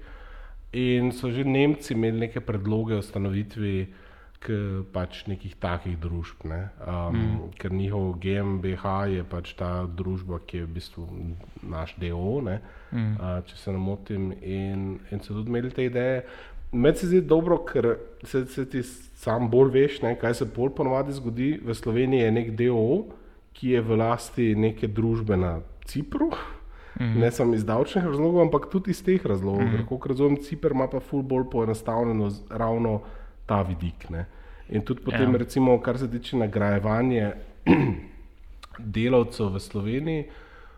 In 0.73 1.11
so 1.11 1.31
že 1.31 1.43
Nemci 1.43 1.93
imeli 1.93 2.19
neke 2.19 2.39
predloge 2.39 2.95
o 2.95 2.99
ustanovitvi 2.99 3.93
k 4.39 4.83
pač 4.93 5.25
nekih 5.27 5.55
takih 5.57 5.97
družb. 5.97 6.45
Ne? 6.45 6.69
Um, 6.85 7.15
mm. 7.15 7.37
Ker 7.57 7.73
njihov 7.73 8.17
GmbH 8.21 8.85
je 9.11 9.23
pač 9.25 9.53
ta 9.57 9.87
družba, 9.89 10.39
ki 10.45 10.61
je 10.61 10.67
v 10.67 10.73
bistvu 10.77 11.07
naš 11.65 11.95
DO, 11.97 12.41
ne? 12.45 12.59
mm. 12.91 13.15
uh, 13.17 13.39
če 13.47 13.57
se 13.57 13.73
ne 13.73 13.81
motim, 13.81 14.29
in, 14.41 14.99
in 15.11 15.23
so 15.23 15.33
tudi 15.33 15.49
imeli 15.49 15.73
te 15.73 15.87
ideje. 15.89 16.21
Meni 16.71 16.99
se 16.99 17.07
zdi 17.07 17.21
dobro, 17.23 17.61
ker 17.63 17.95
se, 18.27 18.43
se 18.51 18.67
ti 18.69 18.83
sam 18.83 19.47
bolj 19.49 19.71
veš, 19.73 20.01
ne, 20.03 20.17
kaj 20.19 20.41
se 20.41 20.49
bolj 20.51 20.75
ponovadi 20.75 21.15
zgodi. 21.15 21.55
V 21.63 21.75
Sloveniji 21.75 22.27
je 22.27 22.35
nek 22.35 22.53
DO, 22.59 22.83
ki 23.57 23.73
je 23.73 23.81
v 23.81 23.97
lasti 23.97 24.51
neke 24.55 24.89
družbe 24.91 25.39
na 25.39 25.57
Cipru. 25.87 26.29
Mm. 26.99 27.21
Ne 27.21 27.29
samo 27.31 27.53
iz 27.53 27.63
davčnih 27.65 28.05
razlogov, 28.05 28.41
ampak 28.41 28.67
tudi 28.71 28.91
iz 28.91 29.03
teh 29.05 29.23
razlogov. 29.25 29.63
Mm. 29.63 29.71
Ker, 29.73 29.85
kot 29.89 30.09
razumem, 30.11 30.41
Cipr 30.43 30.75
ima 30.75 30.89
pa 30.91 30.99
ful 30.99 31.21
bolj 31.21 31.47
poenostavljeno 31.51 32.29
ravno 32.49 32.99
ta 33.47 33.61
vidik. 33.63 34.09
Ne. 34.09 34.25
In 34.69 34.83
tudi 34.83 35.01
potem, 35.01 35.31
Ja. 35.31 35.37
recimo, 35.37 35.79
kar 35.81 35.97
se 35.97 36.11
tiče 36.11 36.37
nagrajevanja 36.37 37.33
delavcev 38.95 39.55
v 39.55 39.59
Sloveniji, 39.59 40.25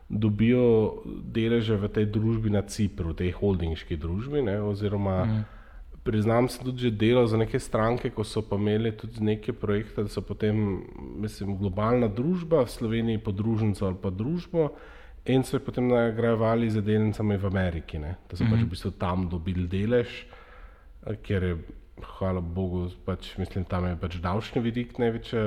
dobijo 0.10 1.02
deleže 1.06 1.78
v 1.78 1.90
tej 1.90 2.06
družbi 2.10 2.50
na 2.50 2.62
Cipru, 2.66 3.14
v 3.14 3.26
tej 3.26 3.32
holdingški 3.38 3.98
družbi. 3.98 4.42
Ne, 4.42 4.58
oziroma, 4.62 5.26
mm. 5.26 5.42
priznam, 6.02 6.50
sem 6.50 6.66
tudi 6.66 6.90
že 6.90 6.92
delal 6.92 7.30
za 7.30 7.38
neke 7.38 7.60
stranke, 7.62 8.10
ko 8.10 8.26
so 8.26 8.42
pa 8.42 8.58
imeli 8.58 8.94
tudi 8.94 9.22
neke 9.22 9.54
projekte, 9.54 10.06
da 10.06 10.10
so 10.10 10.22
potem, 10.22 10.82
mislim, 11.22 11.58
globalna 11.58 12.10
družba 12.10 12.66
v 12.66 12.74
Sloveniji, 12.74 13.22
podružnico 13.22 13.86
ali 13.86 13.98
pa 14.02 14.10
družbo. 14.10 14.74
In 15.30 15.44
so 15.46 15.58
jih 15.58 15.66
potem 15.66 15.86
nagrajevali 15.86 16.70
z 16.70 16.82
delnicami 16.82 17.38
v 17.38 17.46
Ameriki, 17.46 18.00
ne? 18.02 18.18
da 18.30 18.38
so 18.38 18.44
mm 18.44 18.48
-hmm. 18.48 18.52
pač 18.52 18.66
v 18.66 18.70
bistvu 18.70 18.92
tam 18.92 19.30
dobili 19.30 19.68
delež, 19.68 20.26
ker 21.22 21.44
je, 21.44 21.56
hvala 22.04 22.42
Bogu, 22.42 22.90
pač, 23.06 23.38
mislim, 23.38 23.66
tam 23.66 23.86
je 23.86 23.96
pač 24.00 24.16
davčni 24.16 24.62
vidik 24.62 24.98
največji 24.98 25.40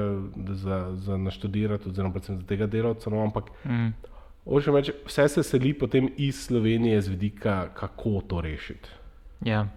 za, 0.63 0.97
za 0.97 1.17
naštudirati, 1.17 1.89
oziroma 1.89 2.13
predvsem 2.13 2.39
za 2.41 2.47
tega 2.47 2.67
delavca. 2.67 3.11
No, 3.11 3.23
ampak 3.23 3.51
mm, 3.65 3.93
Hočem 4.45 4.75
reči, 4.75 4.93
vse 5.07 5.29
se 5.29 5.43
seli 5.43 5.71
potem 5.75 6.09
iz 6.17 6.47
Slovenije 6.47 7.01
z 7.01 7.09
vidika, 7.09 7.69
kako 7.75 8.23
to 8.27 8.41
rešiti. 8.41 8.89
ja. 9.41 9.69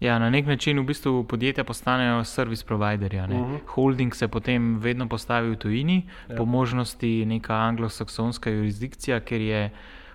Ja, 0.00 0.18
na 0.18 0.30
nek 0.30 0.46
način 0.46 0.78
v 0.78 0.84
bistvu 0.84 1.24
podjetja 1.24 1.64
postanejo 1.64 2.24
service 2.24 2.64
providerja. 2.64 3.24
Uh 3.24 3.30
-huh. 3.30 3.58
Holding 3.66 4.14
se 4.14 4.28
potem 4.28 4.78
vedno 4.78 5.08
postavi 5.08 5.50
v 5.50 5.56
tujini, 5.56 6.02
ja. 6.28 6.36
po 6.36 6.44
možnosti 6.44 7.24
neka 7.26 7.54
anglosaksonska 7.54 8.50
jurisdikcija, 8.50 9.20
ker 9.20 9.40
je 9.40 9.70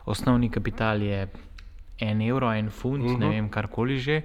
osnovni 0.06 0.50
kapital 0.50 1.02
je 1.02 1.28
en 2.00 2.22
evro, 2.22 2.54
en 2.54 2.70
funt, 2.70 3.04
uh 3.04 3.12
-huh. 3.12 3.20
ne 3.20 3.30
vem, 3.30 3.50
karkoli 3.50 3.98
že. 3.98 4.22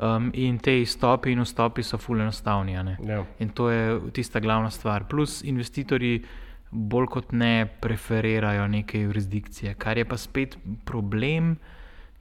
Um, 0.00 0.30
in 0.34 0.58
te 0.58 0.80
izstopi 0.80 1.30
in 1.30 1.40
vstopi 1.40 1.82
so 1.82 1.98
fully 1.98 2.22
enostavni. 2.22 2.72
ne. 2.74 2.96
Ja. 3.04 3.24
In 3.38 3.48
to 3.48 3.70
je 3.70 4.00
tista 4.12 4.40
glavna 4.40 4.70
stvar. 4.70 5.04
Plus 5.04 5.44
investitorji 5.44 6.24
bolj 6.70 7.06
kot 7.06 7.32
ne 7.32 7.66
preferirajo 7.80 8.66
neke 8.66 9.00
jurisdikcije, 9.00 9.74
kar 9.74 9.98
je 9.98 10.04
pa 10.04 10.16
spet 10.16 10.56
problem, 10.84 11.56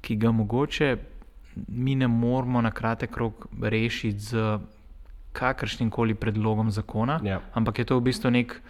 ki 0.01 0.15
ga 0.15 0.31
mogoče 0.31 0.97
mi 1.67 1.95
ne 1.95 2.07
moremo 2.07 2.61
na 2.61 2.71
kratek 2.71 3.17
rok 3.17 3.47
rešiti 3.61 4.19
z 4.19 4.59
kakršnim 5.31 5.89
koli 5.89 6.13
predlogom 6.15 6.71
zakona, 6.71 7.19
Ja. 7.23 7.41
ampak 7.53 7.79
je 7.79 7.85
to 7.85 7.97
v 7.97 8.01
bistvu 8.01 8.31
nek. 8.31 8.61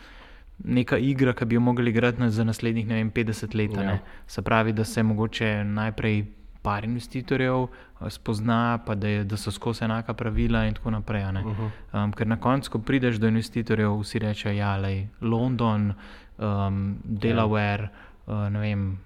Neka 0.59 0.97
igra, 0.97 1.33
ki 1.33 1.45
bi 1.45 1.55
jo 1.55 1.61
mogli 1.61 1.89
igrati 1.89 2.29
za 2.29 2.43
naslednjih 2.43 2.87
vem, 2.87 3.11
50 3.11 3.55
let. 3.55 3.71
Ja. 3.73 3.83
Ja. 3.83 3.99
Se 4.27 4.41
pravi, 4.41 4.73
da 4.73 4.83
se 4.83 5.03
mogoče 5.03 5.63
najprej 5.63 6.25
par 6.61 6.85
investitorjev 6.85 7.63
eh, 7.63 8.09
spozna, 8.09 8.79
pa 8.85 8.95
da, 8.95 9.07
je, 9.07 9.23
da 9.23 9.37
so 9.37 9.51
skozi 9.51 9.83
enaka 9.85 10.13
pravila, 10.13 10.65
in 10.65 10.73
tako 10.73 10.91
naprej. 10.91 11.23
Uh 11.23 11.29
-huh. 11.29 11.69
Um, 11.93 12.13
ker 12.13 12.27
na 12.27 12.37
koncu, 12.39 12.71
ko 12.71 12.79
prideš 12.79 13.15
do 13.15 13.27
investitorjev, 13.27 13.99
vsi 13.99 14.19
rečejo, 14.19 14.81
da 14.81 14.87
je 14.87 15.09
London, 15.21 15.93
um, 16.37 16.97
Delaware, 17.03 17.89
ja. 18.27 18.33
uh, 18.33 18.49
ne 18.49 18.59
vem. 18.59 18.99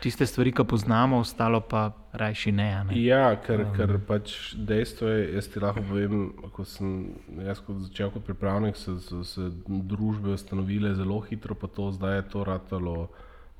tiste 0.00 0.26
stvari, 0.26 0.52
ki 0.52 0.64
poznamo, 0.64 1.18
ostalo 1.18 1.60
pa 1.60 1.92
rajši 2.12 2.52
ne. 2.52 2.84
ne. 2.84 3.02
Ja, 3.02 3.36
ker, 3.36 3.66
ker 3.76 3.98
pač 4.06 4.54
dejstvo 4.54 5.08
je, 5.08 5.34
jaz 5.34 5.48
ti 5.48 5.60
lahko 5.60 5.82
povem, 5.88 6.32
ko 6.52 6.64
sem 6.64 7.14
jaz 7.46 7.60
kot 7.60 7.76
začel 7.76 8.10
kot 8.10 8.24
pripravnik, 8.24 8.76
so, 8.76 8.98
so 9.00 9.24
se 9.24 9.50
družbe 9.66 10.34
ustanovile 10.34 10.94
zelo 10.94 11.20
hitro, 11.20 11.54
pa 11.54 11.66
to 11.66 11.90
zdaj 11.92 12.16
je 12.16 12.22
to 12.22 12.44
ratalo 12.44 13.08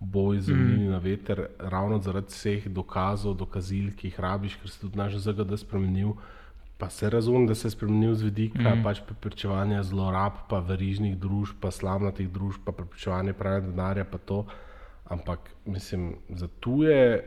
boj 0.01 0.41
z 0.41 0.45
zemljini 0.45 0.89
mm. 0.89 0.91
na 0.91 0.99
veter, 0.99 1.47
ravno 1.59 1.99
zaradi 1.99 2.33
vseh 2.33 2.69
dokazov, 2.69 3.37
dokazil, 3.37 3.93
ki 3.97 4.09
jih 4.09 4.21
rabiš, 4.21 4.57
ker 4.61 4.71
se 4.71 4.81
tudi 4.81 4.99
naš 4.99 5.17
ZGD 5.25 5.59
spremenil. 5.59 6.15
Pa 6.79 6.91
se 6.91 7.11
razumem, 7.11 7.47
da 7.47 7.55
se 7.55 7.69
je 7.69 7.71
spremenil 7.71 8.15
z 8.15 8.23
vidika 8.23 8.75
mm. 8.75 8.83
pač 8.83 9.01
preprečevanja 9.07 9.83
zlorab, 9.83 10.45
pa 10.51 10.59
verižnih 10.59 11.17
družb, 11.19 11.61
pa 11.61 11.71
slamnatih 11.71 12.29
družb, 12.31 12.65
pa 12.67 12.73
preprečevanja 12.73 13.35
pranja 13.39 13.61
denarja, 13.71 14.05
pa 14.05 14.19
to. 14.19 14.45
Ampak 15.05 15.51
mislim, 15.65 16.17
za 16.29 16.49
tuje 16.61 17.23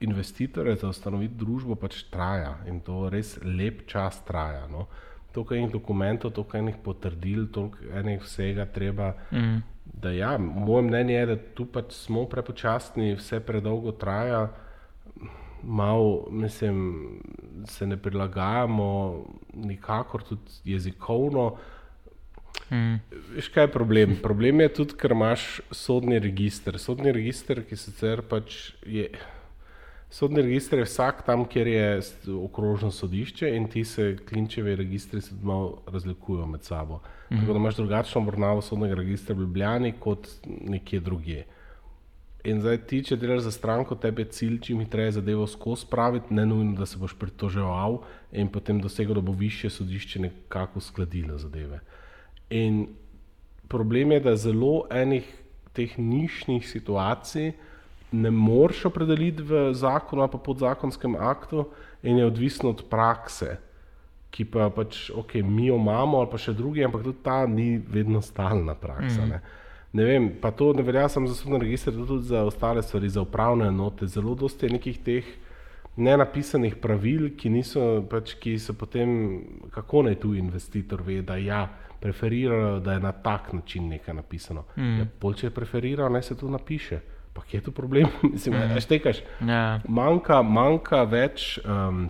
investitorje, 0.00 0.76
za 0.76 0.88
ustanoviti 0.88 1.34
družbo 1.38 1.74
pač 1.78 2.02
traja 2.10 2.56
in 2.66 2.80
to 2.80 3.06
res 3.10 3.36
lep 3.44 3.86
čas 3.86 4.18
traja. 4.26 4.66
No. 4.70 4.88
Toliko 5.32 5.54
enih 5.54 5.70
dokumentov, 5.72 6.32
toliko 6.36 6.58
enih 6.58 6.80
potrdil, 6.84 7.46
toliko 7.52 7.92
enih 7.94 8.22
vsega 8.24 8.66
treba. 8.66 9.12
Mm. 9.30 9.62
Da 9.84 10.10
ja, 10.10 10.38
moje 10.38 10.82
mnenje 10.82 11.14
je, 11.14 11.26
da 11.26 11.36
tu 11.54 11.66
pač 11.66 11.92
smo 11.94 12.24
prepočasni, 12.30 13.14
vse 13.18 13.40
predolgo 13.40 13.92
traja, 13.92 14.48
malo, 15.62 16.26
mislim, 16.30 17.20
se 17.66 17.86
ne 17.86 17.96
prilagajamo, 17.96 18.88
nikakor 19.54 20.22
tudi 20.22 20.58
jezikovno. 20.64 21.56
Mm. 22.70 23.00
Veš, 23.34 23.48
kaj 23.48 23.64
je 23.64 23.72
problem? 23.72 24.16
Problem 24.22 24.60
je 24.60 24.68
tudi, 24.74 24.96
ker 24.98 25.12
imaš 25.12 25.60
sodni 25.70 26.18
register. 26.18 26.78
Sodni 26.78 27.12
register, 27.12 27.62
ki 27.68 27.76
sicer 27.76 28.22
pač 28.28 28.72
je. 28.86 29.10
Sodni 30.12 30.42
register 30.42 30.78
je 30.78 30.84
vsak 30.84 31.22
tam, 31.26 31.46
kjer 31.48 31.66
je 31.66 32.00
okrožno 32.44 32.90
sodišče, 32.90 33.48
in 33.56 33.68
ti 33.68 33.84
se 33.84 34.16
klinčevi 34.28 34.76
registri 34.76 35.20
se 35.20 35.34
malo 35.42 35.82
razlikujejo 35.86 36.46
med 36.46 36.64
sabo. 36.64 37.00
-hmm. 37.32 37.40
Tako 37.40 37.52
da 37.52 37.58
imaš 37.58 37.76
drugačno 37.76 38.20
obravnavo 38.20 38.62
sodnega 38.62 38.94
registra 38.94 39.34
v 39.34 39.40
Ljubljani 39.40 39.92
kot 39.92 40.28
nekje 40.44 41.00
drugje. 41.00 41.44
In 42.44 42.60
zdaj 42.60 42.78
ti, 42.86 43.04
če 43.04 43.16
delaš 43.16 43.40
za 43.46 43.50
stranko, 43.50 43.94
tebi 43.94 44.22
je 44.22 44.32
cilj 44.34 44.60
čim 44.60 44.80
hitreje 44.80 45.12
zadevo 45.12 45.46
skozi 45.46 45.86
spraviti, 45.86 46.34
ne 46.34 46.46
nujno, 46.46 46.76
da 46.76 46.86
se 46.86 46.98
boš 46.98 47.14
pritoževal 47.18 48.00
in 48.32 48.48
potem 48.48 48.80
dosegel, 48.80 49.14
da 49.14 49.20
bo 49.20 49.32
više 49.32 49.70
sodišče 49.70 50.20
nekako 50.20 50.78
uskladilo 50.78 51.38
zadeve. 51.38 51.80
In 52.50 52.86
problem 53.68 54.12
je, 54.12 54.20
da 54.20 54.36
zelo 54.36 54.86
enih 54.90 55.28
teh 55.72 55.98
nišnih 55.98 56.68
situacij 56.68 57.52
ne 58.12 58.30
moreš 58.30 58.84
opredeliti 58.90 59.42
v 59.42 59.72
zakonu 59.74 60.22
ali 60.22 60.32
pa 60.32 60.38
podzakonskem 60.38 61.16
aktu, 61.16 61.66
in 62.02 62.18
je 62.18 62.26
odvisno 62.26 62.70
od 62.70 62.84
prakse, 62.90 63.56
ki 64.30 64.44
pa 64.44 64.70
pač, 64.70 65.10
ok, 65.10 65.34
mi 65.44 65.66
jo 65.66 65.76
imamo, 65.76 66.18
ali 66.18 66.30
pa 66.30 66.40
še 66.40 66.54
drugi, 66.56 66.84
ampak 66.84 67.04
tudi 67.04 67.20
ta 67.22 67.42
ni 67.46 67.76
vedno 67.78 68.22
stalna 68.22 68.74
praksa. 68.74 69.24
Mm. 69.24 69.28
Ne. 69.28 69.40
Ne 69.92 70.04
vem, 70.08 70.30
pa 70.40 70.50
to 70.56 70.70
ne 70.72 70.82
velja 70.82 71.04
samo 71.12 71.28
za 71.28 71.36
sodni 71.36 71.58
register, 71.60 71.92
to 71.92 72.06
tudi 72.08 72.30
za 72.30 72.46
ostale 72.48 72.82
stvari, 72.82 73.10
za 73.12 73.20
upravne 73.22 73.66
enote. 73.68 74.06
Zelo 74.08 74.34
dosti 74.34 74.66
je 74.66 74.72
nekih 74.72 75.00
teh 75.04 75.26
nenapisanih 75.96 76.78
pravil, 76.80 77.26
ki, 77.36 77.50
niso, 77.52 77.82
pač, 78.08 78.32
ki 78.40 78.56
so 78.56 78.72
potem, 78.72 79.10
kako 79.74 80.06
naj 80.08 80.16
tu 80.22 80.32
investitor 80.34 81.04
ve, 81.04 81.20
da 81.20 81.36
ja, 81.36 81.66
preferirajo, 82.00 82.78
da 82.80 82.96
je 82.96 83.00
na 83.04 83.12
tak 83.12 83.52
način 83.52 83.88
nekaj 83.92 84.14
napisano. 84.14 84.64
Mm. 84.76 84.96
Ja, 84.98 85.06
bolj, 85.20 85.42
če 85.42 85.46
je 85.50 85.54
preferiral, 85.60 86.12
naj 86.12 86.24
se 86.30 86.38
to 86.40 86.48
napiše. 86.50 87.02
Pa 87.32 87.42
kje 87.42 87.58
je 87.58 87.64
tu 87.64 87.72
problem? 87.72 88.08
Mislim, 88.32 88.54
mm. 88.54 88.80
štekaš. 88.80 89.22
Ja. 89.40 89.80
Manjka, 89.88 90.42
manjka 90.42 91.02
več 91.08 91.56
um, 91.64 92.08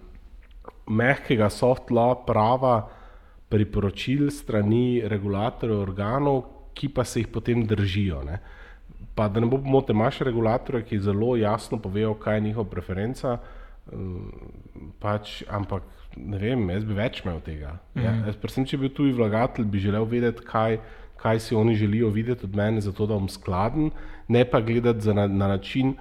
mehkega 0.90 1.50
soft 1.50 1.92
law 1.94 2.16
prava, 2.26 2.88
priporočil 3.52 4.30
strani 4.32 5.02
regulatorjev 5.06 5.82
organov, 5.84 6.42
ki 6.74 6.88
pa 6.88 7.04
se 7.04 7.20
jih 7.20 7.28
potem 7.28 7.66
držijo. 7.68 8.22
Ne. 8.24 8.40
Pa 9.14 9.28
da 9.28 9.42
ne 9.44 9.46
bo 9.46 9.60
pomote, 9.60 9.92
imaš 9.92 10.22
regulatorje, 10.24 10.86
ki 10.88 11.02
zelo 11.04 11.36
jasno 11.36 11.78
povejo, 11.78 12.14
kaj 12.14 12.40
je 12.40 12.46
njihova 12.48 12.70
preferenca, 12.70 13.36
um, 13.92 14.32
pač, 15.00 15.42
ampak 15.52 15.84
ne 16.16 16.38
vem, 16.40 16.64
jaz 16.70 16.84
bi 16.88 16.96
več 16.96 17.22
imel 17.24 17.40
tega. 17.44 17.76
Mm 17.94 18.00
-hmm. 18.00 18.04
ja, 18.04 18.26
jaz, 18.26 18.36
predvsem, 18.36 18.66
če 18.66 18.76
bi 18.76 18.88
bil 18.88 18.96
tuji 18.96 19.12
vlagatelj, 19.12 19.64
bi 19.64 19.78
želel 19.78 20.04
vedeti, 20.04 20.44
kaj, 20.44 20.78
kaj 21.22 21.40
si 21.40 21.54
oni 21.54 21.74
želijo 21.78 22.08
videti 22.10 22.46
od 22.46 22.56
mene, 22.56 22.80
zato 22.80 23.06
da 23.06 23.14
bom 23.14 23.28
skladen, 23.28 23.90
ne 24.28 24.44
pa 24.44 24.60
gledati 24.60 25.14
na, 25.14 25.26
na 25.26 25.48
način, 25.48 25.94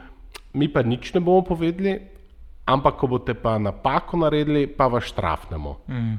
mi 0.53 0.67
pa 0.73 0.81
nič 0.81 1.13
ne 1.13 1.19
bomo 1.21 1.43
povedali, 1.45 1.99
ampak 2.65 2.97
ko 2.97 3.07
boste 3.07 3.33
pa 3.33 3.57
napako 3.59 4.17
naredili, 4.17 4.67
pa 4.67 4.87
vas 4.87 5.03
štrafnemo. 5.03 5.77
Mm. 5.87 6.17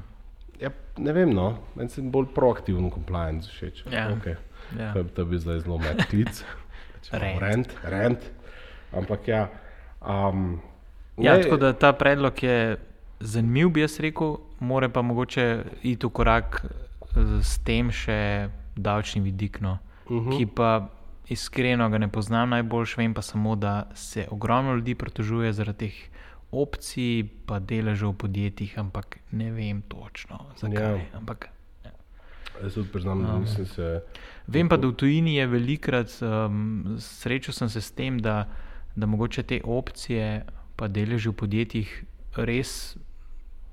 Ja, 0.61 0.71
ne 0.99 1.13
vem, 1.13 1.35
no, 1.35 1.57
meni 1.75 1.91
se 1.91 2.03
bolj 2.03 2.31
proaktiven 2.35 2.91
compliance 2.91 3.51
všeč. 3.51 3.85
Ja. 3.91 4.09
Okay. 4.15 4.37
Ja. 4.79 4.93
To, 4.95 5.05
to 5.05 5.25
bi 5.25 5.39
zdaj 5.39 5.61
zelo 5.67 5.79
med 5.79 6.07
klic. 6.11 6.45
Rent. 7.13 7.69
rent. 7.85 8.19
Ampak 8.93 9.29
ja. 9.29 9.49
Um, 10.01 10.61
Ja, 11.19 11.37
ne- 11.37 11.43
tako 11.43 11.57
da 11.57 11.73
ta 11.73 11.93
predlog 11.93 12.43
je 12.43 12.77
zanimiv, 13.21 13.69
bi 13.69 13.81
jaz 13.81 14.01
rekel, 14.01 14.37
more 14.61 14.89
pa 14.89 15.03
mogoče 15.03 15.65
iti 15.83 16.07
v 16.07 16.11
korak 16.11 16.63
eh, 16.65 17.41
s 17.43 17.59
tem 17.65 17.91
še 17.91 18.49
davčni 18.77 19.23
vidik, 19.23 19.61
no, 19.61 19.79
uh 20.07 20.11
-huh. 20.11 20.39
ki 20.39 20.47
pa 20.47 20.89
iskreno 21.29 21.89
ga 21.89 21.99
ne 21.99 22.09
poznam 22.09 22.51
najboljš, 22.51 22.97
vem 22.97 23.15
pa 23.15 23.23
samo, 23.23 23.57
da 23.57 23.91
se 23.95 24.27
ogromno 24.31 24.75
ljudi 24.75 24.95
pritožuje 24.95 25.53
zaradi 25.53 25.79
teh 25.79 26.09
opcij, 26.53 27.25
pa 27.47 27.59
deležev 27.59 28.09
v 28.09 28.17
podjetjih, 28.17 28.79
ampak 28.79 29.19
ne 29.31 29.51
vem 29.51 29.83
točno, 29.83 30.47
zakaj. 30.57 30.83
Ja. 30.83 30.97
Ja. 30.97 31.05
Ampak, 31.13 31.49
Jaz 32.63 32.75
tudi 32.75 32.89
priznam, 32.93 33.23
da 33.23 33.39
nisem 33.39 33.67
se. 33.67 34.03
Vem 34.47 34.69
pa, 34.69 34.77
da 34.77 34.87
v 34.87 34.95
tujini 34.95 35.37
je 35.37 35.47
velikrat, 35.47 36.13
um, 36.23 36.97
srečal 37.01 37.55
sem 37.55 37.69
se 37.69 37.81
s 37.81 37.91
tem, 37.91 38.19
da, 38.19 38.45
da 38.97 39.07
mogoče 39.07 39.43
te 39.43 39.61
opcije, 39.65 40.45
pa 40.77 40.89
deleži 40.89 41.31
v 41.33 41.37
podjetjih, 41.41 42.05
res 42.37 42.97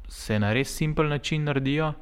se 0.09 0.39
na 0.39 0.53
res 0.53 0.71
simpel 0.73 1.09
način 1.09 1.43
naredijo, 1.43 1.93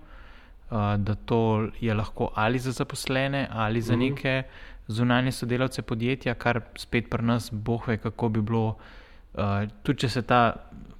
da 0.97 1.15
to 1.15 1.39
je 1.79 1.93
lahko 1.93 2.31
ali 2.35 2.59
za 2.59 2.71
zaposlene, 2.71 3.47
ali 3.51 3.81
za 3.81 3.95
neke 3.95 4.43
zunanje 4.87 5.31
sodelavce 5.31 5.81
podjetja, 5.81 6.33
kar 6.33 6.61
spet 6.75 7.09
pri 7.09 7.23
nas, 7.23 7.49
boh 7.53 7.87
ve, 7.87 7.97
kako 7.97 8.29
bi 8.29 8.41
bilo. 8.41 8.77
Uh, 9.33 9.43
tudi 9.83 9.99
če 9.99 10.09
se 10.09 10.21
ta 10.21 10.55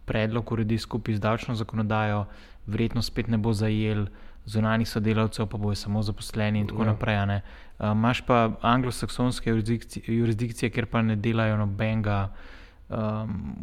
predlog 0.05 0.51
uredi 0.51 0.77
skupaj 0.77 1.15
z 1.15 1.19
davčno 1.19 1.55
zakonodajo, 1.55 2.25
verjetno 2.67 3.01
spet 3.01 3.27
ne 3.27 3.37
bo 3.37 3.53
zajel 3.53 4.05
zunanjih 4.45 4.87
sodelavcev, 4.89 5.47
pa 5.47 5.57
bojo 5.57 5.75
samo 5.75 6.03
zaposleni 6.03 6.59
in 6.59 6.67
tako 6.67 6.83
Ja. 6.83 6.85
naprej. 6.85 7.17
Uh, 7.79 7.91
Imáš 7.91 8.21
pa 8.21 8.51
anglosaksonske 8.61 9.51
jurisdikci- 9.51 10.03
jurisdikcije, 10.11 10.69
kjer 10.69 10.85
pa 10.85 11.01
ne 11.01 11.15
delajo 11.15 11.57
nobenega, 11.57 12.29
um, 12.89 12.97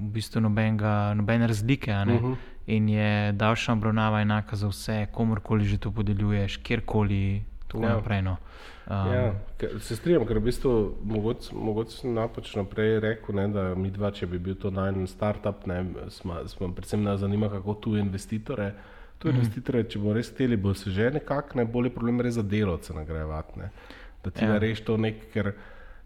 v 0.00 0.12
bistvu 0.12 0.40
nobenega, 0.40 1.14
nobene 1.14 1.46
razlike. 1.46 1.92
ne. 1.94 2.14
Mhm. 2.14 2.32
In 2.66 2.88
je 2.88 3.32
davčna 3.34 3.74
obravnava 3.74 4.20
enaka 4.20 4.56
za 4.56 4.68
vse, 4.68 5.06
komorkoli 5.12 5.64
že 5.64 5.78
to 5.78 5.90
podeljuješ, 5.90 6.56
kjerkoli. 6.58 7.44
Ja. 7.74 7.80
naprej. 7.90 8.22
No. 8.22 8.36
Um, 8.86 8.94
Ja, 9.10 9.34
se 9.80 9.96
strinjam, 9.96 10.26
ker 10.26 10.38
v 10.38 10.42
bistvu 10.42 10.94
mogoče, 11.02 11.90
sem 11.90 12.14
napačno 12.14 12.64
prej 12.64 13.00
rekel, 13.00 13.34
ne, 13.34 13.48
da 13.48 13.74
mi 13.74 13.90
dva, 13.90 14.10
če 14.10 14.26
bi 14.26 14.38
bil 14.38 14.54
to 14.54 14.70
najmen 14.70 15.06
startup, 15.06 15.66
ne, 15.66 15.80
smo, 16.08 16.36
smo 16.46 16.68
predvsem 16.70 17.02
nas 17.02 17.20
zanima, 17.20 17.48
kako 17.48 17.74
tu 17.76 17.96
investitore. 17.96 18.72
Tu 19.18 19.28
Mhm. 19.28 19.36
investitore, 19.36 19.84
če 19.84 19.98
bo 19.98 20.12
res 20.12 20.30
hteli, 20.30 20.56
bo 20.56 20.74
se 20.74 20.90
že 20.90 21.10
nekako 21.10 21.56
najbolj 21.56 21.90
problem 21.90 22.20
res 22.20 22.34
za 22.34 22.42
delovce 22.44 22.94
nagrajevati. 22.94 23.58
Ne. 23.58 23.70
Da 24.24 24.30
ti 24.30 24.44
Ja. 24.44 24.48
narediš 24.50 24.80
to 24.80 24.96
nek, 24.96 25.32
ker 25.32 25.52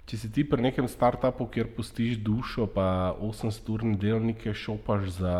če 0.09 0.17
si 0.17 0.31
ti 0.33 0.45
pri 0.49 0.65
nekem 0.65 0.89
startupu, 0.89 1.47
kjer 1.53 1.69
pustiš 1.77 2.17
dušo, 2.25 2.67
pa 2.73 3.15
800-urne 3.21 3.99
delovnike 4.01 4.55
šopaš 4.57 5.11
za 5.19 5.35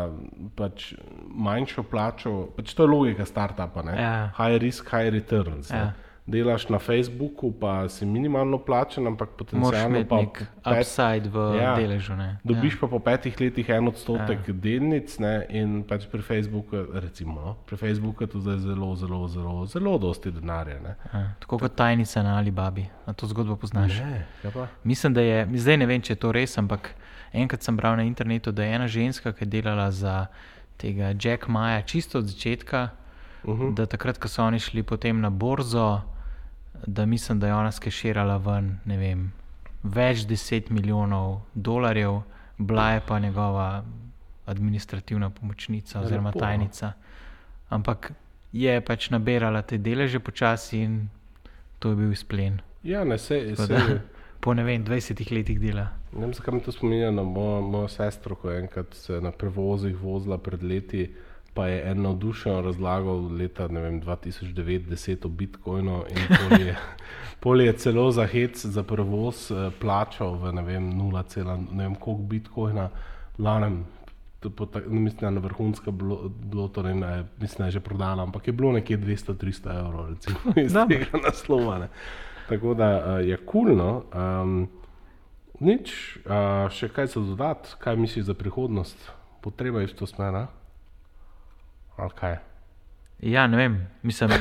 pač 0.59 0.91
manjšo 1.29 1.83
plačo, 1.89 2.33
pač 2.57 2.75
to 2.77 2.85
je 2.85 2.91
logika 2.91 3.25
startupa, 3.25 3.83
ne. 3.87 3.97
Ja. 3.97 4.13
High 4.37 4.61
risk, 4.61 4.91
high 4.93 5.09
returns. 5.15 5.73
Ja. 5.73 5.89
Ja. 5.89 6.08
Delaš 6.29 6.69
na 6.69 6.77
Facebooku, 6.79 7.51
pa 7.51 7.89
si 7.89 8.05
minimalno 8.05 8.57
plačen, 8.57 9.07
ampak 9.07 9.29
potencialno 9.29 10.05
pa 10.05 10.15
nek 10.17 10.37
pet, 10.37 10.77
upside 10.79 11.25
v 11.25 11.37
Ja. 11.57 11.63
ja. 11.63 11.75
deležu. 11.75 12.13
Ne? 12.13 12.37
dobiš 12.43 12.77
pa 12.79 12.87
po 12.87 12.99
petih 12.99 13.33
letih 13.33 13.69
en 13.69 13.87
odstotek 13.87 14.39
Ja. 14.39 14.47
ja. 14.47 14.53
delnic 14.53 15.19
ne, 15.19 15.45
in 15.49 15.83
pač 15.83 16.05
pri 16.05 16.21
Facebooku, 16.21 16.77
recimo, 16.93 17.41
no, 17.41 17.53
pri 17.65 17.77
Facebooku 17.77 18.23
je 18.23 18.27
to 18.27 18.39
zdaj 18.39 18.57
zelo, 18.59 18.95
zelo, 18.95 19.27
zelo, 19.27 19.65
zelo 19.65 19.97
dosti 19.97 20.31
denarja. 20.31 20.79
Ne. 20.79 20.93
Ja. 21.05 21.19
Ja. 21.19 21.33
Tako 21.39 21.57
kot 21.57 21.75
tajnica 21.75 22.23
na 22.23 22.37
Alibabi. 22.37 22.85
Na 23.07 23.13
to 23.13 23.25
zgodbo 23.27 23.55
poznaš. 23.55 23.97
Ne, 23.99 24.25
ja. 24.43 24.67
Mislim, 24.83 25.13
da 25.13 25.21
je, 25.21 25.47
zdaj 25.55 25.77
ne 25.77 25.85
vem, 25.85 26.01
če 26.01 26.13
je 26.13 26.17
to 26.17 26.31
res, 26.31 26.57
ampak 26.57 26.93
enkrat 27.33 27.61
sem 27.61 27.73
bral 27.73 27.95
na 27.95 28.03
internetu, 28.03 28.51
da 28.51 28.63
je 28.63 28.75
ena 28.75 28.87
ženska, 28.87 29.33
ki 29.33 29.43
je 29.43 29.49
delala 29.51 29.91
za 29.91 30.27
tega 30.77 31.11
Jack 31.15 31.47
Maja, 31.47 31.81
čisto 31.81 32.17
od 32.17 32.25
začetka, 32.25 32.89
uh 32.89 32.99
Mhm. 33.43 33.61
-huh. 33.61 33.73
da 33.73 33.85
takrat, 33.85 34.17
ko 34.17 34.27
so 34.27 34.43
oni 34.43 34.59
šli 34.59 34.83
potem 34.83 35.21
na 35.21 35.29
borzo, 35.29 36.01
da 36.87 37.05
mislim, 37.05 37.39
da 37.39 37.47
je 37.47 37.53
ona 37.53 37.71
skeširala 37.71 38.37
ven, 38.37 38.77
ne 38.85 38.97
vem, 38.97 39.31
več 39.83 40.25
deset 40.27 40.69
milijonov 40.69 41.41
dolarjev, 41.53 42.21
bila 42.57 42.89
je 42.91 43.01
pa 43.07 43.19
njegova 43.19 43.83
administrativna 44.45 45.29
pomočnica 45.29 45.99
oziroma 45.99 46.29
lepo, 46.29 46.39
no. 46.39 46.45
tajnica. 46.45 46.93
Ampak 47.69 48.11
je 48.51 48.81
pač 48.81 49.09
nabirala 49.09 49.61
te 49.61 49.77
deleže 49.77 50.19
počasi 50.19 50.81
in 50.81 51.09
to 51.79 51.89
je 51.89 51.95
bil 51.95 52.11
izplen. 52.11 52.59
Ja, 52.83 53.03
ne, 53.03 53.17
se, 53.17 53.55
se, 53.55 53.67
da, 53.67 53.99
po 54.43 54.53
ne 54.53 54.63
vem, 54.63 54.85
20 54.85 55.31
letih 55.31 55.59
dela. 55.59 55.89
ne 56.13 56.25
vem, 56.25 56.33
zakaj 56.33 56.53
mi 56.53 56.61
to 56.61 56.71
spominja 56.71 57.11
na 57.11 57.23
mojo, 57.23 57.61
mojo 57.61 57.87
sestro, 57.87 58.35
ko 58.35 58.51
je 58.51 58.59
enkrat 58.59 58.93
se 58.93 59.21
na 59.21 59.31
prevozih 59.31 59.97
vozila 59.97 60.37
pred 60.37 60.63
leti, 60.63 61.09
pa 61.59 61.67
je 61.67 61.81
en 61.91 62.01
navdušen 62.05 62.63
razlagal 62.63 63.25
leta 63.35 63.67
ne 63.67 63.81
vem, 63.83 63.97
2009-2010 64.01 65.25
o 65.27 65.29
Bitcoinu 65.29 65.97
in 66.07 66.21
pol 66.31 66.61
je, 66.61 66.75
pol 67.43 67.61
je 67.61 67.73
celo 67.73 68.05
za 68.15 68.23
hec 68.25 68.55
za 68.65 68.83
prevoz 68.83 69.49
eh, 69.51 69.67
plačal 69.75 70.37
v 70.39 70.53
ne 70.55 70.63
vem 70.63 70.87
0, 70.95 71.23
ne 71.75 71.83
vem 71.83 71.95
koliko 71.99 72.23
Bitcoina, 72.23 72.85
lanem. 73.37 73.83
ne 74.39 74.51
Mislim, 74.87 75.19
da 75.19 75.27
je 75.27 75.31
na 75.31 75.41
vrhunska 75.43 75.91
bilo, 75.91 76.29
bilo 76.29 76.67
to, 76.67 76.83
ne, 76.83 76.95
je- 76.95 77.25
mislim, 77.41 77.57
da 77.59 77.65
je 77.65 77.71
že 77.71 77.79
prodano, 77.83 78.23
ampak 78.23 78.47
je 78.47 78.53
bilo 78.53 78.71
nekje 78.71 78.97
200-300 78.97 79.79
evrov, 79.79 80.09
recimo, 80.09 80.37
iz 80.65 80.73
Dobro. 80.73 80.97
tega 80.97 81.19
naslova. 81.25 81.77
Ne. 81.79 81.89
Tako 82.49 82.73
da 82.73 82.87
uh, 83.19 83.27
je 83.27 83.37
kulno. 83.37 84.03
Um, 84.15 84.69
nič, 85.59 86.17
uh, 86.23 86.71
še 86.71 86.87
kaj 86.87 87.11
za 87.11 87.19
dodati, 87.19 87.75
kaj 87.83 87.99
misliš 87.99 88.31
za 88.31 88.33
prihodnost? 88.33 89.11
Potreba 89.43 89.83
je 89.83 89.91
v 89.91 89.99
to 89.99 90.07
smer? 90.07 90.47
Ali 91.99 92.11
kaj? 92.15 92.37
Ja, 93.21 93.47
ne 93.47 93.57
vem. 93.57 93.87
Mislim, 94.03 94.31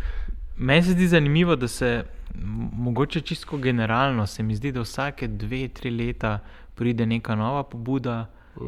meni 0.66 0.82
se 0.82 0.92
zdi 0.92 1.08
zanimivo, 1.08 1.56
da 1.56 1.68
se 1.68 2.04
mogoče 2.72 3.20
čisto 3.20 3.56
generalno, 3.56 4.26
se 4.26 4.42
mi 4.42 4.56
zdi, 4.56 4.72
da 4.72 4.80
vsake 4.80 5.28
dve, 5.28 5.68
tri 5.68 5.90
leta 5.90 6.38
pride 6.74 7.06
neka 7.06 7.34
nova 7.34 7.62
pobuda, 7.62 8.26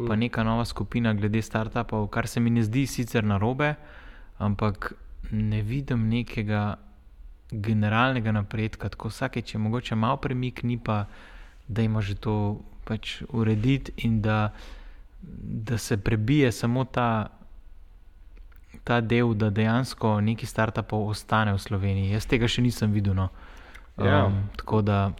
pa 0.08 0.16
neka 0.16 0.42
nova 0.44 0.64
skupina 0.64 1.14
glede 1.14 1.42
startupov, 1.42 2.08
kar 2.08 2.26
se 2.26 2.40
mi 2.40 2.50
ne 2.50 2.62
zdi 2.62 2.86
sicer 2.86 3.24
narobe, 3.24 3.74
ampak 4.38 4.92
ne 5.30 5.62
vidim 5.62 6.08
nekega 6.08 6.76
generalnega 7.50 8.32
napredka. 8.32 8.88
Tako 8.88 9.08
vsakeč 9.08 9.54
je 9.54 9.58
mogoče 9.58 9.94
malo 9.94 10.16
premik, 10.16 10.62
ni 10.62 10.78
pa, 10.78 11.04
da 11.68 11.82
ima 11.82 12.00
že 12.00 12.14
to 12.14 12.60
pač 12.84 13.22
urediti 13.28 13.92
in 13.96 14.22
da, 14.22 14.52
da 15.66 15.78
se 15.78 15.96
prebije 15.96 16.52
samo 16.52 16.84
ta 16.84 17.28
ta 18.86 19.00
del, 19.02 19.34
da 19.34 19.50
dejansko 19.50 20.20
neki 20.22 20.46
startupov 20.46 21.08
ostane 21.08 21.50
v 21.50 21.58
Sloveniji. 21.58 22.12
Jaz 22.12 22.26
tega 22.26 22.46
še 22.46 22.62
nisem 22.62 22.92
videl. 22.92 23.16
No. 23.16 23.28
Ja. 23.98 24.26
tako 24.56 24.82
da, 24.82 25.10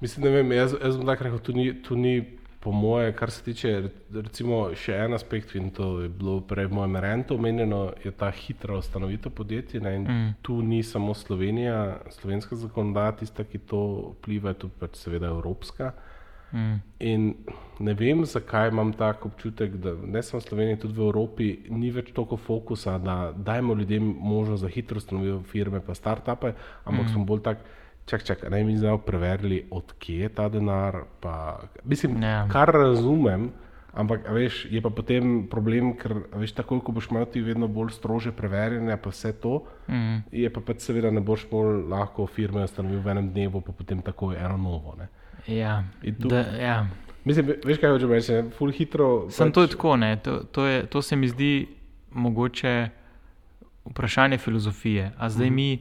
Mislim, 0.00 0.22
da 0.22 0.30
vem, 0.30 0.52
jaz, 0.52 0.72
jaz 0.74 0.94
bom 0.94 1.06
tako 1.06 1.24
rekel, 1.24 1.38
tu 1.40 1.52
ni, 1.52 1.82
tu 1.82 1.96
ni 1.96 2.12
po 2.60 2.70
moje, 2.72 3.12
kar 3.12 3.30
se 3.30 3.42
tiče 3.42 3.72
re- 3.80 3.90
recimo 4.20 4.68
še 4.72 4.94
en 4.96 5.14
aspekt, 5.14 5.54
in 5.54 5.70
to 5.70 6.00
je 6.00 6.08
bilo 6.10 6.36
prej 6.40 6.66
v 6.66 6.74
mojem 6.74 6.96
rentu 6.96 7.34
omenjeno, 7.34 7.80
je 7.98 8.12
ta 8.12 8.30
hitra 8.32 8.76
ustanovitev 8.76 9.32
podjetij. 9.32 9.80
Ne, 9.80 9.92
Mm. 9.98 10.28
Tu 10.42 10.62
ni 10.62 10.82
samo 10.82 11.14
Slovenija, 11.14 11.80
slovenska 12.10 12.56
zakonodaja, 12.56 13.12
tista, 13.14 13.44
ki 13.44 13.58
to 13.60 13.82
vpliva, 14.14 14.54
tudi 14.54 14.74
pač 14.78 14.96
seveda 14.96 15.26
evropska. 15.28 15.92
Mm, 16.52 16.80
In 16.98 17.34
ne 17.80 17.94
vem, 17.94 18.24
zakaj 18.24 18.68
imam 18.68 18.92
tak 18.92 19.26
občutek, 19.26 19.76
da 19.76 19.94
ne 19.94 20.22
samo 20.22 20.40
v 20.40 20.48
Sloveniji, 20.48 20.80
tudi 20.82 20.94
v 20.98 21.06
Evropi 21.06 21.48
ni 21.70 21.90
več 21.94 22.10
toliko 22.12 22.36
fokusa, 22.36 22.98
da 22.98 23.32
dajmo 23.36 23.74
ljudem 23.74 24.16
možnost 24.20 24.60
za 24.60 24.68
hitro 24.68 24.98
ustanovijo 24.98 25.42
firme, 25.42 25.80
pa 25.80 25.94
start-upe, 25.94 26.54
ampak 26.84 27.06
mm. 27.06 27.12
smo 27.12 27.24
bolj 27.24 27.42
tak. 27.42 27.58
Čak, 28.08 28.22
čak, 28.24 28.44
naj 28.48 28.64
mi 28.64 28.72
zdaj 28.80 29.02
preverili, 29.04 29.66
odkje 29.70 30.22
je 30.22 30.28
ta 30.32 30.48
denar. 30.48 31.02
Pa, 31.20 31.60
mislim, 31.84 32.22
Ja. 32.22 32.46
kar 32.48 32.72
razumem, 32.72 33.50
ampak 33.92 34.28
veš, 34.32 34.64
je 34.70 34.80
pa 34.80 34.90
potem 34.90 35.44
problem, 35.50 35.92
ker 35.92 36.14
veš, 36.32 36.54
takoj, 36.56 36.80
ko 36.80 36.92
boš 36.92 37.10
imel 37.10 37.26
ti 37.26 37.42
vedno 37.44 37.68
bolj 37.68 37.92
strože 37.96 38.32
preverjanje, 38.32 38.96
pa 38.96 39.10
vse 39.10 39.32
to, 39.42 39.64
mm, 39.88 40.30
je 40.32 40.48
pa 40.52 40.60
pač 40.60 40.86
seveda 40.86 41.10
ne 41.10 41.20
boš 41.20 41.44
bolj 41.50 41.84
lahko 41.90 42.26
firme 42.26 42.64
ustanovil 42.64 43.02
v 43.04 43.12
enem 43.12 43.28
dnevu, 43.28 43.60
pa 43.60 43.72
potem 43.72 44.00
takoj 44.00 44.36
eno 44.40 44.56
novo. 44.56 44.96
Ne. 44.98 45.08
Ja, 45.46 45.84
tu- 46.14 46.28
da, 46.28 46.38
ja. 46.40 46.86
Mislim, 47.24 47.46
ve- 47.46 47.58
veš 47.64 47.78
kaj 47.78 47.90
hočem 47.90 48.10
reči, 48.10 48.32
ful 48.50 48.70
hitro. 48.70 49.30
Sem 49.30 49.52
to 49.52 49.62
je 49.62 49.68
tako, 49.68 49.96
ne? 49.96 50.16
To, 50.16 50.38
to, 50.42 50.66
je, 50.66 50.86
to 50.86 51.02
se 51.02 51.16
mi 51.16 51.28
zdi 51.28 51.68
mogoče 52.12 52.88
vprašanje 53.84 54.38
filozofije. 54.38 55.12
A 55.16 55.28
zdaj 55.28 55.50
mi 55.50 55.72
eh, 55.74 55.78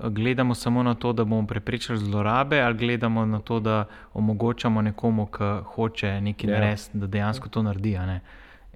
gledamo 0.00 0.54
samo 0.54 0.82
na 0.82 0.94
to, 0.94 1.12
da 1.12 1.24
bomo 1.24 1.46
preprečili 1.46 1.98
zlorabe, 1.98 2.60
ali 2.60 2.74
gledamo 2.76 3.26
na 3.26 3.40
to, 3.40 3.60
da 3.60 3.84
omogočamo 4.14 4.82
nekomu, 4.82 5.26
ki 5.26 5.44
hoče 5.66 6.20
nekaj 6.20 6.50
Ja. 6.50 6.56
yeah. 6.56 6.60
narediti, 6.60 6.90
da 6.94 7.06
dejansko 7.08 7.48
to 7.48 7.62
naredi. 7.62 7.96
a 7.96 8.06
ne. 8.06 8.20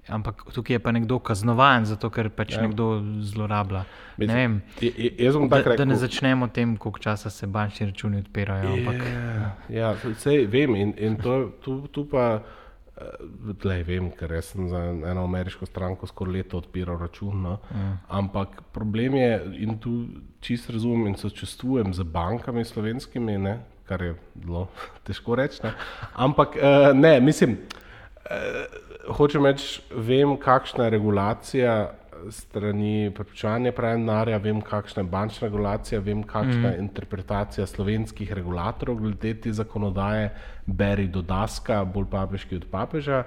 Ampak 0.09 0.43
tukaj 0.53 0.73
je 0.73 0.79
pa 0.79 0.91
nekdo 0.91 1.19
kaznovan, 1.19 1.85
zato 1.85 2.09
ker 2.09 2.29
pač 2.29 2.53
Ja. 2.53 2.61
nekdo 2.61 2.87
zlorablja. 3.21 3.83
Ne 4.17 4.33
vem, 4.35 4.61
Je- 4.81 4.93
je- 4.97 5.13
da, 5.63 5.69
rekel. 5.69 5.77
da 5.77 5.85
ne 5.85 5.95
začnemo 5.95 6.45
o 6.45 6.49
tem, 6.49 6.77
koliko 6.77 6.99
časa 6.99 7.29
se 7.29 7.47
bančni 7.47 7.85
računi 7.85 8.17
odpirajo. 8.17 8.73
Ampak, 8.73 8.95
Ja, 8.95 9.55
ja 9.71 9.91
vse 10.05 10.45
vem 10.47 10.75
in, 10.75 10.93
in 10.97 11.15
to, 11.17 11.51
tu, 11.61 11.87
tu 11.87 12.05
pa. 12.05 12.41
Tlej, 13.55 13.83
vem, 13.83 14.11
ker 14.11 14.41
sem 14.41 14.67
za 14.67 14.77
eno 15.05 15.23
ameriško 15.23 15.65
stranko 15.65 16.07
skoraj 16.07 16.33
leto 16.33 16.57
odpiral 16.57 16.97
račun. 16.97 17.41
No? 17.41 17.59
Mm. 17.71 17.93
Ampak 18.09 18.61
problem 18.71 19.15
je, 19.15 19.29
in 19.57 19.77
tu 19.77 20.05
čisto 20.41 20.73
razumem 20.73 21.07
in 21.07 21.15
sočustvujem 21.15 21.93
z 21.93 22.03
bankami 22.03 22.65
slovenskimi, 22.65 23.37
ne? 23.37 23.59
kar 23.85 24.01
je 24.01 24.15
zelo 24.35 24.67
težko 25.05 25.35
reči. 25.35 25.63
Ne? 25.63 25.71
Ampak 26.15 26.49
uh, 26.55 26.61
ne, 26.93 27.19
mislim, 27.19 27.51
uh, 27.51 28.88
hočem 29.07 29.45
reči, 29.45 29.81
vem, 29.95 30.37
kakšna 30.37 30.87
je 30.87 30.89
regulacija 30.97 31.73
strani 32.29 33.11
preprečevanja 33.15 33.71
pranja 33.71 33.97
denarja, 33.97 34.37
vem, 34.43 34.61
kakšna 34.61 35.03
je 35.03 35.09
bančna 35.09 35.47
regulacija, 35.47 35.99
vem, 36.03 36.23
kakšna 36.23 36.73
je 36.73 36.79
interpretacija 36.79 37.67
slovenskih 37.67 38.33
regulatorjev 38.33 38.97
glede 38.97 39.33
te 39.41 39.53
zakonodaje, 39.53 40.33
beri 40.65 41.07
do 41.07 41.21
daska, 41.21 41.83
bolj 41.85 42.09
papeški 42.11 42.59
od 42.59 42.65
papeža, 42.71 43.23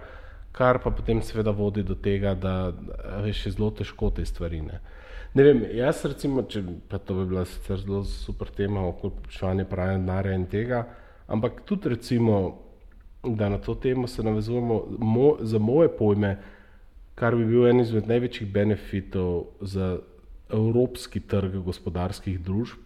kar 0.53 0.79
pa 0.85 0.91
potem 0.91 1.23
seveda 1.23 1.51
vodi 1.51 1.83
do 1.83 1.95
tega, 1.95 2.35
da 2.35 2.73
veš, 3.25 3.47
je 3.47 3.53
zelo 3.57 3.71
težko 3.71 4.11
te 4.11 4.25
stvari. 4.29 4.61
Ne. 4.61 4.81
Ne 5.35 5.47
vem, 5.47 5.63
jaz 5.73 6.05
recimo, 6.05 6.45
če, 6.45 6.61
pa 6.89 7.01
to 7.01 7.17
bi 7.23 7.31
bila 7.31 7.47
sicer 7.49 7.81
zelo 7.81 8.03
super 8.05 8.53
tema 8.53 8.85
okoli 8.89 9.15
preprečevanja 9.17 9.65
pranja 9.71 9.97
denarja 9.99 10.37
in 10.37 10.45
tega, 10.53 10.85
ampak 11.33 11.63
tudi 11.65 11.95
recimo, 11.95 12.43
da 13.23 13.49
na 13.49 13.59
to 13.59 13.75
temo 13.75 14.07
se 14.07 14.23
navezujemo, 14.23 14.83
mo, 14.99 15.37
za 15.41 15.59
moje 15.59 15.89
pojme, 15.99 16.39
kar 17.15 17.37
bi 17.37 17.45
bil 17.45 17.67
en 17.67 17.81
izmed 17.81 18.09
največjih 18.09 18.49
benefitov 18.51 19.45
za 19.61 19.99
evropski 20.51 21.21
trg 21.21 21.57
gospodarskih 21.65 22.41
družb, 22.41 22.79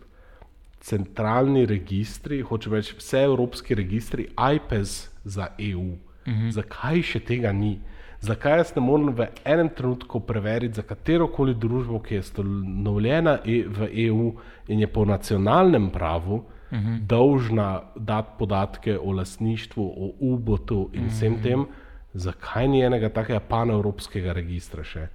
centralni 0.80 1.66
registri, 1.66 2.42
hočem 2.42 2.72
reči, 2.72 2.94
vse 2.98 3.22
evropski 3.24 3.74
registri, 3.74 4.28
IPES 4.54 5.10
za 5.24 5.48
EU. 5.58 5.96
Mhm. 6.26 6.50
Zakaj 6.50 7.02
še 7.02 7.20
tega 7.20 7.52
ni? 7.52 7.78
Zakaj 8.20 8.58
jaz 8.58 8.72
ne 8.76 8.82
morem 8.82 9.12
v 9.14 9.28
enem 9.44 9.68
trenutku 9.68 10.20
preveriti 10.20 10.74
za 10.74 10.82
katero 10.82 11.28
koli 11.28 11.54
družbo, 11.54 12.00
ki 12.02 12.14
je 12.14 12.20
ustanovljena 12.20 13.38
e- 13.44 13.64
v 13.68 13.88
EU 14.06 14.32
in 14.68 14.80
je 14.80 14.86
po 14.86 15.04
nacionalnem 15.04 15.90
pravu 15.90 16.44
mhm. 16.72 16.96
dolžna 17.06 17.82
dati 17.96 18.38
podatke 18.38 18.98
o 18.98 19.12
lasništvu, 19.12 19.84
o 19.84 20.12
UBOT-u 20.20 20.90
in 20.92 21.08
vsem 21.08 21.42
tem, 21.42 21.66
zakaj 22.14 22.68
ni 22.68 22.80
enega 22.82 23.08
takega 23.08 23.40
panevropskega 23.40 24.32
registra 24.32 24.84
še? 24.84 25.08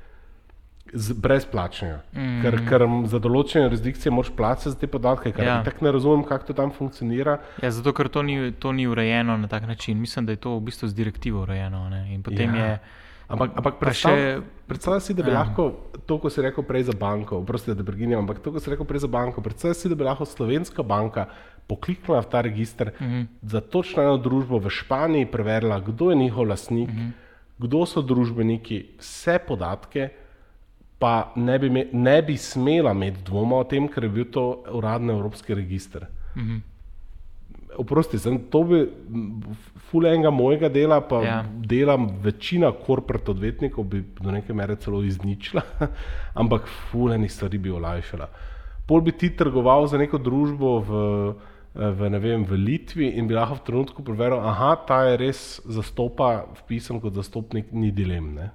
Z, 0.93 1.13
brezplačnega. 1.13 2.01
Mm. 2.11 2.41
Ker, 2.43 2.55
ker 2.67 2.83
za 3.07 3.19
določene 3.23 3.63
jurisdikcije 3.63 4.11
moraš 4.11 4.31
plačati 4.35 4.73
za 4.73 4.75
te 4.75 4.87
podatke, 4.91 5.31
Ja. 5.37 5.43
ja. 5.43 5.63
tako 5.63 5.85
ne 5.85 5.91
razumem, 5.91 6.23
kako 6.27 6.45
to 6.45 6.53
tam 6.53 6.71
funkcionira. 6.75 7.37
Ja, 7.63 7.71
zato, 7.71 7.93
ker 7.93 8.09
to 8.09 8.21
ni, 8.21 8.51
to 8.51 8.73
ni 8.75 8.87
urejeno 8.87 9.37
na 9.37 9.47
tak 9.47 9.67
način. 9.67 10.01
Mislim, 10.01 10.25
da 10.25 10.35
je 10.35 10.41
to 10.43 10.57
v 10.57 10.65
bistvu 10.67 10.87
z 10.87 10.93
direktivo 10.93 11.45
urejeno. 11.45 11.89
Ne? 11.89 12.13
In 12.13 12.23
potem 12.23 12.55
Ja. 12.55 12.65
je. 12.65 12.79
Ampak, 13.31 13.51
ampak 13.55 13.73
Pa 13.73 13.85
predstav, 13.85 14.17
predstavljaj 14.67 15.01
si, 15.01 15.13
da 15.13 15.23
bi 15.23 15.31
Ja. 15.31 15.39
lahko 15.39 15.71
to, 16.05 16.17
ko 16.17 16.29
si 16.29 16.41
rekel 16.41 16.63
prej 16.63 16.83
za 16.83 16.95
banko, 16.99 17.37
oprosti, 17.37 17.73
da 17.75 17.83
preginjam, 17.83 18.23
ampak 18.23 18.39
to, 18.39 18.51
ko 18.51 18.59
si 18.59 18.69
rekel 18.69 18.85
prej 18.85 18.99
za 18.99 19.07
banko, 19.07 19.41
predstavljaj 19.41 19.75
si, 19.75 19.89
da 19.89 19.95
bi 19.95 20.03
lahko 20.03 20.25
slovenska 20.25 20.83
banka 20.83 21.25
pokliknila 21.67 22.21
v 22.21 22.29
ta 22.29 22.41
register 22.41 22.91
mm 22.99 23.05
-hmm. 23.05 23.25
za 23.41 23.61
točno 23.61 24.03
eno 24.03 24.17
družbo 24.17 24.59
v 24.59 24.69
Španiji, 24.69 25.25
preverila, 25.25 25.79
kdo 25.79 26.09
je 26.09 26.15
njihov 26.15 26.47
lasnik, 26.47 26.89
mm 26.89 26.97
-hmm. 26.97 27.11
kdo 27.57 27.85
so 27.85 28.01
družbeniki, 28.01 28.85
vse 28.99 29.39
podatke, 29.47 30.09
pa 30.99 31.33
ne 31.35 31.59
bi, 31.59 31.69
me, 31.69 31.85
ne 31.93 32.21
bi 32.21 32.37
smela 32.37 32.91
imeti 32.91 33.23
dvoma 33.25 33.55
o 33.55 33.63
tem, 33.63 33.87
ker 33.87 34.03
je 34.03 34.09
bil 34.09 34.25
to 34.31 34.63
uradni 34.71 35.13
evropski 35.13 35.55
register. 35.55 36.05
Mm 36.35 36.41
-hmm. 36.41 36.70
Oprosti, 37.77 38.19
sem, 38.19 38.39
to 38.49 38.63
bi 38.63 38.79
ful 39.89 40.05
enega 40.05 40.29
mojega 40.29 40.69
dela, 40.69 41.01
pa 41.01 41.21
Ja. 41.23 41.45
delam 41.57 42.09
večina 42.21 42.71
korporat 42.71 43.29
odvetnikov, 43.29 43.85
bi 43.85 44.03
do 44.19 44.31
neke 44.31 44.53
mere 44.53 44.75
celo 44.75 45.03
izničila, 45.03 45.61
ampak 46.35 46.67
ful 46.91 47.13
enih 47.13 47.31
stvari 47.31 47.57
bi 47.57 47.69
olajšala. 47.69 48.27
Pol 48.87 49.01
bi 49.01 49.11
ti 49.11 49.29
trgoval 49.29 49.87
za 49.87 49.97
neko 49.97 50.17
družbo 50.17 50.79
v 50.79 50.91
v, 51.73 52.09
ne 52.09 52.19
vem, 52.19 52.43
v 52.43 52.57
Litvi 52.57 53.07
in 53.15 53.27
bi 53.27 53.33
lahko 53.33 53.55
v 53.55 53.63
trenutku 53.63 54.03
preveril, 54.03 54.41
da 54.41 54.75
ta 54.75 55.05
je 55.05 55.17
res 55.17 55.61
zastopa, 55.65 56.43
vpisan 56.59 56.99
kot 56.99 57.13
zastopnik, 57.13 57.71
ni 57.71 57.91
dilem. 57.91 58.33
Ne? 58.35 58.49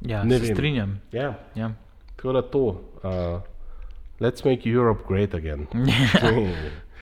Ja, 0.00 0.22
Ne 0.24 0.38
se 0.38 0.46
vem. 0.46 0.54
strinjam. 0.56 1.00
Ja, 1.12 1.34
Ja. 1.54 1.68
tako 2.16 2.32
da 2.32 2.42
to. 2.42 2.80
Uh, 3.04 3.40
let's 4.20 4.40
make 4.42 4.64
Europe 4.64 5.04
great 5.06 5.34
again. 5.34 5.66